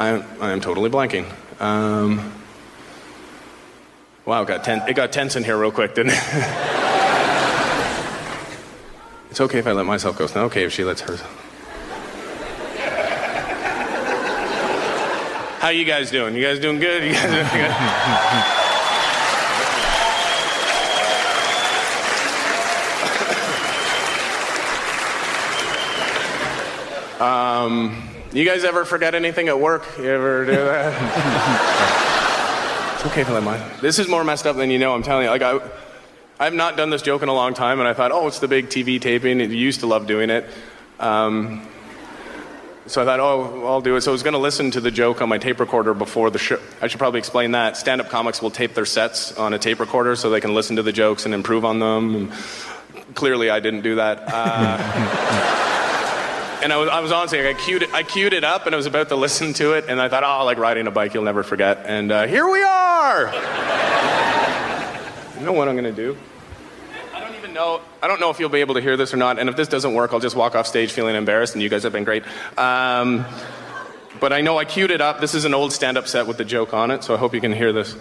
I, 0.00 0.08
I 0.40 0.50
am 0.50 0.60
totally 0.60 0.90
blanking. 0.90 1.32
Um, 1.60 2.32
wow, 4.24 4.42
it 4.42 4.48
got, 4.48 4.64
ten, 4.64 4.88
it 4.88 4.94
got 4.94 5.12
tense 5.12 5.36
in 5.36 5.44
here 5.44 5.56
real 5.56 5.70
quick, 5.70 5.94
didn't 5.94 6.12
it? 6.12 6.18
it's 9.30 9.40
okay 9.40 9.58
if 9.58 9.66
I 9.68 9.72
let 9.72 9.86
myself 9.86 10.18
go. 10.18 10.24
It's 10.24 10.34
not 10.34 10.44
okay 10.46 10.64
if 10.64 10.72
she 10.72 10.82
lets 10.82 11.02
hers. 11.02 11.22
How 15.58 15.70
you 15.70 15.84
guys 15.84 16.12
doing? 16.12 16.36
You 16.36 16.42
guys 16.44 16.60
doing 16.60 16.78
good? 16.78 17.02
You 17.02 17.12
guys 17.12 17.30
doing 17.32 17.48
good? 17.50 17.74
Um, 27.20 28.08
you 28.32 28.44
guys 28.44 28.62
ever 28.62 28.84
forget 28.84 29.16
anything 29.16 29.48
at 29.48 29.58
work? 29.58 29.84
You 29.98 30.04
ever 30.04 30.46
do 30.46 30.52
that? 30.52 30.94
it's 32.94 33.06
okay 33.06 33.24
I 33.24 33.32
let 33.32 33.42
mine. 33.42 33.60
This 33.80 33.98
is 33.98 34.06
more 34.06 34.22
messed 34.22 34.46
up 34.46 34.54
than 34.54 34.70
you 34.70 34.78
know. 34.78 34.94
I'm 34.94 35.02
telling 35.02 35.24
you. 35.24 35.30
Like 35.30 35.42
I, 35.42 35.58
I've 36.38 36.54
not 36.54 36.76
done 36.76 36.90
this 36.90 37.02
joke 37.02 37.22
in 37.22 37.28
a 37.28 37.34
long 37.34 37.54
time, 37.54 37.80
and 37.80 37.88
I 37.88 37.94
thought, 37.94 38.12
oh, 38.12 38.28
it's 38.28 38.38
the 38.38 38.46
big 38.46 38.68
TV 38.68 39.00
taping. 39.00 39.40
You 39.40 39.46
used 39.48 39.80
to 39.80 39.88
love 39.88 40.06
doing 40.06 40.30
it. 40.30 40.48
Um, 41.00 41.66
so 42.88 43.02
I 43.02 43.04
thought, 43.04 43.20
oh, 43.20 43.66
I'll 43.66 43.82
do 43.82 43.96
it. 43.96 44.00
So 44.00 44.10
I 44.10 44.12
was 44.12 44.22
going 44.22 44.32
to 44.32 44.38
listen 44.38 44.70
to 44.70 44.80
the 44.80 44.90
joke 44.90 45.20
on 45.20 45.28
my 45.28 45.36
tape 45.36 45.60
recorder 45.60 45.92
before 45.92 46.30
the 46.30 46.38
show. 46.38 46.58
I 46.80 46.88
should 46.88 46.98
probably 46.98 47.18
explain 47.18 47.52
that. 47.52 47.76
Stand 47.76 48.00
up 48.00 48.08
comics 48.08 48.40
will 48.40 48.50
tape 48.50 48.72
their 48.74 48.86
sets 48.86 49.36
on 49.36 49.52
a 49.52 49.58
tape 49.58 49.78
recorder 49.78 50.16
so 50.16 50.30
they 50.30 50.40
can 50.40 50.54
listen 50.54 50.76
to 50.76 50.82
the 50.82 50.92
jokes 50.92 51.26
and 51.26 51.34
improve 51.34 51.66
on 51.66 51.80
them. 51.80 52.14
And 52.14 52.32
clearly, 53.14 53.50
I 53.50 53.60
didn't 53.60 53.82
do 53.82 53.96
that. 53.96 54.22
Uh, 54.26 54.78
and 56.62 56.72
I 56.72 56.78
was, 56.78 56.88
I 56.88 57.00
was 57.00 57.12
honestly, 57.12 57.42
like, 57.42 57.56
I 57.56 57.60
queued, 57.60 57.82
it, 57.82 57.92
I 57.92 58.02
queued 58.02 58.32
it 58.32 58.44
up 58.44 58.64
and 58.64 58.74
I 58.74 58.76
was 58.76 58.86
about 58.86 59.10
to 59.10 59.16
listen 59.16 59.52
to 59.54 59.74
it. 59.74 59.84
And 59.88 60.00
I 60.00 60.08
thought, 60.08 60.24
oh, 60.24 60.46
like 60.46 60.56
riding 60.56 60.86
a 60.86 60.90
bike, 60.90 61.12
you'll 61.12 61.24
never 61.24 61.42
forget. 61.42 61.84
And 61.84 62.10
uh, 62.10 62.26
here 62.26 62.48
we 62.48 62.62
are. 62.62 63.26
you 65.38 65.44
know 65.44 65.52
what 65.52 65.68
I'm 65.68 65.76
going 65.76 65.84
to 65.84 65.92
do? 65.92 66.16
I 67.58 67.60
don't 67.60 67.80
know. 67.80 67.88
I 68.02 68.06
don't 68.06 68.20
know 68.20 68.30
if 68.30 68.38
you'll 68.38 68.50
be 68.50 68.60
able 68.60 68.74
to 68.74 68.80
hear 68.80 68.96
this 68.96 69.12
or 69.12 69.16
not. 69.16 69.40
And 69.40 69.48
if 69.48 69.56
this 69.56 69.66
doesn't 69.66 69.92
work, 69.92 70.12
I'll 70.12 70.20
just 70.20 70.36
walk 70.36 70.54
off 70.54 70.68
stage 70.68 70.92
feeling 70.92 71.16
embarrassed. 71.16 71.54
And 71.54 71.62
you 71.62 71.68
guys 71.68 71.82
have 71.82 71.92
been 71.92 72.04
great. 72.04 72.22
Um, 72.56 73.26
but 74.20 74.32
I 74.32 74.42
know 74.42 74.58
I 74.58 74.64
queued 74.64 74.92
it 74.92 75.00
up. 75.00 75.20
This 75.20 75.34
is 75.34 75.44
an 75.44 75.54
old 75.54 75.72
stand-up 75.72 76.06
set 76.06 76.28
with 76.28 76.36
the 76.36 76.44
joke 76.44 76.72
on 76.72 76.92
it, 76.92 77.02
so 77.02 77.14
I 77.14 77.16
hope 77.18 77.34
you 77.34 77.40
can 77.40 77.52
hear 77.52 77.72
this. 77.72 77.90
So 77.90 77.98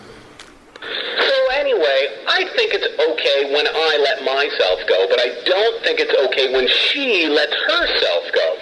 anyway, 1.54 2.08
I 2.28 2.46
think 2.56 2.76
it's 2.76 2.86
okay 2.86 3.52
when 3.52 3.66
I 3.68 3.98
let 3.98 4.24
myself 4.24 4.80
go, 4.88 5.08
but 5.10 5.20
I 5.20 5.34
don't 5.44 5.84
think 5.84 6.02
it's 6.02 6.14
okay 6.30 6.54
when 6.54 6.68
she 6.68 7.28
lets 7.28 7.54
herself 7.54 8.26
go. 8.36 8.58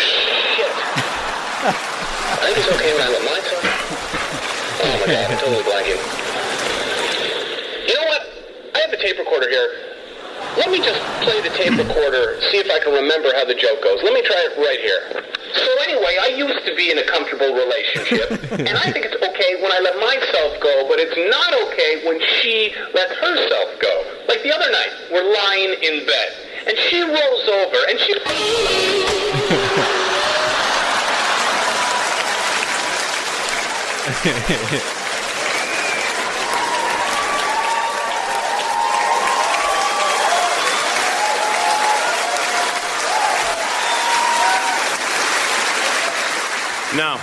Shit. 0.00 0.72
I 1.60 2.40
think 2.40 2.56
it's 2.56 2.72
okay 2.72 2.92
when 2.94 3.02
I 3.02 3.08
let 3.12 3.24
myself. 3.28 3.60
Oh 4.80 4.96
my 5.00 5.12
god, 5.12 5.30
I'm 5.30 5.38
totally 5.38 5.62
blanking. 5.64 6.30
You 7.90 7.96
know 7.96 8.06
what? 8.06 8.22
I 8.74 8.79
have 8.90 8.98
the 8.98 9.06
tape 9.06 9.18
recorder 9.18 9.48
here. 9.48 9.70
Let 10.56 10.70
me 10.70 10.78
just 10.78 10.98
play 11.22 11.40
the 11.42 11.50
tape 11.54 11.76
recorder, 11.78 12.40
see 12.50 12.58
if 12.58 12.70
I 12.70 12.82
can 12.82 12.92
remember 12.92 13.30
how 13.34 13.44
the 13.44 13.54
joke 13.54 13.82
goes. 13.82 14.02
Let 14.02 14.12
me 14.12 14.22
try 14.22 14.48
it 14.50 14.58
right 14.58 14.80
here. 14.80 15.22
So 15.54 15.70
anyway, 15.86 16.18
I 16.20 16.34
used 16.34 16.66
to 16.66 16.74
be 16.74 16.90
in 16.90 16.98
a 16.98 17.06
comfortable 17.06 17.54
relationship, 17.54 18.30
and 18.66 18.74
I 18.74 18.90
think 18.90 19.06
it's 19.06 19.14
okay 19.14 19.62
when 19.62 19.70
I 19.70 19.78
let 19.78 19.94
myself 20.00 20.58
go, 20.60 20.88
but 20.88 20.98
it's 20.98 21.14
not 21.30 21.54
okay 21.70 22.02
when 22.06 22.18
she 22.40 22.74
lets 22.94 23.14
herself 23.14 23.78
go. 23.78 23.94
Like 24.26 24.42
the 24.42 24.50
other 24.54 24.70
night, 24.72 24.90
we're 25.12 25.30
lying 25.30 25.70
in 25.82 26.06
bed, 26.06 26.30
and 26.66 26.74
she 26.88 27.02
rolls 27.02 27.46
over, 27.46 27.78
and 27.86 27.98
she... 28.00 28.14
No. 46.96 47.20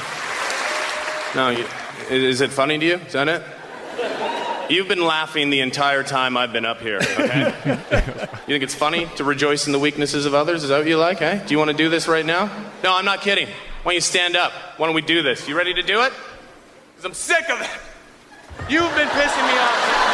No. 1.35 1.49
You, 1.49 1.65
is 2.09 2.41
it 2.41 2.51
funny 2.51 2.77
to 2.77 2.85
you? 2.85 2.95
Is 2.95 3.13
that 3.13 3.27
it? 3.27 3.43
You've 4.69 4.87
been 4.87 5.03
laughing 5.03 5.49
the 5.49 5.61
entire 5.61 6.03
time 6.03 6.35
I've 6.35 6.51
been 6.51 6.65
up 6.65 6.81
here, 6.81 6.97
okay? 6.97 7.53
you 8.47 8.53
think 8.53 8.63
it's 8.63 8.75
funny 8.75 9.07
to 9.15 9.23
rejoice 9.23 9.65
in 9.65 9.71
the 9.71 9.79
weaknesses 9.79 10.25
of 10.25 10.33
others? 10.33 10.63
Is 10.63 10.69
that 10.69 10.79
what 10.79 10.87
you 10.87 10.97
like, 10.97 11.21
eh? 11.21 11.41
Do 11.45 11.53
you 11.53 11.57
want 11.57 11.71
to 11.71 11.77
do 11.77 11.89
this 11.89 12.07
right 12.07 12.25
now? 12.25 12.51
No, 12.83 12.95
I'm 12.95 13.05
not 13.05 13.21
kidding. 13.21 13.47
Why 13.47 13.91
don't 13.91 13.95
you 13.95 14.01
stand 14.01 14.35
up? 14.35 14.51
Why 14.75 14.87
don't 14.87 14.95
we 14.95 15.01
do 15.01 15.21
this? 15.21 15.47
You 15.47 15.55
ready 15.55 15.73
to 15.73 15.83
do 15.83 16.01
it? 16.01 16.11
Because 16.95 17.05
I'm 17.05 17.13
sick 17.13 17.49
of 17.49 17.61
it. 17.61 17.69
You've 18.69 18.93
been 18.95 19.07
pissing 19.07 19.47
me 19.47 19.57
off. 19.57 20.06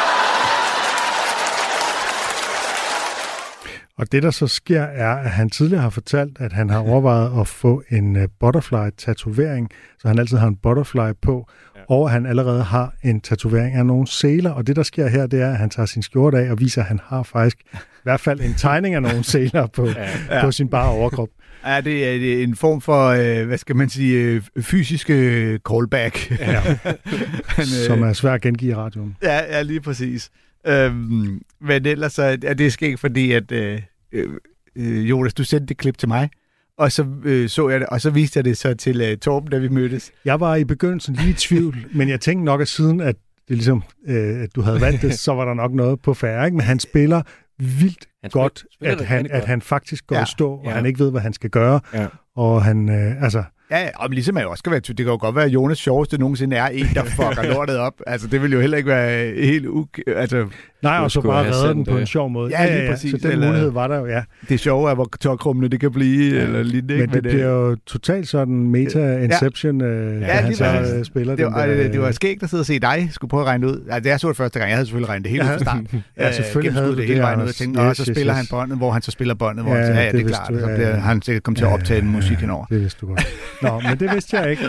Og 4.03 4.11
det, 4.11 4.23
der 4.23 4.31
så 4.31 4.47
sker, 4.47 4.81
er, 4.81 5.15
at 5.15 5.29
han 5.29 5.49
tidligere 5.49 5.81
har 5.81 5.89
fortalt, 5.89 6.37
at 6.39 6.53
han 6.53 6.69
har 6.69 6.79
overvejet 6.79 7.41
at 7.41 7.47
få 7.47 7.83
en 7.89 8.15
uh, 8.15 8.23
butterfly-tatovering, 8.39 9.69
så 9.99 10.07
han 10.07 10.19
altid 10.19 10.37
har 10.37 10.47
en 10.47 10.55
butterfly 10.55 11.11
på, 11.21 11.49
ja. 11.75 11.81
og 11.89 12.05
at 12.05 12.11
han 12.11 12.25
allerede 12.25 12.63
har 12.63 12.93
en 13.03 13.21
tatovering 13.21 13.75
af 13.75 13.85
nogle 13.85 14.07
sæler. 14.07 14.51
Og 14.51 14.67
det, 14.67 14.75
der 14.75 14.83
sker 14.83 15.07
her, 15.07 15.27
det 15.27 15.41
er, 15.41 15.49
at 15.49 15.57
han 15.57 15.69
tager 15.69 15.85
sin 15.85 16.01
skjorte 16.01 16.37
af 16.37 16.51
og 16.51 16.59
viser, 16.59 16.81
at 16.81 16.87
han 16.87 16.99
har 17.03 17.23
faktisk 17.23 17.57
i 17.73 18.03
hvert 18.03 18.19
fald 18.19 18.41
en 18.41 18.53
tegning 18.53 18.95
af 18.95 19.01
nogle 19.01 19.23
sæler 19.23 19.67
på, 19.67 19.87
ja. 20.29 20.41
på 20.45 20.51
sin 20.51 20.69
bare 20.69 20.89
overkrop. 20.89 21.29
Ja, 21.65 21.81
det 21.81 22.07
er 22.07 22.17
det 22.17 22.39
er 22.39 22.43
en 22.43 22.55
form 22.55 22.81
for, 22.81 23.07
øh, 23.07 23.47
hvad 23.47 23.57
skal 23.57 23.75
man 23.75 23.89
sige, 23.89 24.23
øh, 24.23 24.41
fysiske 24.61 25.59
callback. 25.69 26.31
Ja. 26.39 26.61
Han, 27.55 27.65
Som 27.65 28.03
er 28.03 28.13
svært 28.13 28.35
at 28.35 28.41
gengive 28.41 28.71
i 28.71 28.75
radioen. 28.75 29.17
Ja, 29.23 29.37
ja 29.37 29.61
lige 29.61 29.81
præcis. 29.81 30.29
Øhm, 30.67 31.41
men 31.61 31.85
ellers 31.85 32.13
så 32.13 32.37
er 32.43 32.53
det 32.53 32.73
sket, 32.73 32.99
fordi 32.99 33.31
at 33.31 33.51
øh, 33.51 33.81
øh, 34.13 35.09
Jonas, 35.09 35.33
du 35.33 35.43
sendte 35.43 35.65
det 35.65 35.77
klip 35.77 35.97
til 35.97 36.07
mig, 36.07 36.29
og 36.77 36.91
så 36.91 37.05
øh, 37.23 37.49
så 37.49 37.69
jeg 37.69 37.79
det, 37.79 37.87
og 37.89 38.01
så 38.01 38.09
viste 38.09 38.37
jeg 38.37 38.45
det 38.45 38.57
så 38.57 38.73
til 38.73 39.01
øh, 39.01 39.17
Torben, 39.17 39.49
da 39.49 39.57
vi 39.57 39.67
mødtes. 39.67 40.11
Jeg 40.25 40.39
var 40.39 40.55
i 40.55 40.63
begyndelsen 40.63 41.15
lige 41.15 41.29
i 41.29 41.33
tvivl, 41.33 41.85
men 41.97 42.09
jeg 42.09 42.19
tænkte 42.21 42.45
nok, 42.45 42.61
at 42.61 42.67
siden 42.67 43.01
at, 43.01 43.15
det 43.47 43.55
ligesom, 43.57 43.83
øh, 44.07 44.41
at 44.43 44.55
du 44.55 44.61
havde 44.61 44.81
valgt 44.81 45.01
det, 45.01 45.13
så 45.19 45.33
var 45.33 45.45
der 45.45 45.53
nok 45.53 45.71
noget 45.73 46.01
på 46.01 46.13
færre. 46.13 46.45
Ikke? 46.45 46.57
Men 46.57 46.65
han 46.65 46.79
spiller 46.79 47.21
vildt 47.59 47.81
Han 48.21 48.31
spiller- 48.31 48.43
godt, 48.43 48.63
spiller 48.73 48.97
at 48.97 49.05
han, 49.05 49.25
at 49.25 49.31
godt. 49.31 49.45
han 49.45 49.61
faktisk 49.61 50.07
går 50.07 50.15
ja. 50.15 50.23
i 50.23 50.25
stå, 50.27 50.51
og 50.51 50.65
Ja. 50.65 50.71
han 50.71 50.85
ikke 50.85 50.99
ved, 50.99 51.11
hvad 51.11 51.21
han 51.21 51.33
skal 51.33 51.49
gøre. 51.49 51.79
Ja. 51.93 52.07
Og 52.35 52.63
han, 52.63 52.89
øh, 52.89 53.23
altså, 53.23 53.43
Ja, 53.73 53.79
ja, 53.83 53.89
og 53.95 54.09
ligesom 54.09 54.37
jeg 54.37 54.45
også 54.47 54.59
skal 54.61 54.71
være 54.71 54.79
Det 54.79 54.97
kan 54.97 55.05
jo 55.05 55.17
godt 55.21 55.35
være, 55.35 55.45
at 55.45 55.51
Jonas 55.51 55.77
sjoveste 55.77 56.17
nogensinde 56.17 56.55
er 56.55 56.65
en, 56.67 56.85
der 56.93 57.03
fucker 57.03 57.43
lortet 57.53 57.77
op. 57.77 57.93
Altså, 58.07 58.27
det 58.27 58.41
vil 58.41 58.51
jo 58.51 58.59
heller 58.61 58.77
ikke 58.77 58.89
være 58.89 59.33
helt 59.45 59.65
uk... 59.67 59.87
Altså, 60.07 60.45
Nej, 60.81 60.97
og 60.97 61.11
så 61.11 61.21
bare 61.21 61.43
have 61.43 61.55
redde 61.55 61.73
den 61.73 61.85
på 61.85 61.91
en 61.91 61.97
det. 61.97 62.07
sjov 62.07 62.29
måde. 62.29 62.51
Ja, 62.59 62.79
lige 62.79 62.91
præcis, 62.91 63.11
Så 63.11 63.17
den 63.17 63.31
eller- 63.31 63.47
mulighed 63.47 63.71
var 63.71 63.87
der 63.87 63.97
jo, 63.99 64.05
ja. 64.05 64.21
Det 64.49 64.59
sjove 64.59 64.89
er, 64.89 64.95
hvor 64.95 65.09
tørkrummende 65.19 65.69
det 65.69 65.79
kan 65.79 65.91
blive, 65.91 66.35
ja. 66.35 66.43
eller 66.43 66.63
lignende. 66.63 66.93
ikke? 66.93 67.05
Men 67.07 67.13
det 67.13 67.23
bliver 67.23 67.45
jo 67.49 67.75
totalt 67.85 68.27
sådan 68.27 68.53
meta-inception, 68.53 69.81
ja. 69.81 69.87
øh, 69.87 70.21
Ja, 70.21 70.27
han 70.27 70.55
så 70.55 70.65
øh, 70.97 71.05
spiller 71.05 71.35
det, 71.35 71.45
den 71.45 71.53
var, 71.53 71.65
der, 71.65 71.75
det, 71.75 71.93
det 71.93 72.01
var 72.01 72.07
øh, 72.07 72.13
skægt 72.13 72.43
at 72.43 72.49
sidde 72.49 72.61
og 72.61 72.65
se 72.65 72.79
dig 72.79 73.07
skulle 73.11 73.29
prøve 73.29 73.41
at 73.41 73.47
regne 73.47 73.67
ud. 73.67 73.87
Altså, 73.91 74.09
jeg 74.09 74.19
så 74.19 74.27
det 74.27 74.37
første 74.37 74.59
gang. 74.59 74.69
Jeg 74.69 74.77
havde 74.77 74.85
selvfølgelig 74.85 75.09
regnet 75.09 75.23
det 75.23 75.31
helt 75.31 75.43
ud 75.43 75.47
fra 75.47 75.57
start. 75.59 75.77
Ja, 76.17 76.31
selvfølgelig 76.31 76.69
Øh, 76.69 76.75
havde 76.75 76.91
du 76.91 76.95
det 76.97 77.05
hele 77.05 77.15
det, 77.15 77.23
vejen 77.23 77.41
ud 77.41 77.47
og 77.47 77.55
tænkte, 77.55 77.81
Nå, 77.83 77.89
Yes, 77.89 77.97
så 77.97 78.05
spiller 78.05 78.33
yes. 78.33 78.37
han 78.37 78.45
båndet, 78.49 78.77
hvor 78.77 78.91
han 78.91 79.01
så 79.01 79.11
spiller 79.11 79.33
båndet, 79.33 79.65
hvor 79.65 79.75
Ja, 79.75 79.79
han 79.81 79.87
siger, 79.87 79.99
ja, 79.99 80.05
ja, 80.05 80.11
det 80.11 80.19
det 80.19 80.25
er 80.25 80.27
klart. 80.27 80.47
Så 80.61 80.67
ja, 80.69 80.75
bliver 80.75 80.89
ja. 80.89 80.95
han 80.95 81.21
sikkert 81.21 81.43
kommet 81.43 81.57
til 81.57 81.65
at 81.65 81.71
optage 81.71 82.01
en 82.01 82.11
musik 82.11 82.37
henover. 82.37 82.65
Det 82.65 82.81
vidste 82.81 82.97
du 83.01 83.07
godt. 83.07 83.27
Nå, 83.63 83.79
men 83.89 83.99
det 83.99 84.11
vidste 84.13 84.37
jeg 84.37 84.51
ikke. 84.51 84.63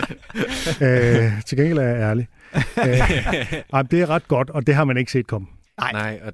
øh, 0.81 1.41
til 1.45 1.57
gengæld 1.57 1.77
er 1.77 1.81
jeg 1.83 1.99
ærlig. 2.01 2.27
Øh, 2.55 3.63
ej, 3.73 3.81
det 3.81 4.01
er 4.01 4.09
ret 4.09 4.27
godt, 4.27 4.49
og 4.49 4.67
det 4.67 4.75
har 4.75 4.83
man 4.85 4.97
ikke 4.97 5.11
set 5.11 5.27
komme. 5.27 5.47
Nej. 5.79 5.91
Nej, 5.91 6.19
og 6.25 6.33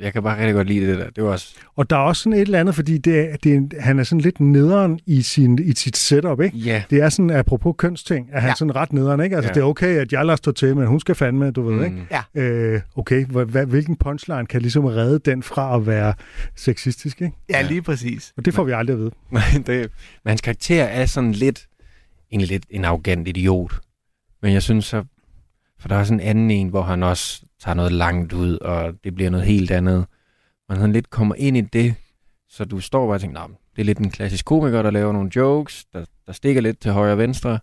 jeg 0.00 0.12
kan 0.12 0.22
bare 0.22 0.38
rigtig 0.38 0.54
godt 0.54 0.68
lide 0.68 0.86
det 0.90 0.98
der. 0.98 1.10
Det 1.10 1.24
var 1.24 1.30
også... 1.30 1.54
Og 1.76 1.90
der 1.90 1.96
er 1.96 2.00
også 2.00 2.22
sådan 2.22 2.32
et 2.38 2.40
eller 2.40 2.60
andet, 2.60 2.74
fordi 2.74 2.98
det 2.98 3.20
er, 3.20 3.36
det 3.44 3.54
er, 3.54 3.80
han 3.82 3.98
er 3.98 4.02
sådan 4.04 4.20
lidt 4.20 4.40
nederen 4.40 5.00
i, 5.06 5.22
sin, 5.22 5.58
i 5.62 5.74
sit 5.74 5.96
setup, 5.96 6.40
ikke? 6.40 6.56
Ja. 6.56 6.82
Det 6.90 7.00
er 7.00 7.08
sådan, 7.08 7.30
apropos 7.30 7.74
kønsting, 7.78 8.28
at 8.32 8.40
han 8.42 8.48
Ja. 8.48 8.52
er 8.52 8.56
sådan 8.56 8.76
ret 8.76 8.92
nederen, 8.92 9.20
ikke? 9.20 9.36
Altså, 9.36 9.48
Ja. 9.50 9.54
det 9.54 9.60
er 9.60 9.64
okay, 9.64 9.96
at 9.96 10.12
jeg 10.12 10.24
lader 10.26 10.36
stå 10.36 10.52
til, 10.52 10.76
men 10.76 10.86
hun 10.86 11.00
skal 11.00 11.14
fandme, 11.14 11.50
du 11.50 11.62
ved, 11.62 11.74
Mm. 11.78 11.84
ikke? 11.84 12.06
Ja. 12.34 12.40
Øh, 12.42 12.80
okay, 12.96 13.24
hvilken 13.66 13.96
punchline 13.96 14.46
kan 14.46 14.62
ligesom 14.62 14.84
redde 14.84 15.18
den 15.30 15.42
fra 15.42 15.76
at 15.76 15.86
være 15.86 16.14
sexistisk, 16.56 17.22
ikke? 17.22 17.36
Ja, 17.50 17.62
lige 17.62 17.82
præcis. 17.82 18.32
Og 18.36 18.44
det 18.44 18.54
får 18.54 18.64
vi 18.64 18.72
aldrig 18.72 18.94
at 18.94 19.00
vide. 19.00 19.10
Nej, 19.30 19.42
det, 19.66 19.90
men 20.24 20.28
hans 20.28 20.40
karakter 20.40 20.84
er 20.84 21.06
sådan 21.06 21.32
lidt, 21.32 21.66
egentlig 22.30 22.48
lidt 22.48 22.66
en 22.70 22.84
arrogant 22.84 23.28
idiot. 23.28 23.80
Men 24.42 24.52
jeg 24.52 24.62
synes 24.62 24.84
så, 24.84 25.04
for 25.78 25.88
der 25.88 25.96
er 25.96 26.04
sådan 26.04 26.20
en 26.20 26.26
anden 26.26 26.50
en, 26.50 26.68
hvor 26.68 26.82
han 26.82 27.02
også 27.02 27.42
tager 27.60 27.74
noget 27.74 27.92
langt 27.92 28.32
ud, 28.32 28.58
og 28.58 28.94
det 29.04 29.14
bliver 29.14 29.30
noget 29.30 29.46
helt 29.46 29.70
andet. 29.70 30.06
Man 30.68 30.78
sådan 30.78 30.92
lidt 30.92 31.10
kommer 31.10 31.34
ind 31.34 31.56
i 31.56 31.60
det, 31.60 31.94
så 32.48 32.64
du 32.64 32.80
står 32.80 33.06
bare 33.06 33.14
og 33.14 33.20
tænker, 33.20 33.40
nah, 33.40 33.48
det 33.76 33.82
er 33.82 33.84
lidt 33.84 33.98
en 33.98 34.10
klassisk 34.10 34.44
komiker, 34.44 34.82
der 34.82 34.90
laver 34.90 35.12
nogle 35.12 35.30
jokes, 35.36 35.84
der, 35.92 36.04
der 36.26 36.32
stikker 36.32 36.62
lidt 36.62 36.80
til 36.80 36.92
højre 36.92 37.12
og 37.12 37.18
venstre. 37.18 37.58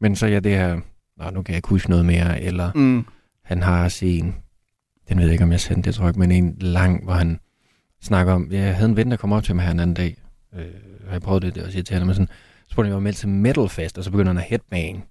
Men 0.00 0.16
så 0.16 0.26
er 0.26 0.30
ja, 0.30 0.40
det 0.40 0.52
her, 0.52 0.80
Nå, 1.16 1.30
nu 1.30 1.42
kan 1.42 1.52
jeg 1.52 1.58
ikke 1.58 1.68
huske 1.68 1.90
noget 1.90 2.06
mere, 2.06 2.40
eller 2.40 2.70
Mm. 2.74 3.06
han 3.44 3.62
har 3.62 3.98
en, 4.02 4.36
den 5.08 5.18
ved 5.18 5.24
jeg 5.24 5.32
ikke, 5.32 5.44
om 5.44 5.52
jeg 5.52 5.60
sendte 5.60 5.86
det, 5.86 5.94
tror 5.94 6.04
jeg, 6.04 6.10
ikke, 6.10 6.20
men 6.20 6.30
en 6.30 6.56
lang, 6.60 7.04
hvor 7.04 7.12
han 7.12 7.40
snakker 8.02 8.32
om, 8.32 8.48
ja, 8.52 8.60
jeg 8.60 8.76
havde 8.76 8.90
en 8.90 8.96
ven, 8.96 9.10
der 9.10 9.16
kom 9.16 9.32
op 9.32 9.44
til 9.44 9.56
mig 9.56 9.64
her 9.64 9.72
en 9.72 9.80
anden 9.80 9.94
dag, 9.94 10.16
øh, 10.54 10.66
og 11.06 11.12
jeg 11.12 11.22
prøvede 11.22 11.46
det, 11.46 11.54
det 11.54 11.62
var 11.64 11.70
sige 11.70 11.82
til 11.82 11.96
ham, 11.96 12.06
men 12.06 12.14
sådan, 12.14 12.28
så 12.28 12.34
spurgte 12.72 12.88
jeg, 12.88 12.94
om 12.94 13.02
var 13.02 13.08
med 13.08 13.12
til 13.12 13.28
Metal 13.28 13.68
Fest, 13.68 13.98
og 13.98 14.04
så 14.04 14.10
begynder 14.10 14.32
han 14.32 14.38
at 14.38 14.44
headbang, 14.44 15.04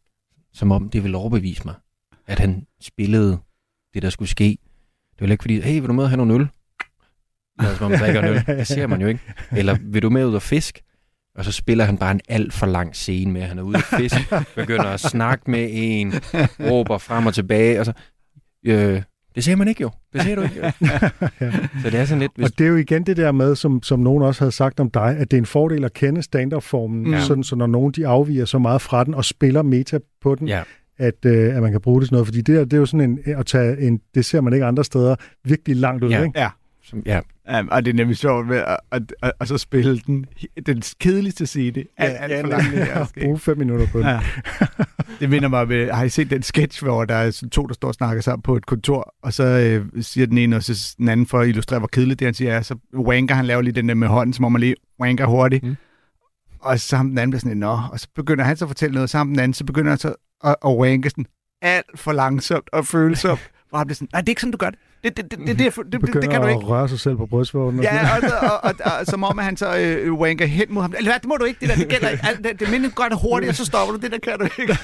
som 0.54 0.72
om 0.72 0.90
det 0.90 1.04
ville 1.04 1.18
overbevise 1.18 1.62
mig, 1.66 1.76
at 2.28 2.40
han 2.40 2.68
spillede 2.82 3.40
det, 3.94 4.02
der 4.02 4.10
skulle 4.10 4.30
ske. 4.30 4.58
Det 5.14 5.28
var 5.28 5.32
ikke 5.32 5.44
fordi, 5.44 5.62
hey, 5.62 5.80
vil 5.80 5.88
du 5.88 5.94
med 5.94 6.04
at 6.04 6.10
have 6.10 6.18
nogle 6.18 6.34
øl? 6.34 6.48
Eller 7.60 7.78
som 7.78 7.92
man 7.92 8.00
drikker 8.00 8.22
en 8.22 8.28
øl. 8.28 8.58
Det 8.58 8.68
ser 8.68 8.88
man 8.88 9.02
jo 9.02 9.08
ikke. 9.08 9.22
Eller 9.52 9.78
vil 9.82 10.02
du 10.02 10.10
med 10.10 10.26
ud 10.26 10.36
og 10.36 10.42
fisk? 10.42 10.82
Og 11.36 11.46
så 11.46 11.52
spiller 11.52 11.86
han 11.86 11.98
bare 11.98 12.12
en 12.12 12.22
alt 12.30 12.54
for 12.54 12.66
lang 12.66 12.96
scene 12.96 13.32
med, 13.32 13.42
at 13.42 13.48
han 13.48 13.60
er 13.60 13.64
ude 13.64 13.78
at 13.78 13.84
fisk, 13.84 14.16
begynder 14.56 14.86
at 14.86 15.00
snakke 15.00 15.52
med 15.52 15.70
en, 15.72 16.14
råber 16.60 16.98
frem 16.98 17.26
og 17.26 17.34
tilbage, 17.34 17.80
og 17.80 17.86
så, 17.86 17.94
øh, 18.66 19.04
det 19.36 19.44
ser 19.44 19.56
man 19.56 19.68
ikke 19.68 19.82
jo. 19.82 19.90
Det 20.14 20.22
ser 20.22 20.36
du 20.36 20.42
ikke 20.42 20.56
jo. 20.64 20.72
Så 21.84 21.90
det 21.90 21.94
er 22.00 22.06
sådan 22.06 22.20
lidt, 22.20 22.32
hvis, 22.36 22.46
Og 22.46 22.58
det 22.58 22.64
er 22.66 22.70
jo 22.70 22.76
igen 22.76 23.04
det 23.06 23.18
der 23.18 23.32
med, 23.32 23.56
som, 23.56 23.84
som 23.84 24.00
nogen 24.00 24.24
også 24.24 24.42
havde 24.42 24.52
sagt 24.52 24.80
om 24.80 24.90
dig, 24.90 25.16
at 25.18 25.32
det 25.32 25.38
er 25.38 25.42
en 25.42 25.46
fordel 25.46 25.84
at 25.84 25.94
kende 25.94 26.22
stand-up-formen, 26.22 27.14
Ja. 27.14 27.20
sådan, 27.22 27.44
så 27.44 27.56
når 27.56 27.68
nogen 27.68 27.92
de 27.92 28.08
afviger 28.08 28.46
så 28.46 28.60
meget 28.60 28.82
fra 28.82 29.04
den 29.04 29.14
og 29.14 29.26
spiller 29.26 29.62
meta 29.62 30.00
på 30.22 30.36
den, 30.36 30.48
ja, 30.48 30.62
at, 30.98 31.26
øh, 31.26 31.56
at 31.56 31.62
man 31.62 31.72
kan 31.72 31.82
bruge 31.82 32.02
det 32.02 32.08
til 32.10 32.14
noget. 32.14 32.28
Fordi 32.28 32.42
det, 32.42 32.56
der, 32.56 32.64
det 32.64 32.74
er 32.74 32.78
jo 32.78 32.86
sådan 32.86 33.10
en, 33.10 33.20
at 33.26 33.46
tage 33.46 33.82
en, 33.82 34.00
det 34.16 34.26
ser 34.26 34.42
man 34.42 34.54
ikke 34.54 34.66
andre 34.66 34.84
steder, 34.84 35.16
virkelig 35.46 35.76
langt 35.78 36.04
ud, 36.04 36.10
Ja. 36.10 36.24
ikke? 36.24 36.40
Ja. 36.40 36.50
Som, 36.84 37.04
ja, 37.06 37.20
Um, 37.60 37.70
og 37.72 37.86
det 37.86 37.92
er 37.92 37.96
nemlig 37.96 38.18
sjovt 38.18 38.48
med 38.48 38.58
at, 38.58 38.78
at, 38.92 39.14
at, 39.22 39.32
at 39.40 39.48
så 39.48 39.58
spille 39.58 40.00
den, 40.00 40.26
den 40.66 40.82
kedeligste 41.00 41.46
scene. 41.46 41.84
Alt, 41.98 42.18
alt 42.20 42.42
for 42.42 42.48
langt. 42.48 43.10
Skægt. 43.10 43.26
Bruge 43.26 43.40
fem 43.40 43.58
minutter 43.58 43.88
på 43.88 44.00
det. 44.00 44.06
Ja. 44.06 44.20
Det 45.20 45.30
minder 45.30 45.50
mig 45.50 45.70
ved, 45.70 45.92
har 45.92 46.04
I 46.04 46.10
set 46.10 46.30
den 46.30 46.44
sketch, 46.44 46.84
hvor 46.84 47.06
der 47.06 47.16
er 47.16 47.48
to, 47.52 47.66
der 47.66 47.74
står 47.74 47.88
og 47.88 47.94
snakker 47.94 48.22
sammen 48.22 48.42
på 48.42 48.56
et 48.56 48.66
kontor, 48.66 49.16
og 49.22 49.34
så 49.34 49.44
øh, 49.44 50.04
siger 50.04 50.28
den 50.28 50.38
ene, 50.38 50.56
og 50.56 50.64
så 50.64 50.96
den 50.98 51.10
anden 51.10 51.26
for 51.26 51.40
at 51.40 51.48
illustrere, 51.48 51.80
hvor 51.80 51.88
kedeligt 51.88 52.20
det 52.20 52.26
han 52.26 52.34
siger, 52.34 52.54
er, 52.54 52.62
så 52.62 52.76
wanker, 52.96 53.36
han 53.36 53.46
laver 53.46 53.62
lige 53.62 53.74
den 53.74 53.90
der 53.90 53.96
med 53.96 54.08
hånden, 54.08 54.34
som 54.34 54.46
om 54.46 54.52
man 54.52 54.60
lige 54.60 54.76
wanker 55.00 55.26
hurtigt. 55.26 55.64
Mm. 55.64 55.70
Mm. 55.70 55.76
Og 56.60 56.80
så 56.80 56.98
ham 56.98 57.10
den 57.10 57.18
anden 57.18 57.32
bliver 57.32 57.40
sådan, 57.40 57.58
nå, 57.58 57.80
og 57.92 58.00
så 58.00 58.08
begynder 58.16 58.44
han 58.44 58.58
så 58.58 58.66
at 58.66 58.70
fortælle 58.70 58.94
noget, 58.94 59.04
og 59.04 59.10
så 59.10 59.18
ham 59.18 59.28
den 59.28 59.40
anden, 59.40 59.54
så 59.54 59.66
begynder 59.66 59.90
han 59.90 60.00
så 60.00 60.16
at, 60.44 60.56
at 60.66 60.76
wanke 60.78 61.10
sådan 61.10 61.26
alt 61.62 62.00
for 62.00 62.12
langsomt 62.12 62.70
og 62.74 62.88
følsomt. 62.88 63.52
Hvor 63.70 63.78
han 63.78 63.88
bliver 63.88 63.96
sådan, 63.96 64.10
nej, 64.14 64.22
det 64.22 64.30
er 64.30 64.32
ikke 64.32 64.42
sådan, 64.42 64.52
du 64.52 64.58
gør 64.58 64.70
det. 64.70 64.80
Det, 65.04 65.18
det, 65.18 65.32
det, 65.32 65.40
det, 65.40 65.48
det, 65.48 65.58
det, 65.92 66.22
det, 66.22 66.30
kan 66.30 66.42
du 66.42 66.48
ikke. 66.48 66.62
at 66.62 66.68
røre 66.68 66.90
sig 66.90 67.00
selv 67.00 67.18
på 67.18 67.44
sådan 67.44 67.80
Ja, 67.84 68.16
og, 68.16 68.50
og, 68.52 68.64
og, 68.64 68.74
og, 68.86 69.06
som 69.06 69.24
om 69.24 69.38
han 69.38 69.58
så 69.58 69.78
øh, 69.78 70.14
wanker 70.14 70.46
hen 70.46 70.66
mod 70.70 70.82
ham. 70.82 70.94
Eller 70.98 71.18
det 71.18 71.28
må 71.28 71.36
du 71.40 71.46
ikke, 71.46 71.60
det 71.60 71.70
der, 71.70 71.76
det 71.76 71.88
gælder 71.88 72.10
ikke. 72.10 72.24
Det, 72.44 72.60
det 72.60 72.72
minder 72.72 72.90
godt 72.90 73.14
hurtigt, 73.22 73.50
og 73.50 73.56
så 73.56 73.66
stopper 73.66 73.96
du. 73.96 74.00
Det 74.02 74.12
der 74.12 74.18
kan 74.18 74.34
du 74.40 74.62
ikke. 74.62 74.78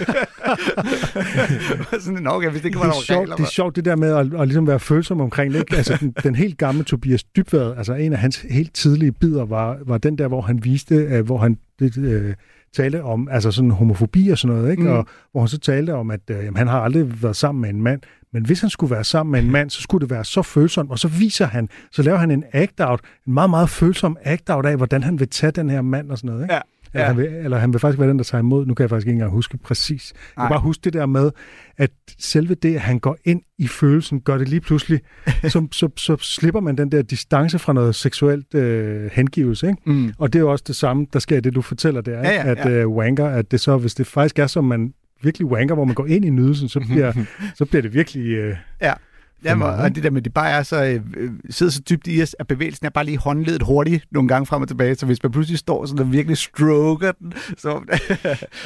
sådan, 2.03 2.27
okay, 2.27 2.49
hvis 2.49 2.61
det 2.61 2.75
være 2.75 2.83
det, 2.83 2.97
er 2.97 3.01
sjovt, 3.01 3.29
det 3.37 3.43
er 3.43 3.49
sjovt 3.49 3.75
det 3.75 3.85
der 3.85 3.95
med 3.95 4.15
at, 4.15 4.41
at 4.41 4.47
ligesom 4.47 4.67
være 4.67 4.79
følsom 4.79 5.21
omkring 5.21 5.53
det. 5.53 5.59
Ikke? 5.59 5.75
Altså, 5.75 5.97
den, 5.99 6.13
den 6.23 6.35
helt 6.35 6.57
gamle 6.57 6.83
Tobias 6.83 7.23
Dybvad, 7.23 7.77
altså 7.77 7.93
en 7.93 8.13
af 8.13 8.19
hans 8.19 8.45
helt 8.49 8.73
tidlige 8.73 9.11
bidder, 9.11 9.45
var, 9.45 9.77
var 9.85 9.97
den 9.97 10.17
der, 10.17 10.27
hvor 10.27 10.41
han 10.41 10.63
viste, 10.63 11.19
uh, 11.19 11.25
hvor 11.25 11.37
han 11.37 11.57
det, 11.79 11.97
uh, 11.97 12.33
talte 12.75 13.03
om 13.03 13.27
altså 13.31 13.51
sådan 13.51 13.71
homofobi 13.71 14.29
og 14.29 14.37
sådan 14.37 14.55
noget, 14.55 14.71
ikke? 14.71 14.83
Mm. 14.83 14.89
Og 14.89 15.07
hvor 15.31 15.41
han 15.41 15.47
så 15.47 15.59
talte 15.59 15.93
om, 15.93 16.11
at 16.11 16.19
uh, 16.31 16.35
jamen, 16.35 16.57
han 16.57 16.67
har 16.67 16.79
aldrig 16.79 17.23
været 17.23 17.35
sammen 17.35 17.61
med 17.61 17.69
en 17.69 17.81
mand, 17.81 18.01
men 18.33 18.45
hvis 18.45 18.61
han 18.61 18.69
skulle 18.69 18.91
være 18.91 19.03
sammen 19.03 19.31
med 19.31 19.39
en 19.39 19.51
mand, 19.51 19.69
så 19.69 19.81
skulle 19.81 20.01
det 20.01 20.09
være 20.09 20.25
så 20.25 20.41
følsomt, 20.41 20.91
og 20.91 20.99
så 20.99 21.07
viser 21.07 21.45
han, 21.45 21.69
så 21.91 22.01
laver 22.03 22.17
han 22.17 22.31
en 22.31 22.43
act-out, 22.53 22.99
en 23.27 23.33
meget, 23.33 23.49
meget 23.49 23.69
følsom 23.69 24.17
act-out 24.25 24.65
af, 24.65 24.77
hvordan 24.77 25.03
han 25.03 25.19
vil 25.19 25.29
tage 25.29 25.51
den 25.51 25.69
her 25.69 25.81
mand 25.81 26.11
og 26.11 26.17
sådan 26.17 26.27
noget, 26.29 26.43
ikke? 26.43 26.53
Ja. 26.53 26.59
Eller, 26.93 27.01
Ja. 27.01 27.07
han 27.07 27.17
vil, 27.17 27.25
eller 27.25 27.57
han 27.57 27.73
vil 27.73 27.79
faktisk 27.79 27.99
være 27.99 28.09
den, 28.09 28.17
der 28.17 28.23
tager 28.23 28.39
imod. 28.39 28.65
Nu 28.65 28.73
kan 28.73 28.83
jeg 28.83 28.89
faktisk 28.89 29.07
ikke 29.07 29.13
engang 29.15 29.31
huske 29.31 29.57
præcis. 29.57 30.13
Jeg 30.37 30.41
kan 30.43 30.49
bare 30.49 30.59
huske 30.59 30.81
det 30.81 30.93
der 30.93 31.05
med, 31.05 31.31
at 31.77 31.91
selve 32.19 32.55
det, 32.55 32.75
at 32.75 32.81
han 32.81 32.99
går 32.99 33.17
ind 33.25 33.41
i 33.57 33.67
følelsen, 33.67 34.21
gør 34.21 34.37
det 34.37 34.49
lige 34.49 34.61
pludselig, 34.61 34.99
så, 35.53 35.67
så, 35.71 35.89
så 35.97 36.17
slipper 36.21 36.59
man 36.61 36.77
den 36.77 36.91
der 36.91 37.01
distance 37.01 37.59
fra 37.59 37.73
noget 37.73 37.95
seksuelt 37.95 38.55
øh, 38.55 39.09
hengivelse. 39.13 39.67
Ikke? 39.67 39.81
Mm. 39.85 40.13
Og 40.17 40.33
det 40.33 40.39
er 40.39 40.43
jo 40.43 40.51
også 40.51 40.63
det 40.67 40.75
samme, 40.75 41.07
der 41.13 41.19
sker 41.19 41.37
i 41.37 41.39
det, 41.41 41.55
du 41.55 41.61
fortæller 41.61 42.01
der, 42.01 42.17
ikke? 42.21 42.29
Ja, 42.29 42.35
ja, 42.45 42.51
at 42.51 42.57
ja. 42.57 42.69
øh, 42.69 42.87
wanker, 42.87 43.25
at 43.27 43.51
det 43.51 43.59
så, 43.61 43.77
hvis 43.77 43.95
det 43.95 44.07
faktisk 44.07 44.39
er 44.39 44.47
som 44.47 44.63
man 44.63 44.93
virkelig 45.21 45.47
wanker, 45.47 45.75
hvor 45.75 45.85
man 45.85 45.95
går 45.95 46.05
ind 46.05 46.25
i 46.25 46.29
nydelsen, 46.29 46.69
så 46.69 46.79
bliver, 46.79 47.13
så 47.57 47.65
bliver 47.65 47.81
det 47.81 47.93
virkelig... 47.93 48.25
Øh, 48.27 48.55
Ja. 48.81 48.93
Jamen, 49.43 49.67
og 49.67 49.95
det 49.95 50.03
der 50.03 50.09
med, 50.09 50.21
det 50.21 50.33
bare 50.33 50.49
er 50.49 50.63
så, 50.63 50.83
øh, 50.85 51.01
øh, 51.17 51.31
sidder 51.49 51.71
så 51.71 51.81
dybt 51.89 52.07
i 52.07 52.21
os, 52.21 52.35
at 52.39 52.47
bevægelsen 52.47 52.85
er 52.85 52.89
bare 52.89 53.05
lige 53.05 53.17
håndledet 53.17 53.61
hurtigt 53.63 54.05
nogle 54.11 54.27
gange 54.29 54.45
frem 54.45 54.61
og 54.61 54.67
tilbage, 54.67 54.95
så 54.95 55.05
hvis 55.05 55.23
man 55.23 55.31
pludselig 55.31 55.59
står 55.59 55.85
sådan 55.85 56.05
og 56.05 56.11
virkelig 56.13 56.37
stroker 56.37 57.11
den, 57.11 57.33
så 57.57 57.69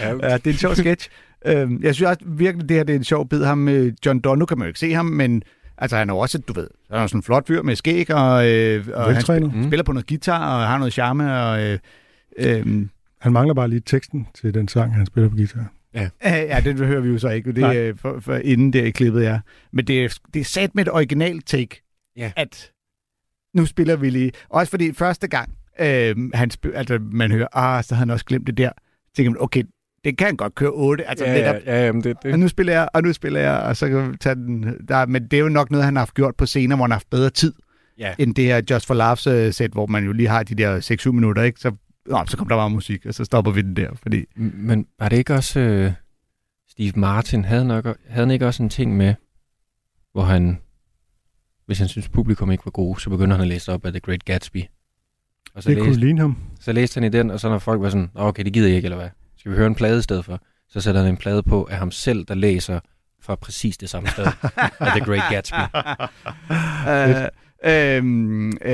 ja, 0.01 0.13
det 0.13 0.47
er 0.47 0.51
en 0.51 0.53
sjov 0.53 0.75
sketch. 0.75 1.09
Øhm, 1.45 1.79
jeg 1.83 1.95
synes 1.95 2.07
også 2.09 2.21
virkelig, 2.25 2.69
det 2.69 2.77
her 2.77 2.83
det 2.83 2.93
er 2.93 2.97
en 2.97 3.03
sjov 3.03 3.29
bid. 3.29 3.43
Ham, 3.43 3.67
øh, 3.67 3.93
John 4.05 4.19
Donne, 4.19 4.39
nu 4.39 4.45
kan 4.45 4.57
man 4.57 4.65
jo 4.65 4.67
ikke 4.67 4.79
se 4.79 4.93
ham, 4.93 5.05
men 5.05 5.43
altså, 5.77 5.97
han 5.97 6.09
er 6.09 6.13
også, 6.13 6.37
du 6.37 6.53
ved, 6.53 6.67
han 6.91 6.99
er 6.99 7.07
sådan 7.07 7.19
en 7.19 7.23
flot 7.23 7.47
fyr 7.47 7.61
med 7.61 7.75
skæg, 7.75 8.13
og, 8.13 8.49
øh, 8.49 8.85
og 8.93 9.13
han 9.13 9.21
spiller, 9.21 9.49
spiller 9.67 9.83
på 9.83 9.91
noget 9.91 10.07
guitar, 10.07 10.61
og 10.61 10.67
har 10.67 10.77
noget 10.77 10.93
charme, 10.93 11.33
og 11.39 11.63
øh, 11.63 11.79
øh, 12.37 12.85
han 13.21 13.33
mangler 13.33 13.53
bare 13.53 13.67
lige 13.67 13.81
teksten 13.85 14.27
til 14.41 14.53
den 14.53 14.67
sang, 14.67 14.95
han 14.95 15.05
spiller 15.05 15.29
på 15.29 15.35
guitar. 15.35 15.65
Øh, 15.95 16.09
Ja, 16.23 16.61
det 16.63 16.77
hører 16.77 17.01
vi 17.01 17.09
jo 17.09 17.17
så 17.17 17.29
ikke. 17.29 17.51
Det 17.51 17.63
er 17.63 17.93
for, 17.95 18.19
for 18.19 18.35
inden 18.35 18.73
der 18.73 18.83
i 18.83 18.89
klippet, 18.91 19.23
ja. 19.23 19.39
Men 19.73 19.85
det 19.87 20.03
er, 20.03 20.17
det 20.33 20.39
er 20.39 20.43
sat 20.43 20.75
med 20.75 20.85
et 20.85 20.91
original 20.93 21.41
take, 21.41 21.81
Ja. 22.17 22.31
at 22.35 22.71
nu 23.53 23.65
spiller 23.65 23.95
vi 23.95 24.09
lige. 24.09 24.31
Også 24.49 24.69
fordi 24.69 24.93
første 24.93 25.27
gang, 25.27 25.49
øh, 25.79 26.15
han 26.33 26.51
spil, 26.51 26.71
altså, 26.75 26.99
man 27.11 27.31
hører, 27.31 27.47
ah, 27.57 27.83
så 27.83 27.95
havde 27.95 27.99
han 27.99 28.09
også 28.09 28.25
glemt 28.25 28.47
det 28.47 28.57
der. 28.57 28.69
Så 29.05 29.11
tænker 29.15 29.29
man, 29.31 29.41
okay, 29.41 29.63
det 30.03 30.17
kan 30.17 30.27
han 30.27 30.35
godt 30.35 30.55
køre 30.55 30.69
8. 30.71 31.09
Altså, 31.09 31.25
ja, 31.25 31.33
netop, 31.33 31.55
ja, 31.65 31.79
ja, 31.79 31.85
jamen 31.85 32.03
det, 32.03 32.17
og 32.17 32.23
det, 32.23 32.39
nu 32.39 32.47
spiller 32.47 32.73
jeg, 32.73 32.89
og 32.93 33.03
nu 33.03 33.13
spiller 33.13 33.39
jeg, 33.39 33.57
og 33.59 33.77
så 33.77 33.89
kan 33.89 34.11
vi 34.11 34.17
tage 34.17 34.35
den 34.35 34.77
der. 34.87 35.05
Men 35.05 35.23
det 35.27 35.33
er 35.37 35.41
jo 35.41 35.49
nok 35.49 35.71
noget, 35.71 35.85
han 35.85 35.95
har 35.95 36.01
haft 36.01 36.13
gjort 36.13 36.35
på 36.35 36.45
scener, 36.45 36.75
hvor 36.75 36.83
han 36.85 36.91
har 36.91 36.95
haft 36.95 37.09
bedre 37.09 37.29
tid, 37.29 37.53
ja. 37.97 38.13
end 38.19 38.35
det 38.35 38.45
her 38.45 38.61
Just 38.71 38.85
for 38.87 38.93
Laughs 38.93 39.27
uh, 39.27 39.51
sæt, 39.51 39.71
hvor 39.71 39.85
man 39.85 40.05
jo 40.05 40.11
lige 40.11 40.27
har 40.29 40.43
de 40.43 40.55
der 40.55 41.05
6-7 41.07 41.11
minutter, 41.11 41.43
ikke? 41.43 41.59
Så, 41.59 41.71
nå, 42.05 42.25
så 42.27 42.37
kommer 42.37 42.55
der 42.55 42.61
bare 42.61 42.69
musik, 42.69 43.05
og 43.05 43.13
så 43.13 43.25
stopper 43.25 43.51
vi 43.51 43.61
den 43.61 43.75
der, 43.75 43.89
fordi... 43.95 44.25
Men 44.35 44.87
var 44.99 45.09
det 45.09 45.17
ikke 45.17 45.33
også 45.33 45.59
øh, 45.59 45.91
Steve 46.69 46.91
Martin, 46.95 47.45
havde, 47.45 47.65
nok, 47.65 47.85
havde 47.85 47.97
han 48.27 48.31
ikke 48.31 48.47
også 48.47 48.63
en 48.63 48.69
ting 48.69 48.97
med, 48.97 49.15
hvor 50.11 50.23
han, 50.23 50.59
hvis 51.65 51.79
han 51.79 51.87
synes 51.87 52.09
publikum 52.09 52.51
ikke 52.51 52.65
var 52.65 52.71
god, 52.71 52.97
så 52.97 53.09
begynder 53.09 53.35
han 53.35 53.41
at 53.41 53.47
læse 53.47 53.71
op 53.73 53.85
af 53.85 53.91
The 53.91 53.99
Great 53.99 54.25
Gatsby. 54.25 54.63
Og 55.53 55.63
så, 55.63 55.69
Det 55.69 55.77
kunne 55.77 55.87
læste, 55.87 55.99
ligne 55.99 56.21
ham. 56.21 56.37
så 56.59 56.71
læste 56.71 56.93
han 56.95 57.03
i 57.03 57.09
den, 57.09 57.31
og 57.31 57.39
så 57.39 57.49
når 57.49 57.59
folk 57.59 57.81
var 57.81 57.89
sådan, 57.89 58.09
"Nå, 58.13 58.21
okay, 58.21 58.43
det 58.45 58.53
gider 58.53 58.67
jeg 58.67 58.75
ikke, 58.75 58.85
eller 58.85 58.97
hvad? 58.97 59.09
Skal 59.37 59.51
vi 59.51 59.57
høre 59.57 59.67
en 59.67 59.75
plade 59.75 59.99
i 59.99 60.01
stedet 60.01 60.25
for? 60.25 60.39
Så 60.69 60.81
sætter 60.81 61.01
han 61.01 61.09
en 61.09 61.17
plade 61.17 61.43
på 61.43 61.67
af 61.71 61.77
ham 61.77 61.91
selv, 61.91 62.25
der 62.25 62.33
læser 62.35 62.79
fra 63.21 63.35
præcis 63.35 63.77
det 63.77 63.89
samme 63.89 64.09
sted 64.09 64.25
af 64.79 64.91
The 64.91 64.99
Great 65.05 65.23
Gatsby. 65.29 65.55
Øh, 66.89 67.27
øhm, 67.65 68.47
øh, 68.47 68.73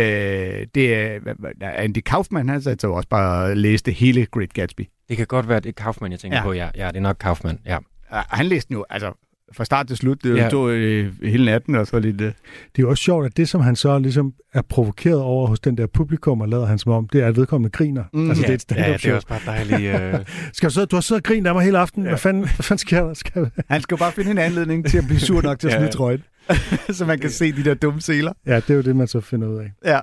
det 0.76 0.94
er 0.96 1.20
Andy 1.62 2.00
Kaufman, 2.06 2.50
han 2.50 2.62
satte 2.62 2.82
sig 2.82 2.88
jo 2.88 2.94
også 2.94 3.10
bare 3.10 3.44
og 3.50 3.58
læste 3.58 3.92
hele 3.92 4.26
Great 4.26 4.54
Gatsby. 4.54 4.82
Det 5.10 5.18
kan 5.18 5.28
godt 5.28 5.50
være, 5.50 5.60
det 5.60 5.70
er 5.70 5.84
Kaufman, 5.84 6.12
jeg 6.12 6.20
tænker 6.20 6.38
Ja. 6.38 6.42
ja. 6.42 6.48
på. 6.48 6.54
Ja, 6.54 6.70
ja, 6.76 6.88
det 6.88 6.96
er 6.98 7.02
nok 7.02 7.18
Kaufman. 7.20 7.60
Ja. 7.66 7.78
Han 8.12 8.46
læste 8.46 8.68
den 8.68 8.74
jo, 8.78 8.86
altså, 8.90 9.12
fra 9.54 9.66
start 9.66 9.88
til 9.88 9.98
slut. 9.98 10.24
Det 10.24 10.38
Ja. 10.38 10.44
ja. 10.44 10.50
tog 10.50 10.70
øh, 10.70 11.14
hele 11.24 11.46
natten, 11.46 11.76
og 11.76 11.88
så 11.88 12.00
lidt... 12.00 12.22
Øh. 12.22 12.28
Det 12.28 12.34
er 12.78 12.80
jo 12.80 12.90
også 12.90 13.04
sjovt, 13.04 13.26
at 13.26 13.38
det, 13.38 13.50
som 13.50 13.62
han 13.62 13.76
så 13.76 14.00
ligesom 14.00 14.34
er 14.54 14.62
provokeret 14.62 15.20
over 15.22 15.48
hos 15.48 15.60
den 15.60 15.78
der 15.78 15.88
publikum, 15.88 16.42
og 16.42 16.50
lader 16.50 16.66
han 16.66 16.78
som 16.80 16.92
om, 16.92 17.08
det 17.10 17.22
er, 17.24 17.28
at 17.28 17.36
vedkommende 17.36 17.70
griner. 17.72 18.04
Mm, 18.14 18.30
altså, 18.30 18.42
det 18.42 18.50
er 18.50 18.54
et 18.54 18.54
ja, 18.54 18.58
stand-up 18.58 18.86
det 18.88 18.94
er 18.94 18.98
show. 18.98 19.16
også 19.16 19.28
bare 19.28 19.40
dejligt. 19.46 20.14
Øh, 20.14 20.26
Skal 20.54 20.70
du, 20.70 20.74
sidde, 20.74 20.88
du 20.88 20.96
har 20.96 21.02
siddet 21.02 21.20
og 21.22 21.24
grinet 21.28 21.48
af 21.48 21.54
mig 21.56 21.64
hele 21.64 21.78
aftenen. 21.80 22.06
Ja. 22.06 22.10
Hvad, 22.12 22.20
fanden, 22.20 22.42
hvad 22.44 22.50
fanden 22.64 22.78
sker 22.78 23.04
der? 23.06 23.14
Skal... 23.14 23.50
Han 23.70 23.82
skal 23.82 23.96
jo 23.96 24.00
bare 24.00 24.12
finde 24.12 24.32
en 24.32 24.38
anledning 24.38 24.86
til 24.86 24.98
at 24.98 25.04
blive 25.08 25.20
sur 25.20 25.42
nok 25.42 25.60
til 25.60 25.68
at 25.68 25.74
Ja. 25.74 25.80
smide 25.80 25.92
trøjen. 25.92 26.24
så 26.98 27.06
man 27.06 27.20
kan 27.20 27.30
se 27.30 27.52
de 27.52 27.64
der 27.64 27.74
dumme 27.74 28.02
seler. 28.02 28.34
Ja, 28.46 28.56
det 28.56 28.70
er 28.70 28.74
jo 28.76 28.82
det, 28.82 28.96
man 28.96 29.08
så 29.08 29.22
finder 29.22 29.48
ud 29.48 29.58
af. 29.58 29.72
Ja, 29.86 30.00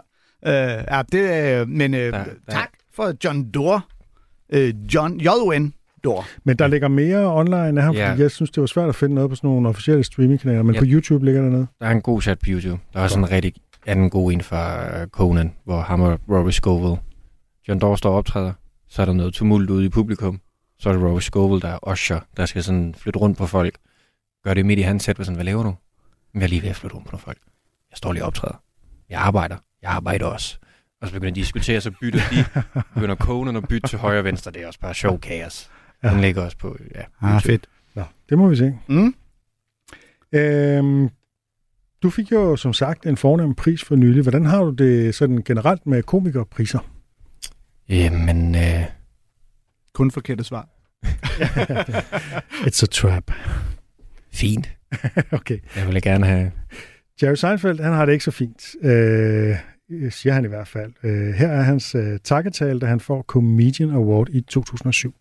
øh, 0.79 0.85
ja 0.91 1.03
det, 1.13 1.61
øh, 1.61 1.69
men 1.69 1.95
øh, 1.95 2.13
der- 2.13 2.25
tak 2.51 2.69
for 2.95 3.13
John 3.25 3.51
Doerr. 3.51 3.81
Øh, 4.53 4.75
John 4.95 5.21
J.O.N. 5.21 5.75
Doerr. 6.05 6.29
Men 6.45 6.57
der 6.57 6.67
ligger 6.67 6.89
mere 6.89 7.35
online 7.35 7.81
af 7.81 7.83
ham, 7.87 7.95
Ja. 7.95 8.11
fordi 8.11 8.23
jeg 8.23 8.31
synes, 8.31 8.51
det 8.51 8.61
var 8.61 8.67
svært 8.67 8.89
at 8.89 8.95
finde 8.95 9.15
noget 9.15 9.31
på 9.31 9.37
sådan 9.37 9.49
nogle 9.49 9.69
officielle 9.69 10.05
streamingkanaler, 10.05 10.63
men 10.63 10.75
Ja. 10.75 10.81
på 10.81 10.87
YouTube 10.89 11.25
ligger 11.25 11.43
der 11.43 11.51
noget. 11.51 11.67
der 11.81 11.87
er 11.87 11.91
en 11.91 12.01
god 12.03 12.23
chat 12.23 12.39
på 12.39 12.45
YouTube. 12.49 12.83
Der 12.93 12.99
er 12.99 13.03
også 13.03 13.19
en 13.19 13.31
rigtig 13.31 13.55
anden 13.87 14.11
god 14.11 14.33
en 14.33 14.41
fra 14.41 14.87
øh, 15.01 15.07
Conan, 15.07 15.53
hvor 15.65 15.81
ham 15.81 16.01
og 16.01 16.21
Rory 16.29 16.51
Scovel, 16.51 16.99
John 17.69 17.81
Doerr 17.81 17.97
står 17.97 18.11
og 18.11 18.17
optræder. 18.17 18.53
Så 18.89 19.03
er 19.03 19.07
der 19.07 19.13
noget 19.13 19.35
tumult 19.35 19.71
ude 19.71 19.85
i 19.85 19.89
publikum. 19.89 20.41
Så 20.79 20.89
er 20.89 20.93
det 20.93 21.03
Rory 21.03 21.21
Scovel, 21.21 21.63
der 21.63 21.69
er 21.69 21.89
usher, 21.93 22.21
der 22.37 22.47
skal 22.47 22.63
sådan 22.65 22.95
flytte 22.99 23.19
rundt 23.19 23.39
på 23.39 23.47
folk. 23.47 23.75
Gør 24.45 24.55
det 24.55 24.67
midt 24.67 24.79
i 24.79 24.83
hans 24.83 25.05
sæt, 25.05 25.17
sådan, 25.17 25.35
hvad 25.35 25.45
laver 25.45 25.63
du? 25.63 25.75
"Men 26.35 26.41
Jeg 26.41 26.47
er 26.47 26.49
lige 26.49 26.63
ved 26.63 26.69
at 26.69 26.77
flytte 26.77 26.95
rundt 26.97 27.07
på 27.07 27.13
nogle 27.13 27.23
folk. 27.23 27.39
Jeg 27.91 27.97
står 27.97 28.13
lige 28.13 28.23
og 28.23 28.27
optræder. 28.27 28.63
Jeg 29.09 29.21
arbejder. 29.21 29.57
Jeg 29.83 29.91
arbejder 29.91 30.27
også. 30.27 30.59
Og 31.01 31.09
så 31.09 31.15
begynder 31.15 31.35
de 31.35 31.41
at 31.41 31.45
diskutere, 31.45 31.81
så 31.81 31.91
bytter 32.01 32.21
de. 32.31 32.45
begynder 32.95 33.17
Conan 33.17 33.57
at 33.57 33.69
bytte 33.69 33.89
til 33.89 33.99
højre 33.99 34.19
og 34.19 34.25
venstre. 34.25 34.51
Det 34.51 34.63
er 34.63 34.67
også 34.67 34.81
bare 34.81 34.95
show 34.95 35.19
chaos. 35.19 35.71
Ja. 36.03 36.11
Den 36.11 36.21
ligger 36.21 36.43
også 36.45 36.57
på, 36.57 36.77
ja, 36.95 37.03
Ah, 37.21 37.43
fedt. 37.43 37.67
Nå, 37.95 38.03
det 38.29 38.39
må 38.39 38.49
vi 38.49 38.57
se. 38.57 38.79
Mm. 38.89 39.15
Øhm, 40.33 41.11
du 42.03 42.11
fik 42.11 42.33
jo 42.33 42.57
som 42.57 42.73
sagt 42.73 43.07
en 43.07 43.17
fornem 43.17 43.55
pris 43.55 43.85
for 43.85 43.97
nylig. 43.97 44.23
Hvordan 44.23 44.47
har 44.47 44.63
du 44.63 44.71
det 44.71 45.15
sådan 45.15 45.43
generelt 45.43 45.87
med 45.87 46.03
komikerpriser? 46.03 46.79
Jamen, 47.89 48.55
øh, 48.55 48.85
Kun 49.93 50.11
forkerte 50.11 50.45
svar. 50.45 50.69
It's 52.67 52.83
a 52.83 52.87
trap. 52.87 53.31
Fint. 54.35 54.71
okay. 55.39 55.59
Jeg 55.77 55.87
ville 55.87 56.01
gerne 56.01 56.27
have... 56.27 56.51
Jerry 57.23 57.35
Seinfeld, 57.35 57.81
han 57.81 57.93
har 57.93 58.05
det 58.05 58.13
ikke 58.13 58.25
så 58.25 58.31
fint. 58.31 58.77
Øh, 58.83 59.57
siger 60.11 60.33
han 60.33 60.45
i 60.45 60.49
hvert 60.49 60.69
fald. 60.69 60.93
Øh, 61.05 61.35
her 61.35 61.49
er 61.49 61.63
hans 61.63 61.95
øh, 61.95 62.19
takketale, 62.25 62.81
da 62.81 62.87
han 62.87 63.01
får 63.01 63.23
Comedian 63.23 63.91
Award 63.91 64.29
i 64.31 64.41
2007. 64.41 65.15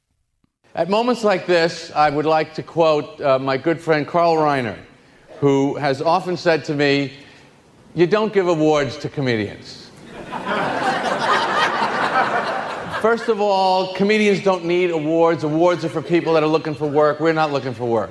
At 0.75 0.89
moments 0.89 1.23
like 1.23 1.43
this, 1.47 1.91
I 1.95 2.09
would 2.11 2.25
like 2.39 2.51
to 2.55 2.61
quote 2.61 3.07
uh, 3.19 3.41
my 3.41 3.57
good 3.63 3.75
friend 3.75 4.05
Carl 4.07 4.37
Reiner, 4.37 4.75
who 5.41 5.77
has 5.79 6.01
often 6.01 6.37
said 6.37 6.61
to 6.61 6.73
me, 6.73 7.09
You 7.95 8.07
don't 8.07 8.33
give 8.33 8.49
awards 8.49 8.97
to 8.97 9.09
comedians. 9.09 9.91
First 13.01 13.29
of 13.29 13.39
all, 13.41 13.93
comedians 13.95 14.39
don't 14.39 14.65
need 14.65 14.89
awards. 14.89 15.43
Awards 15.43 15.85
are 15.85 15.89
for 15.89 16.01
people 16.01 16.33
that 16.33 16.43
are 16.43 16.49
looking 16.49 16.73
for 16.73 16.87
work. 16.87 17.19
We're 17.19 17.33
not 17.33 17.51
looking 17.51 17.73
for 17.75 17.85
work. 17.85 18.09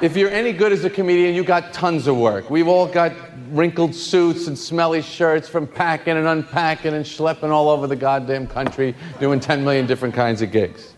If 0.00 0.16
you're 0.16 0.30
any 0.30 0.52
good 0.52 0.72
as 0.72 0.84
a 0.84 0.90
comedian, 0.90 1.34
you 1.34 1.44
got 1.44 1.72
tons 1.72 2.06
of 2.06 2.16
work. 2.16 2.50
We've 2.50 2.68
all 2.68 2.86
got 2.86 3.12
wrinkled 3.50 3.94
suits 3.94 4.48
and 4.48 4.58
smelly 4.58 5.02
shirts 5.02 5.48
from 5.48 5.66
packing 5.66 6.16
and 6.16 6.26
unpacking 6.26 6.94
and 6.94 7.04
schlepping 7.04 7.50
all 7.50 7.68
over 7.68 7.86
the 7.86 7.96
goddamn 7.96 8.46
country, 8.46 8.94
doing 9.20 9.38
10 9.40 9.64
million 9.64 9.86
different 9.86 10.14
kinds 10.14 10.42
of 10.42 10.50
gigs. 10.50 10.94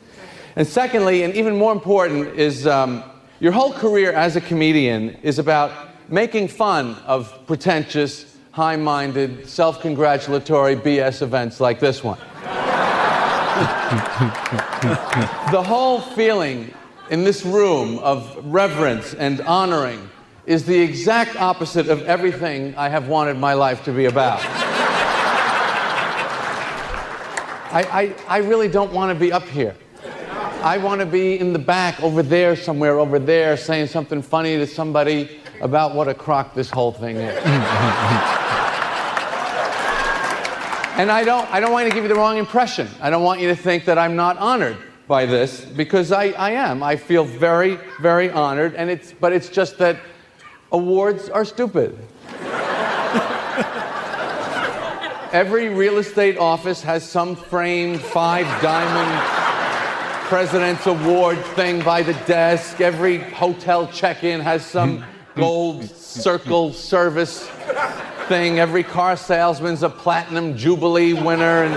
And 0.57 0.67
secondly, 0.67 1.23
and 1.23 1.35
even 1.35 1.57
more 1.57 1.73
important, 1.73 2.39
is 2.39 2.67
um, 2.67 3.05
your 3.41 3.53
whole 3.53 3.73
career 3.73 4.13
as 4.13 4.37
a 4.37 4.41
comedian 4.41 5.11
is 5.23 5.39
about 5.39 5.71
making 6.09 6.49
fun 6.49 6.95
of 7.07 7.47
pretentious, 7.47 8.37
high 8.53 8.77
minded, 8.77 9.47
self 9.47 9.83
congratulatory 9.83 10.77
BS 10.77 11.21
events 11.21 11.61
like 11.61 11.79
this 11.79 12.03
one. 12.03 12.19
the 15.53 15.63
whole 15.63 16.01
feeling 16.01 16.73
in 17.11 17.25
this 17.25 17.45
room 17.45 17.99
of 17.99 18.37
reverence 18.45 19.15
and 19.15 19.41
honoring 19.43 20.11
is 20.45 20.65
the 20.65 20.79
exact 20.79 21.37
opposite 21.37 21.89
of 21.89 22.03
everything 22.03 22.75
I 22.77 22.89
have 22.89 23.09
wanted 23.09 23.37
my 23.37 23.55
life 23.55 23.85
to 23.85 23.93
be 23.93 24.07
about. 24.07 24.41
I, 27.73 28.15
I, 28.29 28.37
I 28.37 28.39
really 28.39 28.69
don't 28.69 28.93
want 28.93 29.17
to 29.17 29.19
be 29.19 29.33
up 29.33 29.45
here. 29.45 29.77
I 30.63 30.79
want 30.79 31.01
to 31.01 31.07
be 31.07 31.39
in 31.39 31.53
the 31.53 31.59
back 31.59 32.03
over 32.03 32.23
there, 32.23 32.57
somewhere 32.57 32.99
over 32.99 33.19
there, 33.19 33.57
saying 33.57 33.89
something 33.89 34.23
funny 34.23 34.57
to 34.57 34.67
somebody 34.67 35.41
about 35.61 35.95
what 35.95 36.09
a 36.09 36.15
crock 36.15 36.55
this 36.55 36.71
whole 36.71 36.93
thing 36.93 37.17
is. 37.17 37.37
and 40.97 41.11
I 41.11 41.23
don't, 41.25 41.49
I 41.53 41.61
don't 41.61 41.73
want 41.73 41.89
to 41.89 41.95
give 41.95 42.05
you 42.05 42.09
the 42.09 42.17
wrong 42.17 42.39
impression. 42.39 42.89
I 43.01 43.11
don't 43.11 43.23
want 43.23 43.41
you 43.41 43.49
to 43.49 43.57
think 43.57 43.85
that 43.85 43.99
I'm 43.99 44.17
not 44.17 44.39
honored 44.39 44.79
by 45.09 45.27
this 45.27 45.65
because 45.65 46.13
I, 46.13 46.27
I 46.31 46.51
am. 46.53 46.83
I 46.83 46.97
feel 46.97 47.25
very, 47.25 47.79
very 48.01 48.31
honored, 48.31 48.75
and 48.75 48.91
it's, 48.91 49.13
but 49.13 49.33
it's 49.33 49.49
just 49.49 49.79
that 49.79 49.99
awards 50.73 51.29
are 51.29 51.45
stupid. 51.45 51.97
Every 55.33 55.69
real 55.69 55.99
estate 55.99 56.39
office 56.39 56.83
has 56.83 57.09
some 57.09 57.37
framed 57.37 58.01
five 58.01 58.47
diamond 58.63 59.47
President's 60.29 60.87
Award 60.87 61.39
thing 61.55 61.83
by 61.83 62.03
the 62.03 62.15
desk. 62.27 62.81
Every 62.81 63.19
hotel 63.19 63.87
check 63.89 64.25
in 64.25 64.41
has 64.41 64.67
some 64.67 65.05
gold 65.37 65.85
circle 65.85 66.73
service 66.73 67.49
thing. 68.27 68.59
Every 68.59 68.83
car 68.83 69.17
salesman's 69.17 69.85
a 69.85 69.89
platinum 69.89 70.57
jubilee 70.57 71.13
winner. 71.13 71.63
And 71.65 71.75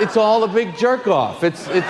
it's 0.00 0.16
all 0.16 0.44
a 0.44 0.48
big 0.48 0.76
jerk 0.76 1.06
off. 1.06 1.44
It's, 1.44 1.66
it's, 1.68 1.86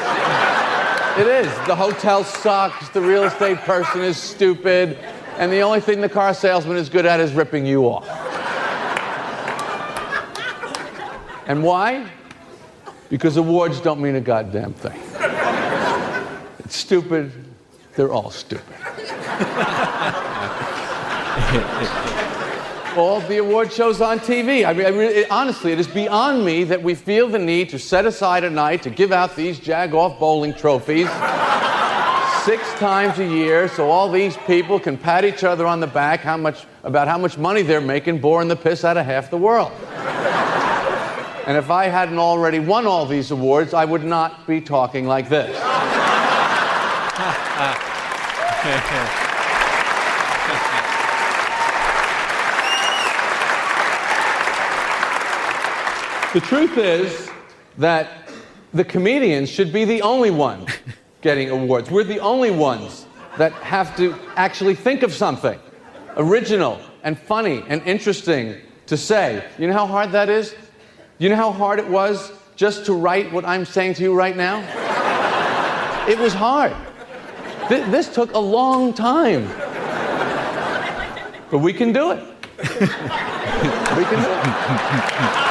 it 1.18 1.26
is. 1.26 1.66
The 1.66 1.74
hotel 1.74 2.24
sucks. 2.24 2.88
The 2.90 3.00
real 3.00 3.24
estate 3.24 3.58
person 3.58 4.02
is 4.02 4.16
stupid. 4.16 4.98
And 5.36 5.52
the 5.52 5.60
only 5.60 5.80
thing 5.80 6.00
the 6.00 6.08
car 6.08 6.34
salesman 6.34 6.76
is 6.76 6.88
good 6.88 7.06
at 7.06 7.20
is 7.20 7.32
ripping 7.32 7.66
you 7.66 7.84
off. 7.84 8.08
And 11.46 11.62
why? 11.62 12.10
Because 13.08 13.36
awards 13.36 13.80
don't 13.80 14.00
mean 14.00 14.16
a 14.16 14.20
goddamn 14.20 14.74
thing. 14.74 15.00
It's 16.58 16.76
stupid. 16.76 17.32
They're 17.94 18.12
all 18.12 18.30
stupid. 18.30 18.64
all 22.98 23.20
the 23.20 23.38
award 23.38 23.72
shows 23.72 24.00
on 24.00 24.18
TV. 24.18 24.64
I 24.66 24.72
mean, 24.72 24.86
I 24.86 24.90
really, 24.90 25.14
it- 25.14 25.30
honestly, 25.30 25.72
it 25.72 25.78
is 25.80 25.86
beyond 25.88 26.44
me 26.44 26.64
that 26.64 26.82
we 26.82 26.94
feel 26.94 27.28
the 27.28 27.38
need 27.38 27.68
to 27.70 27.78
set 27.78 28.04
aside 28.06 28.44
a 28.44 28.50
night 28.50 28.82
to 28.82 28.90
give 28.90 29.12
out 29.12 29.36
these 29.36 29.58
Jag-off 29.58 30.18
bowling 30.18 30.54
trophies 30.54 31.08
six 32.44 32.72
times 32.78 33.18
a 33.18 33.26
year 33.26 33.68
so 33.68 33.90
all 33.90 34.10
these 34.10 34.36
people 34.46 34.80
can 34.80 34.96
pat 34.96 35.24
each 35.24 35.44
other 35.44 35.66
on 35.66 35.80
the 35.80 35.86
back 35.86 36.20
how 36.20 36.36
much, 36.36 36.64
about 36.82 37.06
how 37.06 37.18
much 37.18 37.36
money 37.36 37.62
they're 37.62 37.80
making 37.80 38.18
boring 38.20 38.48
the 38.48 38.56
piss 38.56 38.84
out 38.84 38.96
of 38.96 39.04
half 39.04 39.30
the 39.30 39.36
world. 39.36 39.70
And 41.46 41.56
if 41.56 41.70
I 41.70 41.86
hadn't 41.86 42.18
already 42.18 42.58
won 42.58 42.86
all 42.86 43.06
these 43.06 43.30
awards, 43.30 43.74
I 43.74 43.84
would 43.84 44.04
not 44.04 44.46
be 44.46 44.60
talking 44.60 45.06
like 45.06 45.28
this. 45.28 45.56
The 56.34 56.40
truth 56.40 56.76
is 56.76 57.30
that 57.78 58.28
the 58.74 58.84
comedians 58.84 59.48
should 59.48 59.72
be 59.72 59.86
the 59.86 60.02
only 60.02 60.30
ones 60.30 60.68
getting 61.22 61.48
awards. 61.48 61.90
We're 61.90 62.04
the 62.04 62.20
only 62.20 62.50
ones 62.50 63.06
that 63.38 63.52
have 63.54 63.96
to 63.96 64.14
actually 64.36 64.74
think 64.74 65.02
of 65.02 65.14
something 65.14 65.58
original 66.18 66.80
and 67.02 67.18
funny 67.18 67.64
and 67.68 67.80
interesting 67.84 68.60
to 68.88 68.96
say. 68.98 69.42
You 69.58 69.68
know 69.68 69.72
how 69.72 69.86
hard 69.86 70.12
that 70.12 70.28
is? 70.28 70.54
You 71.16 71.30
know 71.30 71.36
how 71.36 71.50
hard 71.50 71.78
it 71.78 71.88
was 71.88 72.30
just 72.56 72.84
to 72.86 72.92
write 72.92 73.32
what 73.32 73.46
I'm 73.46 73.64
saying 73.64 73.94
to 73.94 74.02
you 74.02 74.14
right 74.14 74.36
now? 74.36 74.58
It 76.06 76.18
was 76.18 76.34
hard. 76.34 76.76
Th- 77.70 77.86
this 77.86 78.12
took 78.12 78.34
a 78.34 78.38
long 78.38 78.92
time. 78.92 79.46
But 81.50 81.60
we 81.60 81.72
can 81.72 81.94
do 81.94 82.10
it. 82.10 82.22
we 82.58 84.04
can 84.04 84.22
do 84.22 84.30
it. 84.30 85.47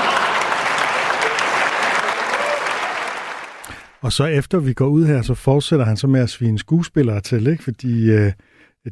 Og 4.07 4.13
så 4.13 4.25
efter 4.25 4.59
vi 4.59 4.73
går 4.73 4.87
ud 4.87 5.05
her, 5.05 5.21
så 5.21 5.33
fortsætter 5.33 5.85
han 5.85 5.97
så 5.97 6.07
med 6.07 6.19
at 6.19 6.29
svine 6.29 6.59
skuespillere 6.59 7.21
til, 7.21 7.47
ikke? 7.47 7.63
Fordi 7.63 8.11
øh, 8.11 8.31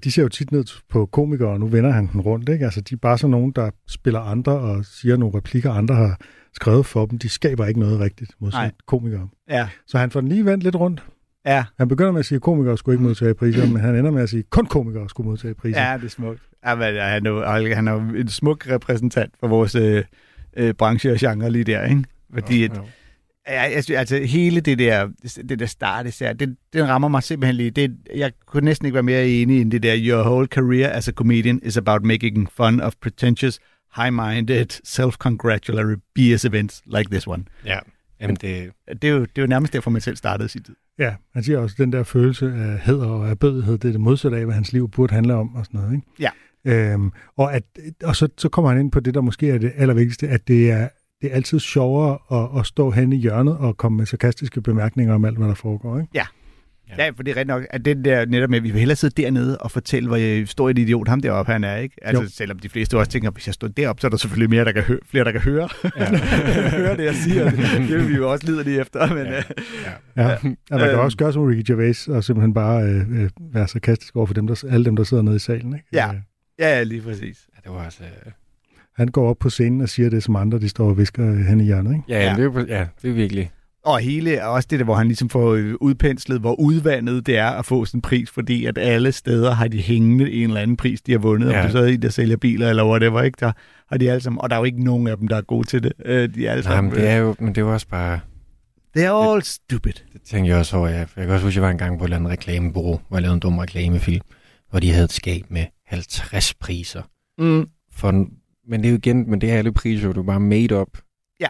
de 0.04 0.12
ser 0.12 0.22
jo 0.22 0.30
tit 0.30 0.52
ned 0.52 0.66
på 0.90 1.06
komikere, 1.06 1.50
og 1.50 1.60
nu 1.60 1.68
vender 1.68 1.92
han 1.92 2.08
den 2.12 2.22
rundt, 2.22 2.50
ikke? 2.50 2.66
Altså, 2.66 2.82
de 2.82 2.94
er 2.94 2.98
bare 3.02 3.18
sådan 3.18 3.32
nogen, 3.32 3.52
der 3.52 3.70
spiller 3.88 4.20
andre 4.20 4.52
og 4.52 4.86
siger 4.86 5.18
nogle 5.18 5.38
replikker, 5.38 5.72
andre 5.72 5.96
har 5.96 6.20
skrevet 6.54 6.86
for 6.86 7.06
dem. 7.06 7.18
De 7.20 7.30
skaber 7.30 7.66
ikke 7.66 7.80
noget 7.80 8.00
rigtigt 8.00 8.32
mod 8.42 8.52
Nej. 8.52 8.72
komikere. 8.88 9.28
Ja. 9.50 9.68
Så 9.88 9.98
han 9.98 10.12
får 10.12 10.20
den 10.20 10.30
lige 10.30 10.46
vendt 10.46 10.64
lidt 10.64 10.76
rundt. 10.76 11.04
Ja, 11.46 11.66
Han 11.78 11.88
begynder 11.88 12.12
med 12.12 12.20
at 12.20 12.26
sige, 12.26 12.36
at 12.36 12.42
komikere 12.42 12.78
skulle 12.78 12.94
ikke 12.94 13.04
modtage 13.04 13.34
priser, 13.34 13.68
men 13.68 13.82
han 13.82 13.96
ender 13.96 14.12
med 14.12 14.24
at 14.24 14.30
sige, 14.30 14.40
at 14.40 14.50
kun 14.50 14.66
komikere 14.66 15.10
skulle 15.10 15.30
modtage 15.30 15.54
priser. 15.54 15.82
ja, 15.92 15.98
det 15.98 16.06
er 16.06 16.10
smukt. 16.10 16.42
Ja, 16.66 16.76
men, 16.76 16.84
han, 16.84 17.26
er, 17.26 17.30
jo- 17.30 17.76
han 17.76 17.88
er 17.88 17.92
jo 17.92 18.00
en 18.00 18.28
smuk 18.28 18.70
repræsentant 18.70 19.34
for 19.40 19.48
vores 19.48 19.76
øh, 19.76 20.04
øh, 20.58 20.74
branche 20.74 21.12
og 21.12 21.18
genre 21.20 21.50
lige 21.52 21.64
der, 21.64 21.86
ikke? 21.86 22.04
Fordi 22.34 22.64
at, 22.64 22.72
Ja, 23.48 23.62
jeg 23.62 23.84
synes, 23.84 23.98
altså 23.98 24.18
hele 24.18 24.62
det 24.62 24.80
der, 24.80 25.10
det 25.50 25.60
der 25.60 25.66
start 25.66 26.08
især, 26.08 26.34
det, 26.34 26.56
den 26.74 26.88
rammer 26.88 27.08
mig 27.08 27.24
simpelthen 27.24 27.56
lige. 27.56 27.72
Det, 27.72 27.98
jeg 28.16 28.32
kunne 28.46 28.66
næsten 28.66 28.86
ikke 28.86 28.94
være 28.94 29.04
mere 29.04 29.28
enig 29.28 29.62
i 29.62 29.64
det 29.64 29.84
der, 29.84 29.96
your 29.98 30.24
whole 30.24 30.48
career 30.48 30.90
as 30.90 31.08
a 31.08 31.12
comedian 31.12 31.60
is 31.64 31.78
about 31.78 32.04
making 32.04 32.50
fun 32.52 32.82
of 32.82 32.94
pretentious, 33.02 33.60
high-minded, 33.96 34.82
self-congratulatory 34.86 35.96
BS 36.16 36.46
events 36.46 36.84
like 36.86 37.10
this 37.10 37.28
one. 37.28 37.44
Ja. 37.66 37.80
Jamen, 38.22 38.36
det, 38.36 38.72
Det 39.02 39.04
er 39.04 39.14
jo, 39.14 39.20
det 39.22 39.38
er 39.38 39.42
jo 39.42 39.48
nærmest 39.48 39.74
derfor, 39.74 39.92
man 39.92 40.02
selv 40.02 40.16
startede 40.16 40.50
sin 40.50 40.64
tid. 40.64 40.76
Ja, 41.00 41.16
han 41.34 41.44
siger 41.44 41.60
også, 41.60 41.74
at 41.74 41.78
den 41.78 41.94
der 41.94 42.04
følelse 42.04 42.46
af 42.46 42.80
heder 42.80 43.08
og 43.08 43.30
af 43.30 43.40
bødighed, 43.40 43.78
det 43.78 43.88
er 43.88 43.92
det 43.92 44.02
modsatte 44.02 44.38
af, 44.38 44.46
hvad 44.46 44.56
hans 44.56 44.74
liv 44.74 44.90
burde 44.90 45.14
handle 45.14 45.34
om 45.34 45.56
og 45.56 45.66
sådan 45.66 45.80
noget. 45.80 45.94
Ikke? 45.94 46.08
Ja. 46.20 46.30
Øhm, 46.94 47.12
og 47.38 47.54
at, 47.54 47.64
og 48.04 48.16
så, 48.16 48.28
så 48.38 48.50
kommer 48.50 48.72
han 48.72 48.80
ind 48.80 48.92
på 48.92 49.00
det, 49.00 49.14
der 49.14 49.22
måske 49.22 49.50
er 49.50 49.58
det 49.58 49.72
allervigtigste, 49.76 50.28
at 50.28 50.48
det 50.48 50.72
er, 50.72 50.88
det 51.22 51.32
er 51.32 51.36
altid 51.36 51.60
sjovere 51.60 52.18
at, 52.32 52.60
at 52.60 52.66
stå 52.66 52.92
hen 52.92 53.14
i 53.14 53.18
hjørnet 53.18 53.58
og 53.58 53.78
komme 53.78 53.98
med 53.98 54.06
sarkastiske 54.06 54.62
bemærkninger 54.62 55.14
om 55.14 55.26
alt, 55.26 55.38
hvad 55.38 55.48
der 55.48 55.56
foregår. 55.56 55.98
Ikke? 56.00 56.10
Ja. 56.14 56.26
Ja, 56.98 57.10
for 57.10 57.24
det 57.24 57.32
er 57.32 57.36
rigtigt 57.36 57.48
nok, 57.48 57.64
at 57.70 57.86
det 57.86 58.06
der 58.06 58.26
netop 58.26 58.50
med, 58.50 58.58
at 58.58 58.64
vi 58.64 58.70
vil 58.72 58.80
hellere 58.80 58.96
sidde 58.96 59.22
dernede 59.22 59.58
og 59.58 59.72
fortælle, 59.72 60.08
hvor 60.08 60.18
jeg 60.18 60.48
stor 60.48 60.70
et 60.70 60.78
idiot 60.78 61.08
ham 61.08 61.22
deroppe 61.22 61.52
han 61.52 61.64
er, 61.64 61.76
ikke? 61.76 61.96
Altså, 62.02 62.24
Jo. 62.24 62.30
selvom 62.30 62.60
de 62.60 62.70
fleste 62.70 62.98
også 62.98 63.12
tænker, 63.12 63.32
hvis 63.32 63.48
jeg 63.48 63.54
står 63.54 63.68
deroppe, 63.68 64.02
så 64.02 64.08
er 64.08 64.10
der 64.10 64.18
selvfølgelig 64.18 64.50
mere, 64.50 64.66
der 64.66 64.72
kan 64.72 64.84
hø- 64.84 65.00
flere, 65.06 65.24
der 65.24 65.32
kan 65.32 65.42
høre. 65.42 65.70
Ja. 65.98 66.18
høre 66.78 66.98
det, 66.98 67.06
jeg 67.06 67.16
siger. 67.16 67.50
Det 67.50 67.90
vil 67.90 68.10
vi 68.10 68.14
jo 68.16 68.32
også 68.32 68.46
lide 68.46 68.64
lige 68.64 68.82
efter, 68.82 69.14
men... 69.14 69.26
Ja. 69.26 69.34
Ja. 70.16 70.30
ja 70.30 70.38
man 70.44 70.58
kan 70.80 70.90
Øhm. 70.90 71.00
også 71.00 71.18
gøre 71.18 71.34
som 71.34 71.44
Ricky 71.44 71.72
Gervais 71.72 72.08
og 72.08 72.24
simpelthen 72.24 72.54
bare 72.54 72.84
øh, 72.84 73.22
øh, 73.24 73.30
være 73.54 73.68
sarkastisk 73.68 74.16
over 74.16 74.26
for 74.26 74.34
dem, 74.34 74.48
der, 74.48 74.64
alle 74.72 74.86
dem, 74.86 74.96
der 74.96 75.04
sidder 75.04 75.24
nede 75.24 75.36
i 75.36 75.40
salen. 75.40 75.74
Ikke? 75.74 75.86
Ja. 75.94 76.10
Øh, 76.14 76.20
ja, 76.60 76.84
lige 76.84 77.02
præcis. 77.02 77.48
ja, 77.56 77.60
det 77.70 77.78
var 77.78 77.86
også... 77.86 78.04
Øh, 78.04 78.32
Han 78.96 79.08
går 79.08 79.30
op 79.30 79.38
på 79.40 79.50
scenen 79.50 79.82
og 79.82 79.90
siger 79.90 80.10
det, 80.10 80.24
som 80.24 80.36
andre 80.36 80.60
de 80.60 80.70
står 80.70 80.90
og 80.90 80.98
visker 80.98 81.32
øh, 81.32 81.38
hen 81.38 81.62
i 81.62 81.64
hjørnet. 81.64 81.92
Ikke? 81.92 82.04
ja, 82.10 82.24
ja. 82.24 82.30
Det 82.30 82.40
er, 82.40 82.44
jo- 82.44 82.66
ja, 82.68 82.86
det 83.02 83.10
er 83.10 83.14
virkelig... 83.14 83.52
Og 83.86 84.00
hele, 84.00 84.46
også 84.48 84.68
det 84.72 84.80
der, 84.80 84.86
hvor 84.86 84.96
han 84.96 85.08
ligesom 85.08 85.30
får 85.30 85.54
øh, 85.54 85.74
udpenslet, 85.82 86.40
hvor 86.40 86.60
udvandet 86.60 87.26
det 87.28 87.38
er 87.38 87.48
at 87.50 87.66
få 87.66 87.86
sådan 87.86 87.98
en 87.98 88.02
pris, 88.02 88.30
fordi 88.32 88.66
at 88.66 88.78
alle 88.78 89.12
steder 89.12 89.52
har 89.54 89.68
de 89.68 89.82
hængende 89.82 90.32
en 90.32 90.48
eller 90.50 90.62
anden 90.62 90.78
pris, 90.78 91.02
de 91.02 91.12
har 91.12 91.20
vundet. 91.20 91.52
Ja. 91.52 91.58
Om 91.60 91.64
det 91.64 91.72
så 91.72 91.80
er 91.80 91.86
en, 91.86 92.02
der 92.02 92.10
sælger 92.10 92.38
biler 92.38 92.70
eller 92.70 92.86
whatever, 92.90 93.22
ikke? 93.22 93.38
Der 93.40 93.52
har 93.90 93.98
de 93.98 94.12
alle 94.12 94.22
sammen, 94.22 94.42
og 94.42 94.50
der 94.50 94.56
er 94.56 94.60
jo 94.60 94.64
ikke 94.64 94.84
nogen 94.84 95.08
af 95.08 95.18
dem, 95.18 95.28
der 95.28 95.36
er 95.38 95.42
gode 95.42 95.68
til 95.68 95.84
det. 95.84 95.94
Øh, 96.06 96.36
de 96.36 96.48
er 96.48 96.52
alle 96.52 96.64
Nej, 96.64 96.72
sammen, 96.74 96.94
men 96.94 97.02
det 97.02 97.10
er 97.10 97.16
jo, 97.16 97.36
men 97.40 97.48
det 97.50 97.58
er 97.58 97.62
jo 97.62 97.74
også 97.74 97.88
bare... 97.88 98.20
They're 98.98 99.32
all 99.34 99.44
stupid. 99.44 99.94
Det 100.14 100.22
tænker 100.22 100.52
jeg 100.52 100.60
også 100.60 100.78
over, 100.78 100.88
ja. 100.90 100.98
Jeg 100.98 101.08
kan 101.16 101.30
også 101.30 101.46
huske, 101.46 101.48
at 101.48 101.56
jeg 101.56 101.64
var 101.64 101.70
engang 101.70 101.98
på 102.00 102.04
et 102.04 102.08
eller 102.08 102.18
andet 102.18 102.32
reklamebureau, 102.32 103.00
hvor 103.08 103.18
jeg 103.18 103.22
lavede 103.22 103.34
en 103.34 103.40
dum 103.40 103.58
reklamefilm, 103.58 104.22
hvor 104.70 104.80
de 104.80 104.92
havde 104.92 105.06
et 105.06 105.12
skab 105.14 105.44
med 105.50 105.66
50 105.88 106.54
priser. 106.54 107.02
Mm. 107.38 107.66
For 107.92 108.26
men 108.68 108.82
det 108.82 108.88
er 108.88 108.92
jo 108.92 108.98
igen, 108.98 109.30
men 109.30 109.42
det 109.42 109.52
er 109.52 109.58
alle 109.58 109.72
priser, 109.72 110.12
du 110.14 110.20
er 110.20 110.26
bare 110.26 110.40
made 110.40 110.80
up. 110.80 110.98
Ja. 111.40 111.48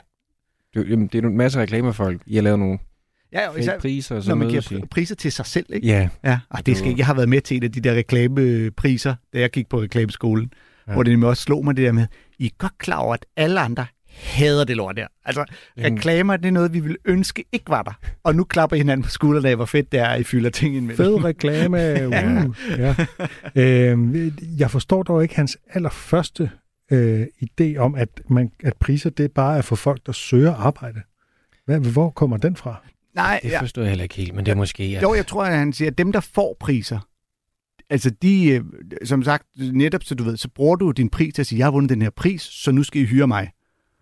Det, 0.74 0.90
jamen, 0.90 1.08
det 1.08 1.24
er 1.24 1.28
en 1.28 1.38
masse 1.38 1.60
reklamefolk. 1.60 2.22
I 2.26 2.36
har 2.36 2.42
lavet 2.42 2.60
nogle 2.60 2.80
Ja, 3.34 3.50
og 3.50 3.60
især, 3.60 3.80
priser, 3.80 4.16
og 4.16 4.24
så 4.24 4.30
når 4.30 4.36
man 4.36 4.50
giver 4.50 4.86
priser 4.92 5.16
til 5.16 5.32
sig 5.32 5.46
selv, 5.46 5.66
ikke? 5.74 5.88
Ja, 5.88 6.10
Ja, 6.24 6.40
og 6.50 6.66
det 6.66 6.78
skal. 6.78 6.96
Jeg 6.98 7.06
har 7.06 7.14
været 7.14 7.30
med 7.30 7.42
til 7.42 7.58
et 7.58 7.64
af 7.64 7.72
de 7.72 7.80
der 7.80 7.94
reklamepriser, 7.96 9.16
da 9.34 9.40
jeg 9.40 9.50
gik 9.52 9.70
på 9.70 9.82
reklameskolen, 9.82 10.52
ja. 10.54 10.92
Ja. 10.92 10.94
hvor 10.94 11.04
det 11.04 11.12
nemlig 11.12 11.30
også 11.30 11.44
slog 11.44 11.66
mig 11.66 11.78
det 11.78 11.86
der 11.86 11.92
med, 11.92 12.08
I 12.40 12.46
er 12.46 12.50
godt 12.58 12.78
klar 12.78 12.98
over, 12.98 13.14
at 13.14 13.26
alle 13.38 13.60
andre 13.60 13.86
hader 14.16 14.64
det 14.64 14.78
lort 14.78 14.98
der. 14.98 15.08
Altså, 15.26 15.46
Jamen. 15.78 15.98
reklamer, 15.98 16.38
det 16.38 16.46
er 16.46 16.52
noget, 16.52 16.74
vi 16.74 16.80
ville 16.80 16.98
ønske 17.06 17.46
ikke 17.52 17.70
var 17.70 17.82
der. 17.82 17.94
Og 18.24 18.36
nu 18.36 18.44
klapper 18.44 18.76
I 18.76 18.80
hinanden 18.80 19.04
på 19.04 19.10
skuldrene 19.10 19.50
af, 19.50 19.56
hvor 19.56 19.66
fedt 19.66 19.92
det 19.92 20.00
er, 20.00 20.06
at 20.08 20.20
I 20.22 20.24
fylder 20.24 20.50
ting 20.50 20.76
ind 20.76 20.86
med 20.86 20.96
Fed 20.96 21.24
reklame. 21.24 21.78
Uh, 22.06 22.56
ja. 22.78 22.96
øhm, 23.56 24.34
jeg 24.60 24.72
forstår 24.72 25.04
dog 25.04 25.24
ikke 25.24 25.36
hans 25.36 25.58
allerførste 25.74 26.50
øh, 26.92 27.28
idé 27.44 27.78
om, 27.78 27.96
at, 27.96 28.10
man, 28.30 28.52
at 28.64 28.78
priser 28.78 29.10
det 29.10 29.32
bare 29.32 29.58
er 29.58 29.62
for 29.62 29.76
folk, 29.76 30.06
der 30.06 30.12
søger 30.12 30.54
arbejde. 30.54 31.02
Hvad, 31.66 31.80
hvor 31.80 32.10
kommer 32.10 32.38
den 32.38 32.56
fra? 32.56 32.82
Nej, 33.16 33.40
det 33.44 33.52
forstår 33.60 33.82
jeg 33.82 33.90
heller 33.90 34.04
ikke 34.04 34.16
helt, 34.16 34.36
men 34.36 34.46
det 34.46 34.52
er 34.52 34.56
måske... 34.56 34.84
At, 34.84 35.02
Jo, 35.04 35.14
jeg 35.14 35.28
tror, 35.28 35.44
at 35.44 35.58
han 35.58 35.74
siger, 35.74 35.92
at 35.92 35.98
dem, 35.98 36.12
der 36.12 36.20
får 36.20 36.58
priser, 36.60 37.00
altså 37.90 38.10
de, 38.10 38.50
øh, 38.50 38.64
som 39.04 39.24
sagt, 39.24 39.48
netop 39.58 40.04
så 40.04 40.16
du 40.16 40.24
ved, 40.24 40.38
så 40.38 40.50
bruger 40.50 40.76
du 40.76 40.92
din 40.92 41.10
pris 41.10 41.34
til 41.34 41.42
at 41.42 41.48
sige, 41.48 41.60
jeg 41.60 41.66
har 41.66 41.72
vundet 41.72 41.90
den 41.90 42.02
her 42.02 42.10
pris, 42.10 42.42
så 42.42 42.72
nu 42.72 42.84
skal 42.84 43.02
I 43.02 43.06
hyre 43.06 43.28
mig. 43.28 43.52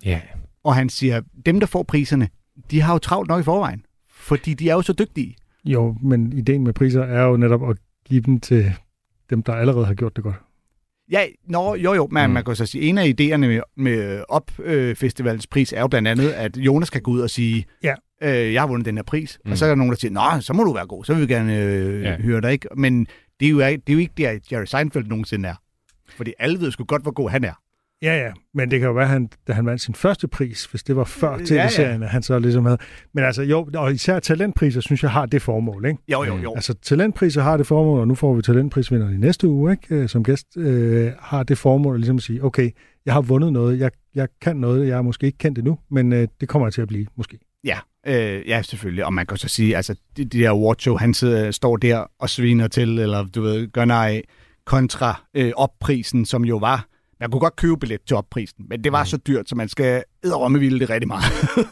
Ja, 0.06 0.22
Og 0.64 0.76
han 0.76 0.90
siger, 0.90 1.22
dem, 1.46 1.60
der 1.60 1.68
får 1.68 1.84
priserne, 1.84 2.30
de 2.72 2.82
har 2.82 2.94
jo 2.94 3.00
travlt 3.00 3.30
nok 3.30 3.42
i 3.42 3.44
forvejen, 3.44 3.86
fordi 4.10 4.54
de 4.54 4.70
er 4.70 4.74
jo 4.74 4.82
så 4.82 4.94
dygtige. 4.94 5.36
Jo, 5.66 5.98
men 6.02 6.34
ideen 6.34 6.64
med 6.64 6.74
priser 6.74 7.04
er 7.04 7.24
jo 7.24 7.38
netop 7.38 7.70
at 7.70 7.78
give 8.06 8.22
dem 8.22 8.40
til 8.40 8.74
dem, 9.30 9.44
der 9.44 9.54
allerede 9.54 9.86
har 9.86 9.94
gjort 9.94 10.16
det 10.16 10.24
godt. 10.24 10.36
Ja, 11.12 11.26
nå, 11.48 11.76
jo 11.76 11.94
jo, 11.94 12.08
men 12.12 12.28
mm. 12.28 12.34
Man 12.34 12.44
kan 12.44 12.56
så 12.56 12.66
sige, 12.66 12.84
en 12.84 12.98
af 12.98 13.06
idéerne 13.22 13.38
med, 13.38 13.62
med 13.78 14.24
Op-festivalens 14.30 15.48
pris 15.48 15.74
er 15.74 15.80
jo 15.82 15.88
blandt 15.88 16.08
andet, 16.08 16.30
at 16.30 16.58
Jonas 16.58 16.90
kan 16.90 17.02
gå 17.02 17.12
ud 17.12 17.20
og 17.20 17.30
sige, 17.30 17.66
Ja. 17.84 17.94
øh, 18.24 18.54
jeg 18.54 18.62
har 18.62 18.68
vundet 18.68 18.86
den 18.86 18.98
her 18.98 19.04
pris. 19.04 19.40
Mm. 19.46 19.52
Og 19.52 19.58
så 19.58 19.66
er 19.66 19.70
der 19.70 19.76
nogen, 19.76 19.92
der 19.92 19.98
siger, 19.98 20.12
nå, 20.12 20.42
så 20.42 20.54
må 20.54 20.64
du 20.64 20.74
være 20.74 20.88
god, 20.88 21.04
så 21.06 21.14
vil 21.14 21.28
vi 21.28 21.34
gerne 21.34 21.58
øh, 21.60 22.02
ja. 22.04 22.18
Høre 22.22 22.42
dig, 22.42 22.52
ikke? 22.52 22.68
Men 22.78 23.08
det 23.40 23.46
er, 23.46 23.50
jo, 23.50 23.60
ikke- 23.60 23.82
det 23.88 23.90
er 23.90 23.94
jo 23.94 24.00
ikke 24.00 24.14
der, 24.18 24.40
Jerry 24.52 24.66
Seinfeld 24.66 25.06
nogensinde 25.08 25.50
er. 25.50 25.56
Fordi 26.18 26.34
alle 26.40 26.60
ved 26.60 26.72
sgu 26.72 26.84
godt, 26.84 27.02
hvor 27.02 27.12
god 27.12 27.30
han 27.30 27.44
er. 27.44 27.54
Ja, 28.04 28.18
ja, 28.18 28.32
men 28.54 28.72
det 28.72 28.80
kan 28.80 28.88
jo 28.88 28.94
være, 28.94 29.08
han, 29.08 29.30
da 29.48 29.54
han 29.54 29.66
vandt 29.66 29.82
sin 29.82 29.96
første 29.96 30.28
pris, 30.28 30.66
hvis 30.66 30.84
det 30.84 30.96
var 30.96 31.04
før 31.04 31.32
Ja, 31.32 31.38
ja. 31.38 31.46
tv-serien, 31.46 32.04
at 32.04 32.10
han 32.10 32.24
så 32.24 32.40
ligesom 32.40 32.66
havde... 32.66 32.78
Men 33.14 33.24
altså 33.24 33.42
jo, 33.44 33.70
og 33.76 33.94
især 33.94 34.20
talentpriser, 34.20 34.82
synes 34.82 35.04
jeg, 35.04 35.12
har 35.12 35.26
det 35.26 35.42
formål, 35.42 35.86
ikke? 35.86 36.00
Jo, 36.12 36.24
jo, 36.24 36.38
jo. 36.38 36.54
Altså 36.56 36.74
talentpriser 36.74 37.42
har 37.42 37.58
det 37.58 37.68
formål, 37.68 38.00
og 38.00 38.08
nu 38.08 38.16
får 38.16 38.34
vi 38.34 38.42
talentprisvinder 38.42 39.10
i 39.10 39.18
næste 39.18 39.48
uge, 39.48 39.72
ikke? 39.72 39.96
Øh, 39.96 40.10
Som 40.10 40.24
gæst 40.24 40.58
øh, 40.58 41.12
har 41.20 41.44
det 41.44 41.58
formål 41.58 41.96
at 41.96 42.00
ligesom 42.00 42.20
sige, 42.20 42.44
okay, 42.44 42.70
jeg 43.06 43.14
har 43.14 43.22
vundet 43.22 43.54
noget, 43.54 43.80
jeg, 43.80 43.92
jeg 44.16 44.28
kan 44.42 44.56
noget, 44.56 44.88
jeg 44.88 44.98
er 44.98 45.02
måske 45.02 45.26
ikke 45.26 45.38
kendt 45.38 45.58
endnu, 45.58 45.80
men 45.92 46.14
øh, 46.14 46.28
det 46.42 46.50
kommer 46.50 46.68
jeg 46.68 46.74
til 46.74 46.82
at 46.82 46.88
blive, 46.88 47.06
måske. 47.16 47.40
Ja, 47.64 47.78
øh, 48.08 48.48
ja, 48.48 48.62
selvfølgelig. 48.62 49.06
Og 49.06 49.14
man 49.14 49.26
kan 49.26 49.38
så 49.38 49.48
sige, 49.48 49.76
altså, 49.76 49.96
de, 50.18 50.26
de 50.26 50.40
der 50.40 50.50
awardshow, 50.50 50.98
han 50.98 51.14
sidder, 51.14 51.52
står 51.52 51.78
der 51.78 52.06
og 52.20 52.30
sviner 52.30 52.68
til, 52.68 53.00
eller 53.00 53.26
du 53.26 53.42
ved, 53.42 53.68
gør 53.68 53.86
nej 53.86 54.22
kontra 54.66 55.22
øh, 55.34 55.52
opprisen, 55.56 56.26
som 56.26 56.46
jo 56.46 56.58
var, 56.58 56.88
man 57.24 57.32
kunne 57.32 57.40
godt 57.40 57.56
købe 57.56 57.78
billet 57.78 58.00
til 58.08 58.18
opprisen, 58.18 58.66
men 58.70 58.84
det 58.84 58.92
var 58.92 59.04
mm. 59.04 59.08
så 59.08 59.18
dyrt, 59.18 59.50
så 59.50 59.56
man 59.56 59.70
skal 59.70 60.04
edderrømme 60.24 60.60
det 60.80 60.90
rigtig 60.90 61.08
meget. 61.08 61.24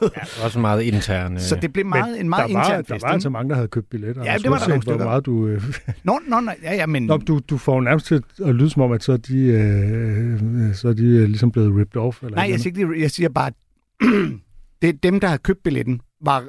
ja, 0.02 0.46
også 0.46 0.60
meget 0.60 0.82
intern... 0.82 1.34
Øh, 1.34 1.40
så 1.40 1.56
det 1.56 1.74
blev 1.74 1.86
meget, 1.86 2.20
en 2.20 2.30
meget 2.30 2.50
der 2.50 2.54
var, 2.54 2.64
intern 2.64 2.84
Der 2.84 2.94
fest. 2.96 3.04
var 3.04 3.10
altså 3.10 3.30
mange, 3.30 3.50
der 3.50 3.56
havde 3.56 3.68
købt 3.68 3.90
billetter. 3.90 4.24
Ja, 4.24 4.38
det 4.38 4.52
var 4.52 4.58
der 4.58 4.68
nogle 4.68 4.82
stykker. 4.82 5.06
meget 5.06 5.26
du, 5.26 5.48
øh, 5.48 5.64
Nå, 6.04 6.20
nå, 6.28 6.40
nå, 6.40 6.52
ja, 6.64 6.76
ja, 6.76 6.86
men... 6.86 7.04
Nå, 7.04 7.18
du, 7.18 7.40
du 7.50 7.58
får 7.58 7.74
jo 7.74 7.80
nærmest 7.82 8.06
til 8.06 8.24
at 8.46 8.56
lyde 8.56 8.70
som 8.70 8.82
om, 8.82 8.92
at 8.92 9.04
så 9.04 9.12
er 9.12 9.18
de, 9.18 9.38
øh, 9.38 10.76
så 10.76 10.88
er 10.88 10.94
de 10.94 11.04
øh, 11.06 11.26
ligesom 11.28 11.52
blevet 11.52 11.80
ripped 11.80 12.02
off. 12.02 12.24
Eller 12.24 12.36
nej, 12.36 12.50
jeg 12.50 12.60
siger, 12.60 12.80
ikke, 12.80 13.02
jeg 13.02 13.12
siger 13.12 13.30
bare, 13.30 13.48
at 13.48 13.54
det, 14.82 15.04
dem, 15.04 15.20
der 15.20 15.28
havde 15.28 15.42
købt 15.44 15.64
billetten, 15.64 16.02
var 16.26 16.44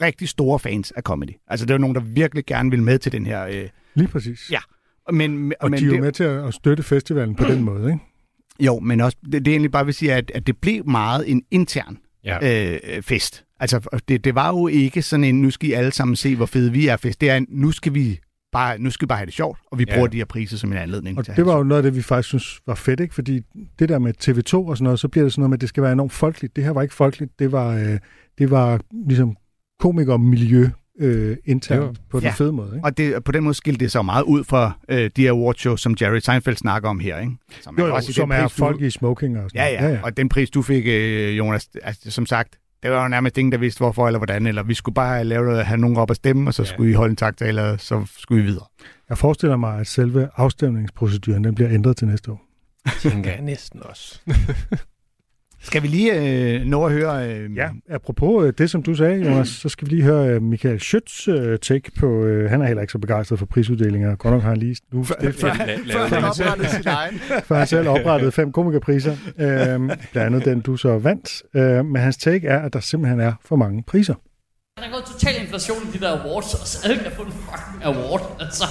rigtig 0.00 0.28
store 0.28 0.58
fans 0.58 0.90
af 0.90 1.02
comedy. 1.02 1.32
Altså, 1.48 1.66
det 1.66 1.74
var 1.74 1.78
nogen, 1.78 1.94
der 1.94 2.00
virkelig 2.00 2.44
gerne 2.46 2.70
ville 2.70 2.84
med 2.84 2.98
til 2.98 3.12
den 3.12 3.26
her... 3.26 3.46
Øh, 3.46 3.68
Lige 3.94 4.08
præcis. 4.08 4.50
Ja, 4.50 4.58
men, 5.12 5.52
Og 5.60 5.70
men 5.70 5.80
de 5.80 5.84
er 5.84 5.86
jo 5.86 5.92
det, 5.92 6.00
med 6.00 6.12
til 6.12 6.24
at 6.24 6.46
at 6.48 6.54
støtte 6.54 6.82
festivalen 6.82 7.34
på 7.34 7.44
den 7.44 7.62
måde, 7.70 7.92
ikke? 7.92 8.04
Jo, 8.60 8.80
men 8.80 9.00
også, 9.00 9.16
det, 9.24 9.32
det 9.32 9.48
er 9.48 9.52
egentlig 9.52 9.70
bare 9.70 9.84
vil 9.84 9.94
sige, 9.94 10.14
at, 10.14 10.30
at 10.34 10.46
det 10.46 10.56
blev 10.56 10.88
meget 10.88 11.30
en 11.30 11.42
intern 11.50 11.98
ja. 12.24 12.72
øh, 12.74 13.02
fest. 13.02 13.44
Altså, 13.60 14.00
det, 14.08 14.24
det 14.24 14.34
var 14.34 14.48
jo 14.48 14.66
ikke 14.66 15.02
sådan 15.02 15.24
en, 15.24 15.42
nu 15.42 15.50
skal 15.50 15.68
I 15.68 15.72
alle 15.72 15.92
sammen 15.92 16.16
se, 16.16 16.36
hvor 16.36 16.46
fede 16.46 16.72
vi 16.72 16.86
er 16.88 16.96
fest. 16.96 17.20
Det 17.20 17.30
er 17.30 17.36
en, 17.36 17.46
nu 17.48 17.70
skal 17.70 17.94
vi 17.94 18.20
bare, 18.52 18.78
nu 18.78 18.90
skal 18.90 19.06
vi 19.06 19.08
bare 19.08 19.18
have 19.18 19.26
det 19.26 19.34
sjovt, 19.34 19.58
og 19.70 19.78
vi 19.78 19.84
Ja. 19.88 19.94
bruger 19.94 20.08
de 20.08 20.16
her 20.16 20.24
priser 20.24 20.56
som 20.56 20.72
en 20.72 20.78
anledning 20.78 21.18
Og 21.18 21.24
til 21.24 21.36
det 21.36 21.46
var 21.46 21.56
jo 21.56 21.62
noget 21.62 21.78
af 21.78 21.82
det, 21.82 21.96
vi 21.96 22.02
faktisk 22.02 22.28
synes 22.28 22.60
var 22.66 22.74
fedt, 22.74 23.00
ikke? 23.00 23.14
Fordi 23.14 23.40
det 23.78 23.88
der 23.88 23.98
med 23.98 24.14
TV2 24.28 24.54
og 24.54 24.76
sådan 24.76 24.84
noget, 24.84 25.00
så 25.00 25.08
bliver 25.08 25.24
det 25.24 25.32
sådan 25.32 25.40
noget 25.40 25.50
med, 25.50 25.56
at 25.56 25.60
det 25.60 25.68
skal 25.68 25.82
være 25.82 25.92
enormt 25.92 26.12
folkeligt. 26.12 26.56
Det 26.56 26.64
her 26.64 26.70
var 26.70 26.82
ikke 26.82 26.94
folkeligt, 26.94 27.38
det 27.38 27.52
var, 27.52 27.74
øh, 27.74 27.98
det 28.38 28.50
var 28.50 28.80
ligesom 29.08 29.36
komikermiljø 29.80 30.68
øh, 31.00 31.36
internt 31.44 31.80
Det 31.80 31.86
var- 31.88 31.94
på 32.10 32.20
den 32.20 32.26
Ja. 32.26 32.32
fede 32.32 32.52
måde, 32.52 32.70
ikke? 32.74 32.84
Og 32.84 32.96
det, 32.96 33.24
på 33.24 33.32
den 33.32 33.44
måde 33.44 33.54
skilte 33.54 33.80
det 33.84 33.92
sig 33.92 34.04
meget 34.04 34.22
ud 34.22 34.44
fra 34.44 34.72
øh, 34.88 35.10
de 35.16 35.22
her 35.22 35.32
awardshows, 35.32 35.80
som 35.80 35.96
Jerry 36.00 36.18
Seinfeld 36.18 36.56
snakker 36.56 36.88
om 36.88 36.98
her. 36.98 37.18
Ikke? 37.20 37.32
Som 37.60 37.78
Jo, 37.78 37.84
er 37.84 37.88
jo, 37.88 37.94
også 37.94 38.12
som 38.12 38.30
er 38.30 38.42
pris, 38.42 38.52
du- 38.52 38.58
folk 38.58 38.80
i 38.80 38.90
smoking 38.90 39.38
og 39.38 39.50
sådan 39.50 39.72
Ja, 39.72 39.80
noget. 39.80 39.92
ja, 39.92 39.98
ja, 39.98 40.02
og 40.04 40.16
den 40.16 40.28
pris, 40.28 40.50
du 40.50 40.62
fik, 40.62 40.84
øh, 40.86 41.38
Jonas, 41.38 41.68
altså, 41.82 42.10
som 42.10 42.26
sagt, 42.26 42.58
det 42.82 42.90
var 42.90 43.02
jo 43.02 43.08
nærmest 43.08 43.38
ingen, 43.38 43.52
der 43.52 43.58
vidste 43.58 43.78
hvorfor 43.78 44.06
eller 44.06 44.18
hvordan, 44.18 44.46
eller 44.46 44.62
vi 44.62 44.74
skulle 44.74 44.94
bare 44.94 45.24
lave 45.24 45.44
noget, 45.44 45.64
have 45.66 45.78
nogen 45.80 45.96
op 45.96 46.10
at 46.10 46.16
stemme, 46.16 46.50
og 46.50 46.54
så 46.54 46.62
Ja. 46.62 46.68
skulle 46.68 46.90
I 46.90 46.94
holde 46.94 47.10
en 47.10 47.16
taktale, 47.16 47.62
og 47.62 47.80
så 47.80 48.06
skulle 48.18 48.42
I 48.42 48.46
videre. 48.46 48.64
Jeg 49.08 49.18
forestiller 49.18 49.56
mig, 49.56 49.80
at 49.80 49.86
selve 49.86 50.28
afstemningsproceduren, 50.36 51.44
den 51.44 51.54
bliver 51.54 51.70
ændret 51.70 51.96
til 51.96 52.06
næste 52.08 52.30
år. 52.32 52.42
tænker 53.00 53.30
jeg 53.30 53.40
næsten 53.40 53.80
også. 53.82 54.20
Skal 55.62 55.82
vi 55.82 55.88
lige 55.88 56.12
øh, 56.54 56.64
nå 56.64 56.84
at 56.86 56.92
høre... 56.92 57.28
Øh, 57.30 57.56
Ja, 57.56 57.68
apropos 57.90 58.46
øh, 58.46 58.52
det, 58.58 58.70
som 58.70 58.82
du 58.82 58.94
sagde, 58.94 59.24
Jonas, 59.24 59.48
så 59.48 59.68
skal 59.68 59.86
vi 59.86 59.94
lige 59.94 60.02
høre 60.02 60.28
øh, 60.28 60.42
Michael 60.42 60.80
Schøtz 60.80 61.28
øh, 61.28 61.58
take 61.58 61.90
på... 61.98 62.24
Øh, 62.24 62.50
han 62.50 62.62
er 62.62 62.66
heller 62.66 62.80
ikke 62.82 62.92
så 62.92 62.98
begejstret 62.98 63.38
for 63.38 63.46
prisuddelinger. 63.46 64.16
Godt 64.16 64.34
nok 64.34 64.42
har 64.42 64.48
han 64.48 64.58
lige... 64.58 64.76
Nu, 64.92 65.00
det 65.20 65.28
er 65.28 65.32
før, 65.32 65.52
Før 65.92 66.06
han 66.14 66.24
oprettede 66.24 66.68
sin 66.68 66.86
egen. 66.86 67.18
før 67.44 67.56
han 67.58 67.66
selv 67.66 67.88
oprettede 67.88 68.32
fem 68.32 68.52
komikerpriser. 68.52 69.12
Øh, 69.38 69.80
blandt 70.12 70.16
andet 70.16 70.44
den, 70.44 70.60
du 70.60 70.76
så 70.76 70.98
vandt. 70.98 71.42
Øh, 71.54 71.84
men 71.84 71.96
hans 72.02 72.16
take 72.16 72.46
er, 72.48 72.58
at 72.58 72.72
der 72.72 72.80
simpelthen 72.80 73.20
er 73.20 73.32
for 73.44 73.56
mange 73.56 73.82
priser. 73.82 74.14
Der 74.78 74.82
er 74.82 74.90
gået 74.92 75.04
total 75.04 75.34
inflation 75.42 75.78
i 75.94 75.98
de 75.98 76.00
der 76.04 76.10
awards, 76.20 76.54
og 76.54 76.66
så 76.66 76.78
alle 76.88 77.02
kan 77.02 77.12
få 77.16 77.22
en 77.22 77.32
fucking 77.32 77.84
award. 77.84 78.36
Altså, 78.40 78.64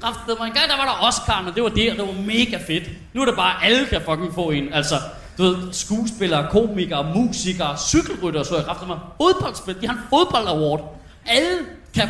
kraftedeme 0.00 0.38
mig. 0.40 0.46
En 0.46 0.52
gang 0.52 0.66
der 0.70 0.76
var 0.76 0.84
der 0.84 1.06
Oscar, 1.08 1.44
og 1.48 1.54
det 1.54 1.62
var 1.62 1.68
det, 1.68 1.90
og 1.92 1.96
det 1.98 2.04
var 2.06 2.22
mega 2.26 2.56
fedt. 2.66 2.90
Nu 3.14 3.20
er 3.22 3.26
det 3.26 3.34
bare, 3.36 3.64
alle 3.64 3.86
kan 3.90 4.00
fucking 4.08 4.34
få 4.34 4.50
en. 4.50 4.72
Altså, 4.72 4.94
du 5.40 5.44
ved, 5.44 5.72
skuespillere, 5.72 6.46
komikere, 6.50 7.04
musikere, 7.14 7.78
cykelrytter, 7.78 8.42
så 8.42 8.56
jeg 8.56 8.64
kræfter 8.64 8.86
mig. 8.86 8.98
Fodboldspil, 9.16 9.80
de 9.80 9.86
har 9.86 9.94
en 9.94 10.00
fodbold-award. 10.10 10.80
Alle 11.26 11.58
kan, 11.94 12.08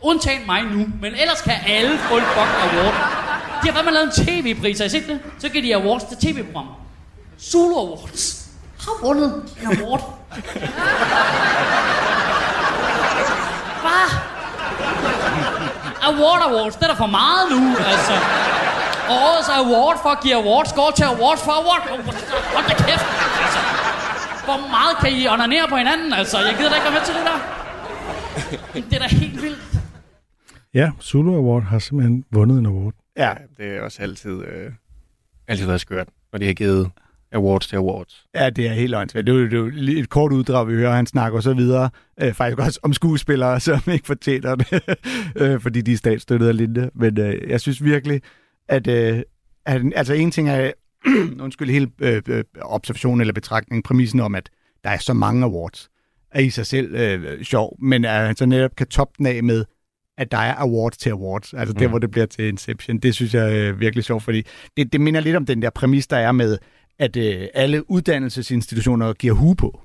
undtagen 0.00 0.46
mig 0.46 0.62
nu, 0.62 0.86
men 1.00 1.14
ellers 1.14 1.40
kan 1.40 1.54
alle 1.66 1.98
få 1.98 2.16
en 2.16 2.22
fucking 2.22 2.72
award. 2.72 2.94
De 3.62 3.68
har 3.68 3.72
fandme 3.72 3.90
lavet 3.90 4.18
en 4.18 4.24
tv-pris, 4.26 4.78
har 4.78 4.86
I 4.86 4.88
set 4.88 5.06
det? 5.06 5.20
Så 5.38 5.48
giver 5.48 5.62
de 5.62 5.84
awards 5.84 6.04
til 6.04 6.16
tv-program. 6.16 6.66
Zulu 7.40 7.74
Awards 7.74 8.48
har 8.80 9.06
vundet 9.06 9.42
en 9.62 9.82
award. 9.82 10.18
Hvad? 13.82 14.08
Award 16.02 16.42
Awards, 16.42 16.76
det 16.76 16.82
er 16.82 16.86
der 16.88 16.96
for 16.96 17.06
meget 17.06 17.50
nu, 17.50 17.76
altså. 17.76 18.12
Og 19.10 19.16
årets 19.28 19.48
award 19.60 19.96
for 20.02 20.10
at 20.16 20.20
give 20.24 20.34
awards 20.42 20.72
går 20.80 20.90
til 20.98 21.04
awards 21.14 21.42
for 21.46 21.52
award. 21.60 21.82
Hold 22.54 22.66
da 22.70 22.74
kæft, 22.86 23.06
altså. 23.44 23.60
Hvor 24.48 24.58
meget 24.74 24.94
kan 25.00 25.10
I 25.20 25.28
onanere 25.34 25.66
på 25.68 25.76
hinanden, 25.82 26.12
altså? 26.12 26.36
Jeg 26.48 26.54
gider 26.58 26.70
da 26.70 26.74
ikke 26.78 26.84
være 26.88 26.96
med 26.98 27.04
til 27.08 27.14
det 27.18 27.24
der. 27.30 27.38
Det 28.90 28.94
er 28.96 28.98
da 29.08 29.08
helt 29.16 29.42
vildt. 29.42 29.58
Ja, 30.74 30.90
Zulu 31.02 31.34
Award 31.34 31.62
har 31.62 31.78
simpelthen 31.78 32.24
vundet 32.30 32.58
en 32.58 32.66
award. 32.66 32.92
Ja, 33.16 33.32
Det 33.56 33.66
er 33.76 33.80
også 33.82 34.02
altid, 34.02 34.30
øh, 34.44 34.72
altid 35.48 35.66
været 35.66 35.80
skørt, 35.80 36.08
når 36.32 36.38
de 36.38 36.46
har 36.46 36.54
givet 36.54 36.90
awards 37.32 37.66
til 37.66 37.76
awards. 37.76 38.24
Ja, 38.34 38.50
det 38.50 38.66
er 38.68 38.72
helt 38.72 38.94
åndssvagt. 38.94 39.26
Det 39.26 39.34
er 39.34 39.38
jo, 39.38 39.44
det 39.44 39.52
er 39.52 39.92
jo 39.92 40.00
et 40.00 40.08
kort 40.08 40.32
uddrag, 40.32 40.68
vi 40.68 40.72
hører, 40.74 40.92
han 40.96 41.06
snakker 41.06 41.36
og 41.36 41.42
så 41.42 41.54
videre. 41.54 41.90
Øh, 42.22 42.32
faktisk 42.34 42.58
også 42.58 42.80
om 42.82 42.92
skuespillere, 42.92 43.60
som 43.66 43.80
ikke 43.92 44.06
fortjener 44.06 44.54
det, 44.54 44.82
øh, 45.42 45.60
fordi 45.60 45.80
de 45.80 45.92
er 45.92 45.96
statsstøttet 45.96 46.48
og 46.48 46.54
lignende. 46.54 46.90
Men 46.94 47.20
øh, 47.20 47.50
jeg 47.50 47.60
synes 47.60 47.84
virkelig, 47.84 48.22
at, 48.68 48.86
øh, 48.86 49.22
at 49.66 49.82
altså 49.94 50.14
en 50.14 50.30
ting 50.30 50.48
er, 50.48 50.72
undskyld, 51.44 51.70
hele 51.70 51.90
øh, 52.00 52.22
øh, 52.28 52.44
observationen 52.62 53.20
eller 53.20 53.34
betragtningen, 53.34 53.82
præmissen 53.82 54.20
om, 54.20 54.34
at 54.34 54.50
der 54.84 54.90
er 54.90 54.98
så 54.98 55.12
mange 55.12 55.44
awards, 55.44 55.90
er 56.30 56.40
i 56.40 56.50
sig 56.50 56.66
selv 56.66 56.94
øh, 56.94 57.44
sjov, 57.44 57.76
men 57.80 58.04
at 58.04 58.26
han 58.26 58.36
så 58.36 58.46
netop 58.46 58.76
kan 58.76 58.86
toppe 58.86 59.14
den 59.18 59.26
af 59.26 59.42
med, 59.42 59.64
at 60.18 60.32
der 60.32 60.38
er 60.38 60.54
awards 60.54 60.98
til 60.98 61.10
awards, 61.10 61.54
altså 61.54 61.72
mm. 61.72 61.78
der, 61.78 61.88
hvor 61.88 61.98
det 61.98 62.10
bliver 62.10 62.26
til 62.26 62.44
Inception. 62.48 62.98
Det 62.98 63.14
synes 63.14 63.34
jeg 63.34 63.58
er 63.58 63.72
virkelig 63.72 64.04
sjovt, 64.04 64.22
fordi 64.22 64.42
det, 64.76 64.92
det 64.92 65.00
minder 65.00 65.20
lidt 65.20 65.36
om 65.36 65.46
den 65.46 65.62
der 65.62 65.70
præmis, 65.70 66.06
der 66.06 66.16
er 66.16 66.32
med, 66.32 66.58
at 66.98 67.16
øh, 67.16 67.48
alle 67.54 67.90
uddannelsesinstitutioner 67.90 69.12
giver 69.12 69.34
hue 69.34 69.56
på. 69.56 69.80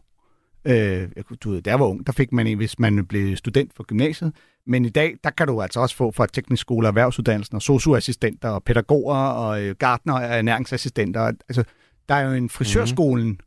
Øh, 0.65 1.09
du 1.43 1.49
ved, 1.51 1.61
da 1.61 1.69
jeg 1.69 1.79
var 1.79 1.85
ung, 1.85 2.05
der 2.07 2.11
fik 2.13 2.31
man 2.31 2.47
en, 2.47 2.57
hvis 2.57 2.79
man 2.79 3.05
blev 3.05 3.35
student 3.37 3.73
for 3.75 3.83
gymnasiet. 3.83 4.35
Men 4.67 4.85
i 4.85 4.89
dag, 4.89 5.15
der 5.23 5.29
kan 5.29 5.47
du 5.47 5.61
altså 5.61 5.79
også 5.79 5.95
få 5.95 6.11
fra 6.11 6.27
teknisk 6.33 6.61
skole, 6.61 6.87
erhvervsuddannelsen, 6.87 7.55
og 7.55 7.61
socioassistenter, 7.61 8.49
og 8.49 8.63
pædagoger, 8.63 9.15
og 9.15 9.63
øh, 9.63 9.75
gartner, 9.79 10.13
og 10.13 10.23
ernæringsassistenter. 10.23 11.21
Altså, 11.21 11.63
der 12.09 12.15
er 12.15 12.21
jo 12.29 12.33
en 12.33 12.49
frisørskolen 12.49 13.39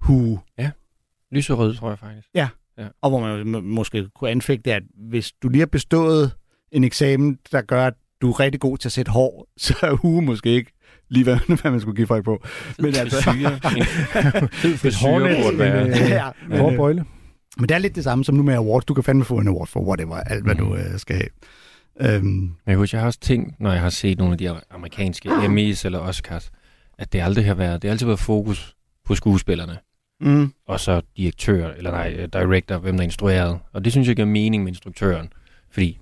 hue, 0.00 0.40
Lyserød, 1.30 1.74
tror 1.74 1.88
jeg 1.88 1.98
faktisk. 1.98 2.28
og 3.02 3.10
hvor 3.10 3.20
man 3.20 3.46
må- 3.46 3.60
måske 3.60 4.08
kunne 4.14 4.30
anfægte, 4.30 4.74
at 4.74 4.82
hvis 5.08 5.32
du 5.32 5.48
lige 5.48 5.58
har 5.60 5.66
bestået 5.66 6.32
en 6.72 6.84
eksamen, 6.84 7.38
der 7.52 7.62
gør, 7.62 7.86
at 7.86 7.94
du 8.20 8.30
er 8.30 8.40
rigtig 8.40 8.60
god 8.60 8.78
til 8.78 8.88
at 8.88 8.92
sætte 8.92 9.12
hår, 9.12 9.46
så 9.56 9.74
er 9.82 9.92
hue 9.92 10.22
måske 10.22 10.50
ikke 10.50 10.72
lige, 11.08 11.24
hvad, 11.24 11.36
hvad 11.62 11.70
man 11.70 11.80
skulle 11.80 11.96
give 11.96 12.06
folk 12.06 12.24
på. 12.24 12.42
Men 12.78 12.94
altså, 12.96 13.22
Frisyre. 13.22 13.50
En 14.42 14.48
fed 14.52 14.76
frisyre 14.76 15.42
burde 15.42 15.58
være. 15.58 15.82
øh, 15.88 16.10
ja, 16.10 16.28
men, 16.48 16.60
øh, 16.72 16.76
bøjle. 16.76 17.04
men 17.58 17.68
det 17.68 17.74
er 17.74 17.78
lidt 17.78 17.94
det 17.96 18.04
samme 18.04 18.24
som 18.24 18.34
nu 18.34 18.42
med 18.42 18.54
awards. 18.54 18.84
Du 18.84 18.94
kan 18.94 19.04
fandme 19.04 19.24
få 19.24 19.38
en 19.38 19.48
award 19.48 19.66
for 19.68 19.80
whatever, 19.80 20.16
alt 20.16 20.44
hvad 20.44 20.54
Mhm. 20.54 20.64
du 20.64 20.76
øh, 20.76 20.98
skal 20.98 21.16
have. 21.16 22.14
Øhm, 22.14 22.24
Men 22.26 22.50
jeg 22.66 22.76
husker, 22.76 22.98
jeg 22.98 23.02
har 23.02 23.06
også 23.06 23.20
tænkt, 23.20 23.60
når 23.60 23.72
jeg 23.72 23.80
har 23.80 23.90
set 23.90 24.18
nogle 24.18 24.32
af 24.32 24.38
de 24.38 24.50
amerikanske 24.70 25.30
Emmys 25.44 25.84
eller 25.84 25.98
Oscars, 25.98 26.50
at 26.98 27.12
det 27.12 27.20
aldrig 27.20 27.44
har 27.44 27.54
været, 27.54 27.82
det 27.82 27.88
har 27.88 27.92
altid 27.92 28.06
været 28.06 28.18
fokus 28.18 28.74
på 29.06 29.14
skuespillerne, 29.14 29.78
mm, 30.20 30.52
og 30.68 30.80
så 30.80 31.00
direktør, 31.16 31.70
eller 31.70 31.90
nej, 31.90 32.14
øh, 32.18 32.28
director, 32.32 32.78
hvem 32.78 32.96
der 32.96 33.04
instruerede. 33.04 33.58
Og 33.72 33.84
det 33.84 33.92
synes 33.92 34.08
jeg 34.08 34.16
giver 34.16 34.28
mening 34.28 34.62
med 34.64 34.72
instruktøren, 34.72 35.28
fordi 35.70 35.98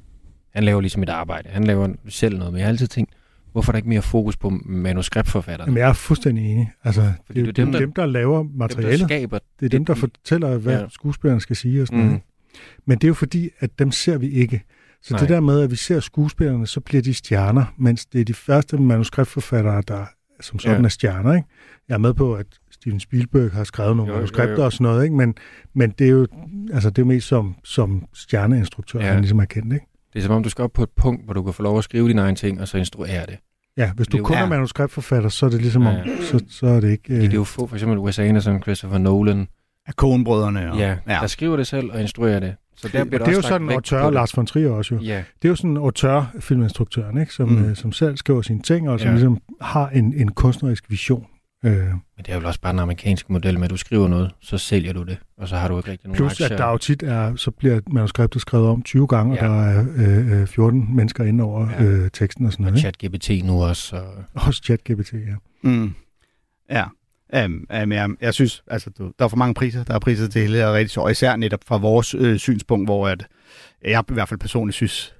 han 0.55 0.64
laver 0.64 0.80
ligesom 0.80 1.03
et 1.03 1.09
arbejde. 1.09 1.48
Han 1.48 1.64
laver 1.64 1.88
selv 2.09 2.38
noget, 2.38 2.53
men 2.53 2.59
jeg 2.59 2.66
har 2.66 2.70
altid 2.72 2.86
tænkt, 2.86 3.12
hvorfor 3.53 3.70
er 3.70 3.72
der 3.72 3.76
ikke 3.76 3.88
mere 3.88 4.03
fokus 4.03 4.36
på 4.36 4.50
manuskriptforfatteren? 4.64 5.68
Jamen, 5.68 5.78
jeg 5.80 5.88
er 5.88 5.92
fuldstændig 5.92 6.44
enig. 6.53 6.72
Altså, 6.84 7.12
Fordi 7.26 7.40
det 7.40 7.46
er 7.46 7.48
er 7.48 7.53
dem, 7.53 7.72
dem, 7.72 7.80
dem, 7.80 7.92
der 7.92 8.07
laver 8.07 8.38
Dem, 8.38 8.48
der 8.50 8.57
materialet. 8.59 9.00
skaber 9.00 9.38
Det 9.61 9.66
er 9.66 9.70
dem, 9.70 9.84
der 9.84 9.94
fortæller, 9.94 10.59
hvad 10.59 10.80
Ja. 10.80 10.88
skuespillerne 10.88 11.40
skal 11.40 11.57
sige 11.57 11.80
og 11.82 11.86
sådan 11.86 12.00
Mm. 12.00 12.07
noget. 12.07 12.20
Men 12.86 12.98
det 12.98 13.05
er 13.05 13.09
jo 13.09 13.14
fordi, 13.14 13.48
at 13.59 13.78
dem 13.78 13.90
ser 13.90 14.18
vi 14.18 14.28
ikke. 14.28 14.62
Så 15.03 15.14
Nej. 15.14 15.20
det 15.20 15.28
der 15.28 15.40
med, 15.40 15.61
at 15.61 15.70
vi 15.70 15.76
ser 15.76 16.00
skuespillerne, 16.00 16.66
så 16.66 16.80
bliver 16.80 17.03
de 17.03 17.14
stjerner, 17.14 17.64
mens 17.78 18.07
det 18.07 18.20
er 18.20 18.24
de 18.24 18.34
første 18.34 18.76
manuskriptforfattere, 18.78 19.82
der 19.88 20.05
som 20.40 20.59
sådan 20.59 20.80
Ja. 20.80 20.84
er 20.84 20.88
stjerner. 20.88 21.34
Ikke? 21.34 21.48
Jeg 21.88 21.94
er 21.94 21.98
med 21.98 22.14
på, 22.14 22.34
at 22.34 22.46
Steven 22.70 23.00
Spielberg 23.00 23.50
har 23.50 23.64
skrevet 23.64 23.96
nogle 23.96 24.11
Jo, 24.11 24.14
jo, 24.14 24.20
manuskripter 24.20 24.55
jo. 24.57 24.64
og 24.64 24.72
sådan 24.72 24.84
noget, 24.84 25.05
ikke? 25.05 25.16
Men, 25.16 25.34
men 25.74 25.90
det 25.98 26.07
er 26.07 26.11
jo 26.11 26.26
altså, 26.72 26.90
det 26.90 26.98
er 26.98 27.03
jo 27.03 27.07
mest 27.09 27.28
som, 27.28 27.55
som 27.64 28.05
stjerneinstruktør, 28.14 29.00
Ja. 29.00 29.07
han 29.07 29.20
ligesom 29.20 29.38
er 29.38 29.44
kendt. 29.44 29.72
Ikke? 29.74 29.86
Det 30.12 30.18
er 30.18 30.22
som 30.22 30.34
om, 30.34 30.42
du 30.42 30.48
skal 30.48 30.62
op 30.62 30.72
på 30.72 30.82
et 30.82 30.90
punkt, 30.96 31.24
hvor 31.24 31.34
du 31.34 31.42
kan 31.42 31.52
få 31.52 31.62
lov 31.62 31.78
at 31.78 31.84
skrive 31.84 32.08
dine 32.08 32.20
egne 32.22 32.36
ting, 32.36 32.60
og 32.60 32.68
så 32.68 32.78
instruere 32.78 33.26
det. 33.26 33.36
Ja, 33.76 33.92
hvis 33.92 34.06
Det 34.06 34.12
du 34.12 34.18
jo- 34.18 34.24
kun 34.24 34.36
er 34.36 34.40
Ja. 34.40 34.46
manuskriptforfatter, 34.48 35.28
så 35.28 35.46
er 35.46 35.50
det 35.50 35.60
ligesom 35.62 35.86
om, 35.86 35.94
Ja. 35.94 36.02
så, 36.22 36.44
så 36.48 36.66
er 36.66 36.80
det 36.80 36.90
ikke... 36.90 37.14
Øh, 37.14 37.20
det 37.20 37.30
er 37.30 37.34
jo 37.34 37.44
få, 37.44 37.66
for 37.66 37.76
eksempel 37.76 37.98
Wes 37.98 38.18
Anderson, 38.18 38.62
Christopher 38.62 38.98
Nolan, 38.98 39.46
af 39.86 39.92
Coen-brødrene. 39.92 40.72
Og, 40.72 40.78
ja, 40.78 40.96
der 41.06 41.26
skriver 41.26 41.56
det 41.56 41.66
selv 41.66 41.90
og 41.92 42.00
instruerer 42.00 42.40
det. 42.40 42.54
Så 42.76 42.88
der 42.88 42.98
det, 42.98 43.10
bliver 43.10 43.20
og 43.22 43.26
der 43.26 43.32
det 43.32 43.32
er 43.32 43.36
jo 43.36 43.48
sådan, 43.48 43.66
vægt 43.68 43.74
auteur 43.76 44.04
det. 44.04 44.12
Lars 44.12 44.36
von 44.36 44.46
Trier 44.46 44.70
også 44.70 44.94
jo. 44.94 45.00
Ja, 45.00 45.16
Det 45.16 45.44
er 45.44 45.48
jo 45.48 45.54
sådan 45.56 45.76
auteur 45.76 46.30
filminstruktøren, 46.40 47.18
ikke? 47.20 47.32
Som, 47.34 47.48
mm. 47.48 47.64
øh, 47.64 47.76
som 47.76 47.92
selv 47.92 48.16
skriver 48.16 48.42
sine 48.42 48.60
ting, 48.62 48.88
og 48.90 49.00
som 49.00 49.06
Ja. 49.08 49.12
ligesom 49.12 49.38
har 49.60 49.88
en, 49.88 50.14
en 50.16 50.28
kunstnerisk 50.32 50.84
vision. 50.90 51.26
Øh, 51.64 51.72
men 51.72 52.24
det 52.26 52.28
er 52.28 52.36
vel 52.36 52.46
også 52.46 52.60
bare 52.60 52.72
den 52.72 52.80
amerikanske 52.80 53.32
model 53.32 53.54
med, 53.58 53.64
at 53.64 53.70
du 53.70 53.76
skriver 53.76 54.08
noget, 54.08 54.30
så 54.40 54.58
sælger 54.58 54.92
du 54.92 55.02
det, 55.02 55.18
og 55.38 55.48
så 55.48 55.56
har 55.56 55.68
du 55.68 55.78
ikke 55.78 55.90
rigtig 55.90 56.08
nogen 56.08 56.16
plus, 56.16 56.32
aktier. 56.32 56.48
at 56.48 56.58
der 56.58 56.70
jo 56.70 56.78
tit 56.78 57.02
er, 57.02 57.36
så 57.36 57.50
bliver 57.50 57.80
manuskriptet 57.90 58.40
skrevet 58.42 58.68
om 58.68 58.82
20 58.82 59.06
gange, 59.06 59.34
Ja. 59.34 59.48
og 59.48 59.48
der 59.48 59.62
er 59.62 59.84
øh, 59.96 60.40
øh, 60.40 60.46
14 60.46 60.96
mennesker 60.96 61.24
inde 61.24 61.44
over 61.44 61.68
Ja. 61.70 61.84
øh, 61.84 62.10
teksten 62.10 62.46
og 62.46 62.52
sådan 62.52 62.64
og 62.66 62.70
noget. 62.72 62.84
Ikke? 62.84 62.98
ChatGPT 63.22 63.44
nu 63.46 63.62
også. 63.64 63.96
Og... 63.96 64.24
Også 64.46 64.62
ChatGPT, 64.64 65.12
ja. 65.12 65.34
Mm. 65.62 65.94
Ja. 66.70 66.84
Um, 67.44 67.66
um, 67.82 67.92
jeg, 67.92 68.10
jeg 68.20 68.34
synes, 68.34 68.62
altså, 68.66 68.90
du, 68.98 69.12
der 69.18 69.24
er 69.24 69.28
for 69.28 69.36
mange 69.36 69.54
priser. 69.54 69.84
Der 69.84 69.94
er 69.94 69.98
priser 69.98 70.28
til 70.28 70.40
hele, 70.42 70.66
og 70.66 70.74
rigtig 70.74 70.90
sjovt. 70.90 71.10
Især 71.10 71.36
netop 71.36 71.60
fra 71.66 71.76
vores 71.76 72.14
øh, 72.14 72.38
synspunkt, 72.38 72.86
hvor 72.86 73.08
at, 73.08 73.26
jeg 73.84 74.04
i 74.10 74.12
hvert 74.12 74.28
fald 74.28 74.40
personligt 74.40 74.74
synes, 74.76 75.14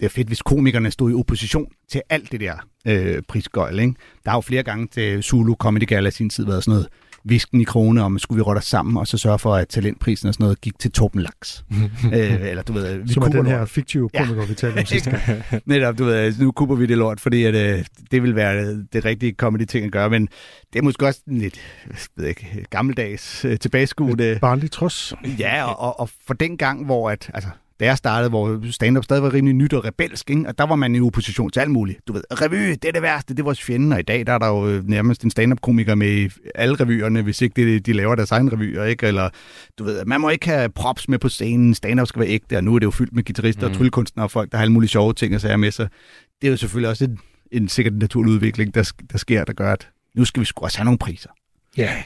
det 0.00 0.06
er 0.06 0.10
fedt, 0.10 0.26
hvis 0.28 0.42
komikerne 0.42 0.90
stod 0.90 1.10
i 1.10 1.14
opposition 1.14 1.66
til 1.90 2.02
alt 2.10 2.32
det 2.32 2.40
der 2.40 2.54
øh, 2.86 3.22
prisgøjl. 3.28 3.78
Ikke? 3.78 3.94
Der 4.24 4.30
har 4.30 4.36
jo 4.36 4.40
flere 4.40 4.62
gange 4.62 4.86
til 4.86 5.22
Zulu 5.22 5.54
Comedy 5.54 5.86
Gala 5.86 6.08
i 6.08 6.12
sin 6.12 6.30
tid 6.30 6.44
været 6.46 6.64
sådan 6.64 6.72
noget 6.72 6.88
visken 7.28 7.60
i 7.60 7.64
krone 7.64 8.02
om, 8.02 8.18
skulle 8.18 8.36
vi 8.36 8.42
rotte 8.42 8.58
os 8.58 8.64
sammen, 8.64 8.96
og 8.96 9.06
så 9.06 9.18
sørge 9.18 9.38
for, 9.38 9.54
at 9.54 9.68
talentprisen 9.68 10.28
og 10.28 10.34
sådan 10.34 10.44
noget 10.44 10.60
gik 10.60 10.78
til 10.78 10.92
Torben 10.92 11.20
Laks. 11.22 11.64
øh, 12.14 12.48
eller 12.48 12.62
du 12.62 12.72
ved, 12.72 12.98
vi 12.98 13.12
Som 13.12 13.22
er 13.22 13.28
den 13.28 13.46
her 13.46 13.64
fiktive 13.64 14.10
Ja. 14.14 14.24
komiker, 14.24 14.46
vi 14.46 14.54
talte 14.54 14.78
om 14.78 14.86
sidste 14.96 15.10
gang. 15.10 15.42
Netop, 15.66 15.98
du 15.98 16.04
ved, 16.04 16.34
nu 16.40 16.52
kuber 16.52 16.74
vi 16.74 16.86
det 16.86 16.98
lort, 16.98 17.20
fordi 17.20 17.44
at, 17.44 17.54
øh, 17.54 17.84
det 18.10 18.22
vil 18.22 18.34
være 18.36 18.64
øh, 18.66 18.78
det 18.92 19.04
rigtige 19.04 19.32
comedy-ting 19.32 19.86
at 19.86 19.92
gøre, 19.92 20.10
men 20.10 20.28
det 20.72 20.78
er 20.78 20.82
måske 20.82 21.06
også 21.06 21.20
en 21.28 21.38
lidt, 21.38 21.60
jeg 21.88 21.96
ved 22.16 22.26
ikke, 22.28 22.64
gammeldags 22.70 23.44
øh, 23.44 23.58
tilbageskuende. 23.58 24.38
Barnlig 24.40 24.70
trods. 24.70 25.14
Ja, 25.38 25.64
og, 25.64 25.80
og, 25.80 26.00
og 26.00 26.10
for 26.26 26.34
den 26.34 26.56
gang, 26.56 26.84
hvor 26.84 27.10
at, 27.10 27.30
altså, 27.34 27.50
da 27.80 27.84
jeg 27.84 27.98
startede, 27.98 28.28
hvor 28.28 28.70
stand-up 28.70 29.04
stadig 29.04 29.22
var 29.22 29.32
rimelig 29.32 29.54
nyt 29.54 29.72
og 29.72 29.84
rebelsk, 29.84 30.30
ikke? 30.30 30.48
og 30.48 30.58
der 30.58 30.64
var 30.66 30.76
man 30.76 30.94
i 30.94 31.00
opposition 31.00 31.50
til 31.50 31.60
alt 31.60 31.70
muligt. 31.70 31.98
Du 32.08 32.12
ved, 32.12 32.22
revy, 32.30 32.70
det 32.70 32.84
er 32.84 32.92
det 32.92 33.02
værste, 33.02 33.34
det 33.34 33.40
er 33.40 33.44
vores 33.44 33.62
fjende, 33.62 33.94
og 33.96 34.00
i 34.00 34.02
dag 34.02 34.26
der 34.26 34.32
er 34.32 34.38
der 34.38 34.46
jo 34.46 34.68
øh, 34.68 34.88
nærmest 34.88 35.24
en 35.24 35.30
stand-up-komiker 35.30 35.94
med 35.94 36.08
i 36.08 36.30
alle 36.54 36.74
revyerne, 36.74 37.22
hvis 37.22 37.42
ikke 37.42 37.64
det, 37.64 37.86
de 37.86 37.92
laver 37.92 38.14
deres 38.14 38.30
egen 38.30 38.52
revyer, 38.52 38.84
ikke? 38.84 39.06
Eller, 39.06 39.28
du 39.78 39.84
ved, 39.84 40.04
man 40.04 40.20
må 40.20 40.28
ikke 40.28 40.46
have 40.48 40.68
props 40.68 41.08
med 41.08 41.18
på 41.18 41.28
scenen, 41.28 41.74
stand-up 41.74 42.06
skal 42.06 42.20
være 42.20 42.28
ægte, 42.28 42.56
og 42.56 42.64
nu 42.64 42.74
er 42.74 42.78
det 42.78 42.86
jo 42.86 42.90
fyldt 42.90 43.12
med 43.12 43.24
guitarister 43.24 43.66
mm. 43.66 43.72
og 43.72 43.78
tryllekunstnere 43.78 44.26
og 44.26 44.30
folk, 44.30 44.52
der 44.52 44.58
har 44.58 44.62
alle 44.62 44.72
mulige 44.72 44.88
sjove 44.88 45.12
ting 45.12 45.34
at 45.34 45.40
sige 45.40 45.58
med 45.58 45.70
sig. 45.70 45.88
Det 46.40 46.46
er 46.46 46.50
jo 46.50 46.56
selvfølgelig 46.56 46.88
også 46.88 47.04
en, 47.04 47.18
en 47.52 47.68
sikkert 47.68 47.94
naturlig 47.94 48.32
udvikling, 48.32 48.74
der, 48.74 48.92
der 49.12 49.18
sker, 49.18 49.44
der 49.44 49.52
gør, 49.52 49.72
at 49.72 49.88
nu 50.14 50.24
skal 50.24 50.40
vi 50.40 50.44
sgu 50.44 50.64
også 50.64 50.78
have 50.78 50.84
nogle 50.84 50.98
priser. 50.98 51.30
Ja. 51.76 52.02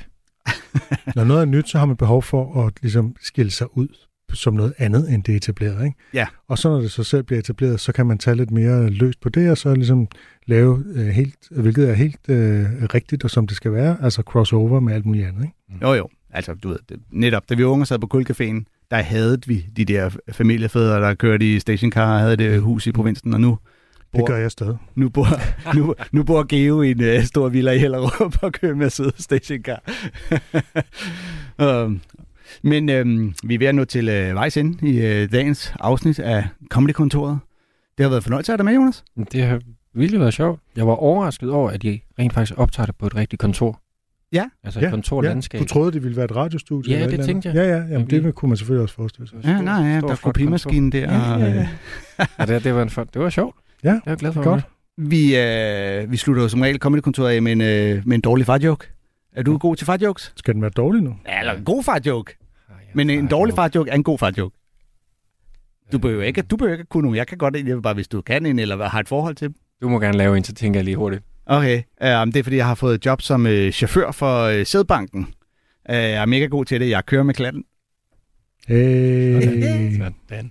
Når 1.16 1.24
noget 1.24 1.40
er 1.40 1.44
nyt, 1.44 1.68
så 1.68 1.78
har 1.78 1.86
man 1.86 1.96
behov 1.96 2.22
for 2.22 2.66
at 2.66 2.72
ligesom 2.82 3.16
skille 3.20 3.50
sig 3.50 3.78
ud 3.78 3.88
som 4.34 4.54
noget 4.54 4.74
andet 4.78 5.14
end 5.14 5.22
det 5.24 5.36
etablerede. 5.36 5.84
Ikke? 5.84 5.96
Ja. 6.14 6.26
Og 6.48 6.58
så 6.58 6.68
når 6.68 6.80
det 6.80 6.90
så 6.90 7.04
selv 7.04 7.22
bliver 7.22 7.38
etableret, 7.38 7.80
så 7.80 7.92
kan 7.92 8.06
man 8.06 8.18
tage 8.18 8.36
lidt 8.36 8.50
mere 8.50 8.90
løst 8.90 9.20
på 9.20 9.28
det, 9.28 9.50
og 9.50 9.58
så 9.58 9.74
ligesom 9.74 10.08
lave 10.46 10.84
øh, 10.94 11.06
helt, 11.06 11.34
hvilket 11.50 11.88
er 11.90 11.94
helt 11.94 12.28
øh, 12.28 12.64
rigtigt 12.94 13.24
og 13.24 13.30
som 13.30 13.46
det 13.46 13.56
skal 13.56 13.72
være, 13.72 13.96
altså 14.02 14.22
crossover 14.22 14.80
med 14.80 14.94
alt 14.94 15.06
muligt 15.06 15.26
andet. 15.26 15.42
Ikke? 15.42 15.86
Jo, 15.86 15.92
jo. 15.94 16.08
Altså, 16.32 16.54
du 16.54 16.68
ved, 16.68 16.78
det, 16.88 16.96
netop, 17.10 17.48
da 17.48 17.54
vi 17.54 17.64
unge 17.64 17.86
sad 17.86 17.98
på 17.98 18.08
Kulcaféen, 18.14 18.86
der 18.90 18.96
havde 18.96 19.38
vi 19.46 19.66
de 19.76 19.84
der 19.84 20.10
familiefædre, 20.32 21.00
der 21.00 21.14
kørte 21.14 21.54
i 21.54 21.58
stationcar 21.60 22.14
og 22.14 22.20
havde 22.20 22.36
det 22.36 22.60
hus 22.60 22.86
i 22.86 22.92
provinsen, 22.92 23.34
og 23.34 23.40
nu 23.40 23.58
Det 24.16 24.26
gør 24.26 24.36
jeg 24.36 24.50
stadig. 24.50 24.76
nu 24.94 25.08
bor, 25.08 25.26
nu, 25.76 25.94
nu 26.12 26.22
bor 26.22 26.42
Geo 26.42 26.82
i 26.82 26.90
en 26.90 27.00
uh, 27.18 27.24
stor 27.24 27.48
villa 27.48 27.70
i 27.72 27.78
Hellerup 27.78 28.42
og 28.42 28.52
kører 28.52 28.74
med 28.74 28.90
søde 28.90 29.12
stationcar. 29.18 29.82
um, 31.58 32.00
Men 32.62 32.88
øhm, 32.88 33.34
vi 33.44 33.54
er 33.54 33.58
ved 33.58 33.66
at 33.66 33.74
nå 33.74 33.84
til 33.84 34.08
øh, 34.08 34.34
vejs 34.34 34.56
ende 34.56 34.88
i 34.90 35.00
øh, 35.06 35.32
dagens 35.32 35.74
afsnit 35.80 36.18
af 36.18 36.44
Comedy-kontoret. 36.68 37.38
Det 37.98 38.04
har 38.04 38.10
været 38.10 38.22
fornøjelse 38.22 38.52
at 38.52 38.58
have 38.58 38.58
dig 38.58 38.64
med, 38.64 38.74
Jonas. 38.74 39.04
Det 39.32 39.42
har 39.42 39.60
virkelig 39.94 40.20
været 40.20 40.34
sjovt. 40.34 40.60
Jeg 40.76 40.86
var 40.86 40.92
overrasket 40.94 41.50
over, 41.50 41.70
at 41.70 41.82
de 41.82 42.00
rent 42.18 42.32
faktisk 42.32 42.58
optager 42.58 42.86
det 42.86 42.96
på 42.96 43.06
et 43.06 43.14
rigtigt 43.16 43.40
kontor. 43.40 43.80
Ja. 44.32 44.44
Altså 44.64 44.80
et 44.80 44.84
Ja, 44.84 44.90
kontorlandskab. 44.90 45.60
Du 45.60 45.64
troede, 45.66 45.92
det 45.92 46.02
ville 46.02 46.16
være 46.16 46.24
et 46.24 46.36
radiostudie? 46.36 46.90
Ja, 46.92 46.96
eller 46.96 47.06
et 47.06 47.10
det 47.10 47.14
eller 47.14 47.26
tænkte 47.26 47.48
jeg. 47.48 47.54
Ja, 47.56 47.76
ja. 47.76 47.84
Jamen, 47.90 48.10
det 48.10 48.34
kunne 48.34 48.48
man 48.48 48.56
selvfølgelig 48.56 48.82
også 48.82 48.94
forestille 48.94 49.28
sig. 49.28 49.38
Ja, 49.44 49.60
nej, 49.60 49.74
ja, 49.74 49.98
stor, 49.98 50.08
der 50.08 50.14
er 50.14 50.18
kopimaskinen 50.22 50.92
der. 50.92 51.06
og, 51.34 51.40
Ja, 51.40 51.46
ja, 51.46 51.50
øh, 51.50 51.66
ja. 52.18 52.26
ja 52.38 52.46
det, 52.46 52.64
det, 52.64 52.74
var 52.74 52.82
en, 52.82 52.88
det 52.88 53.22
var 53.22 53.30
sjovt. 53.30 53.56
Ja, 53.84 53.88
Det 53.90 53.96
er 53.96 54.10
jeg 54.10 54.16
glad 54.16 54.32
for. 54.32 54.42
godt. 54.42 54.64
Vi, 54.96 55.36
øh, 55.36 56.10
vi 56.12 56.16
slutter 56.16 56.42
jo 56.42 56.48
som 56.48 56.60
regel 56.60 56.78
Comedy-kontoret 56.78 57.30
af 57.34 57.42
med 57.42 57.52
en, 57.52 57.60
øh, 57.60 58.02
med 58.06 58.14
en 58.14 58.20
dårlig 58.20 58.46
fartjoke. 58.46 58.86
Er 59.32 59.42
du 59.42 59.58
god 59.58 59.76
til 59.76 59.86
fartjokes? 59.86 60.32
Skal 60.36 60.54
den 60.54 60.62
være 60.62 60.70
dårlig 60.70 61.02
nu? 61.02 61.16
Ja, 61.28 61.40
eller 61.40 61.52
en 61.52 61.64
god 61.64 61.84
fartjoke. 61.84 62.36
Men 62.94 63.10
en 63.10 63.26
dårlig 63.26 63.54
fartjoke 63.54 63.90
er 63.90 63.94
en 63.94 64.02
god 64.02 64.18
fartjoke. 64.18 64.56
Du 65.92 65.98
behøver 65.98 66.22
ikke, 66.22 66.42
du 66.42 66.56
behøver 66.56 66.74
ikke 66.74 66.82
at 66.82 66.88
kunne 66.88 67.02
nogen. 67.02 67.16
Jeg 67.16 67.26
kan 67.26 67.38
godt, 67.38 67.56
jeg 67.56 67.64
vil 67.64 67.82
bare, 67.82 67.94
hvis 67.94 68.08
du 68.08 68.20
kan 68.20 68.46
en, 68.46 68.58
eller 68.58 68.88
har 68.88 69.00
et 69.00 69.08
forhold 69.08 69.34
til 69.34 69.48
dem. 69.48 69.54
Du 69.82 69.88
må 69.88 70.00
gerne 70.00 70.18
lave 70.18 70.36
en, 70.36 70.44
så 70.44 70.54
tænker 70.54 70.80
jeg 70.80 70.84
lige 70.84 70.96
hurtigt. 70.96 71.22
Okay, 71.46 71.76
um, 71.76 72.32
det 72.32 72.36
er 72.36 72.42
fordi, 72.42 72.56
jeg 72.56 72.66
har 72.66 72.74
fået 72.74 72.94
et 72.94 73.06
job 73.06 73.22
som 73.22 73.46
øh, 73.46 73.72
chauffør 73.72 74.10
for 74.10 74.42
øh, 74.42 74.66
Sædbanken. 74.66 75.20
Uh, 75.88 75.94
jeg 75.94 76.22
er 76.22 76.26
mega 76.26 76.46
god 76.46 76.64
til 76.64 76.80
det. 76.80 76.90
Jeg 76.90 77.06
kører 77.06 77.22
med 77.22 77.34
klatten. 77.34 77.64
Hey. 78.68 79.98
Sådan. 80.28 80.50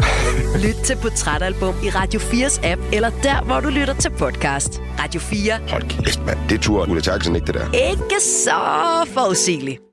Lyt 0.64 0.74
til 0.84 0.96
Portrætalbum 1.02 1.74
i 1.84 1.90
Radio 1.90 2.20
4's 2.20 2.66
app, 2.66 2.80
eller 2.92 3.10
der, 3.22 3.42
hvor 3.42 3.60
du 3.60 3.68
lytter 3.68 3.94
til 3.94 4.10
podcast. 4.10 4.80
Radio 4.98 5.20
4. 5.20 5.52
Hold 5.68 5.82
kæft, 5.82 6.26
mand. 6.26 6.38
Det 6.48 6.60
turde 6.60 6.90
Ulla 6.90 7.02
Terkelsen 7.02 7.34
ikke, 7.36 7.46
det 7.46 7.54
der. 7.54 7.72
Ikke 7.90 8.20
så 8.44 8.60
forudsigeligt. 9.14 9.91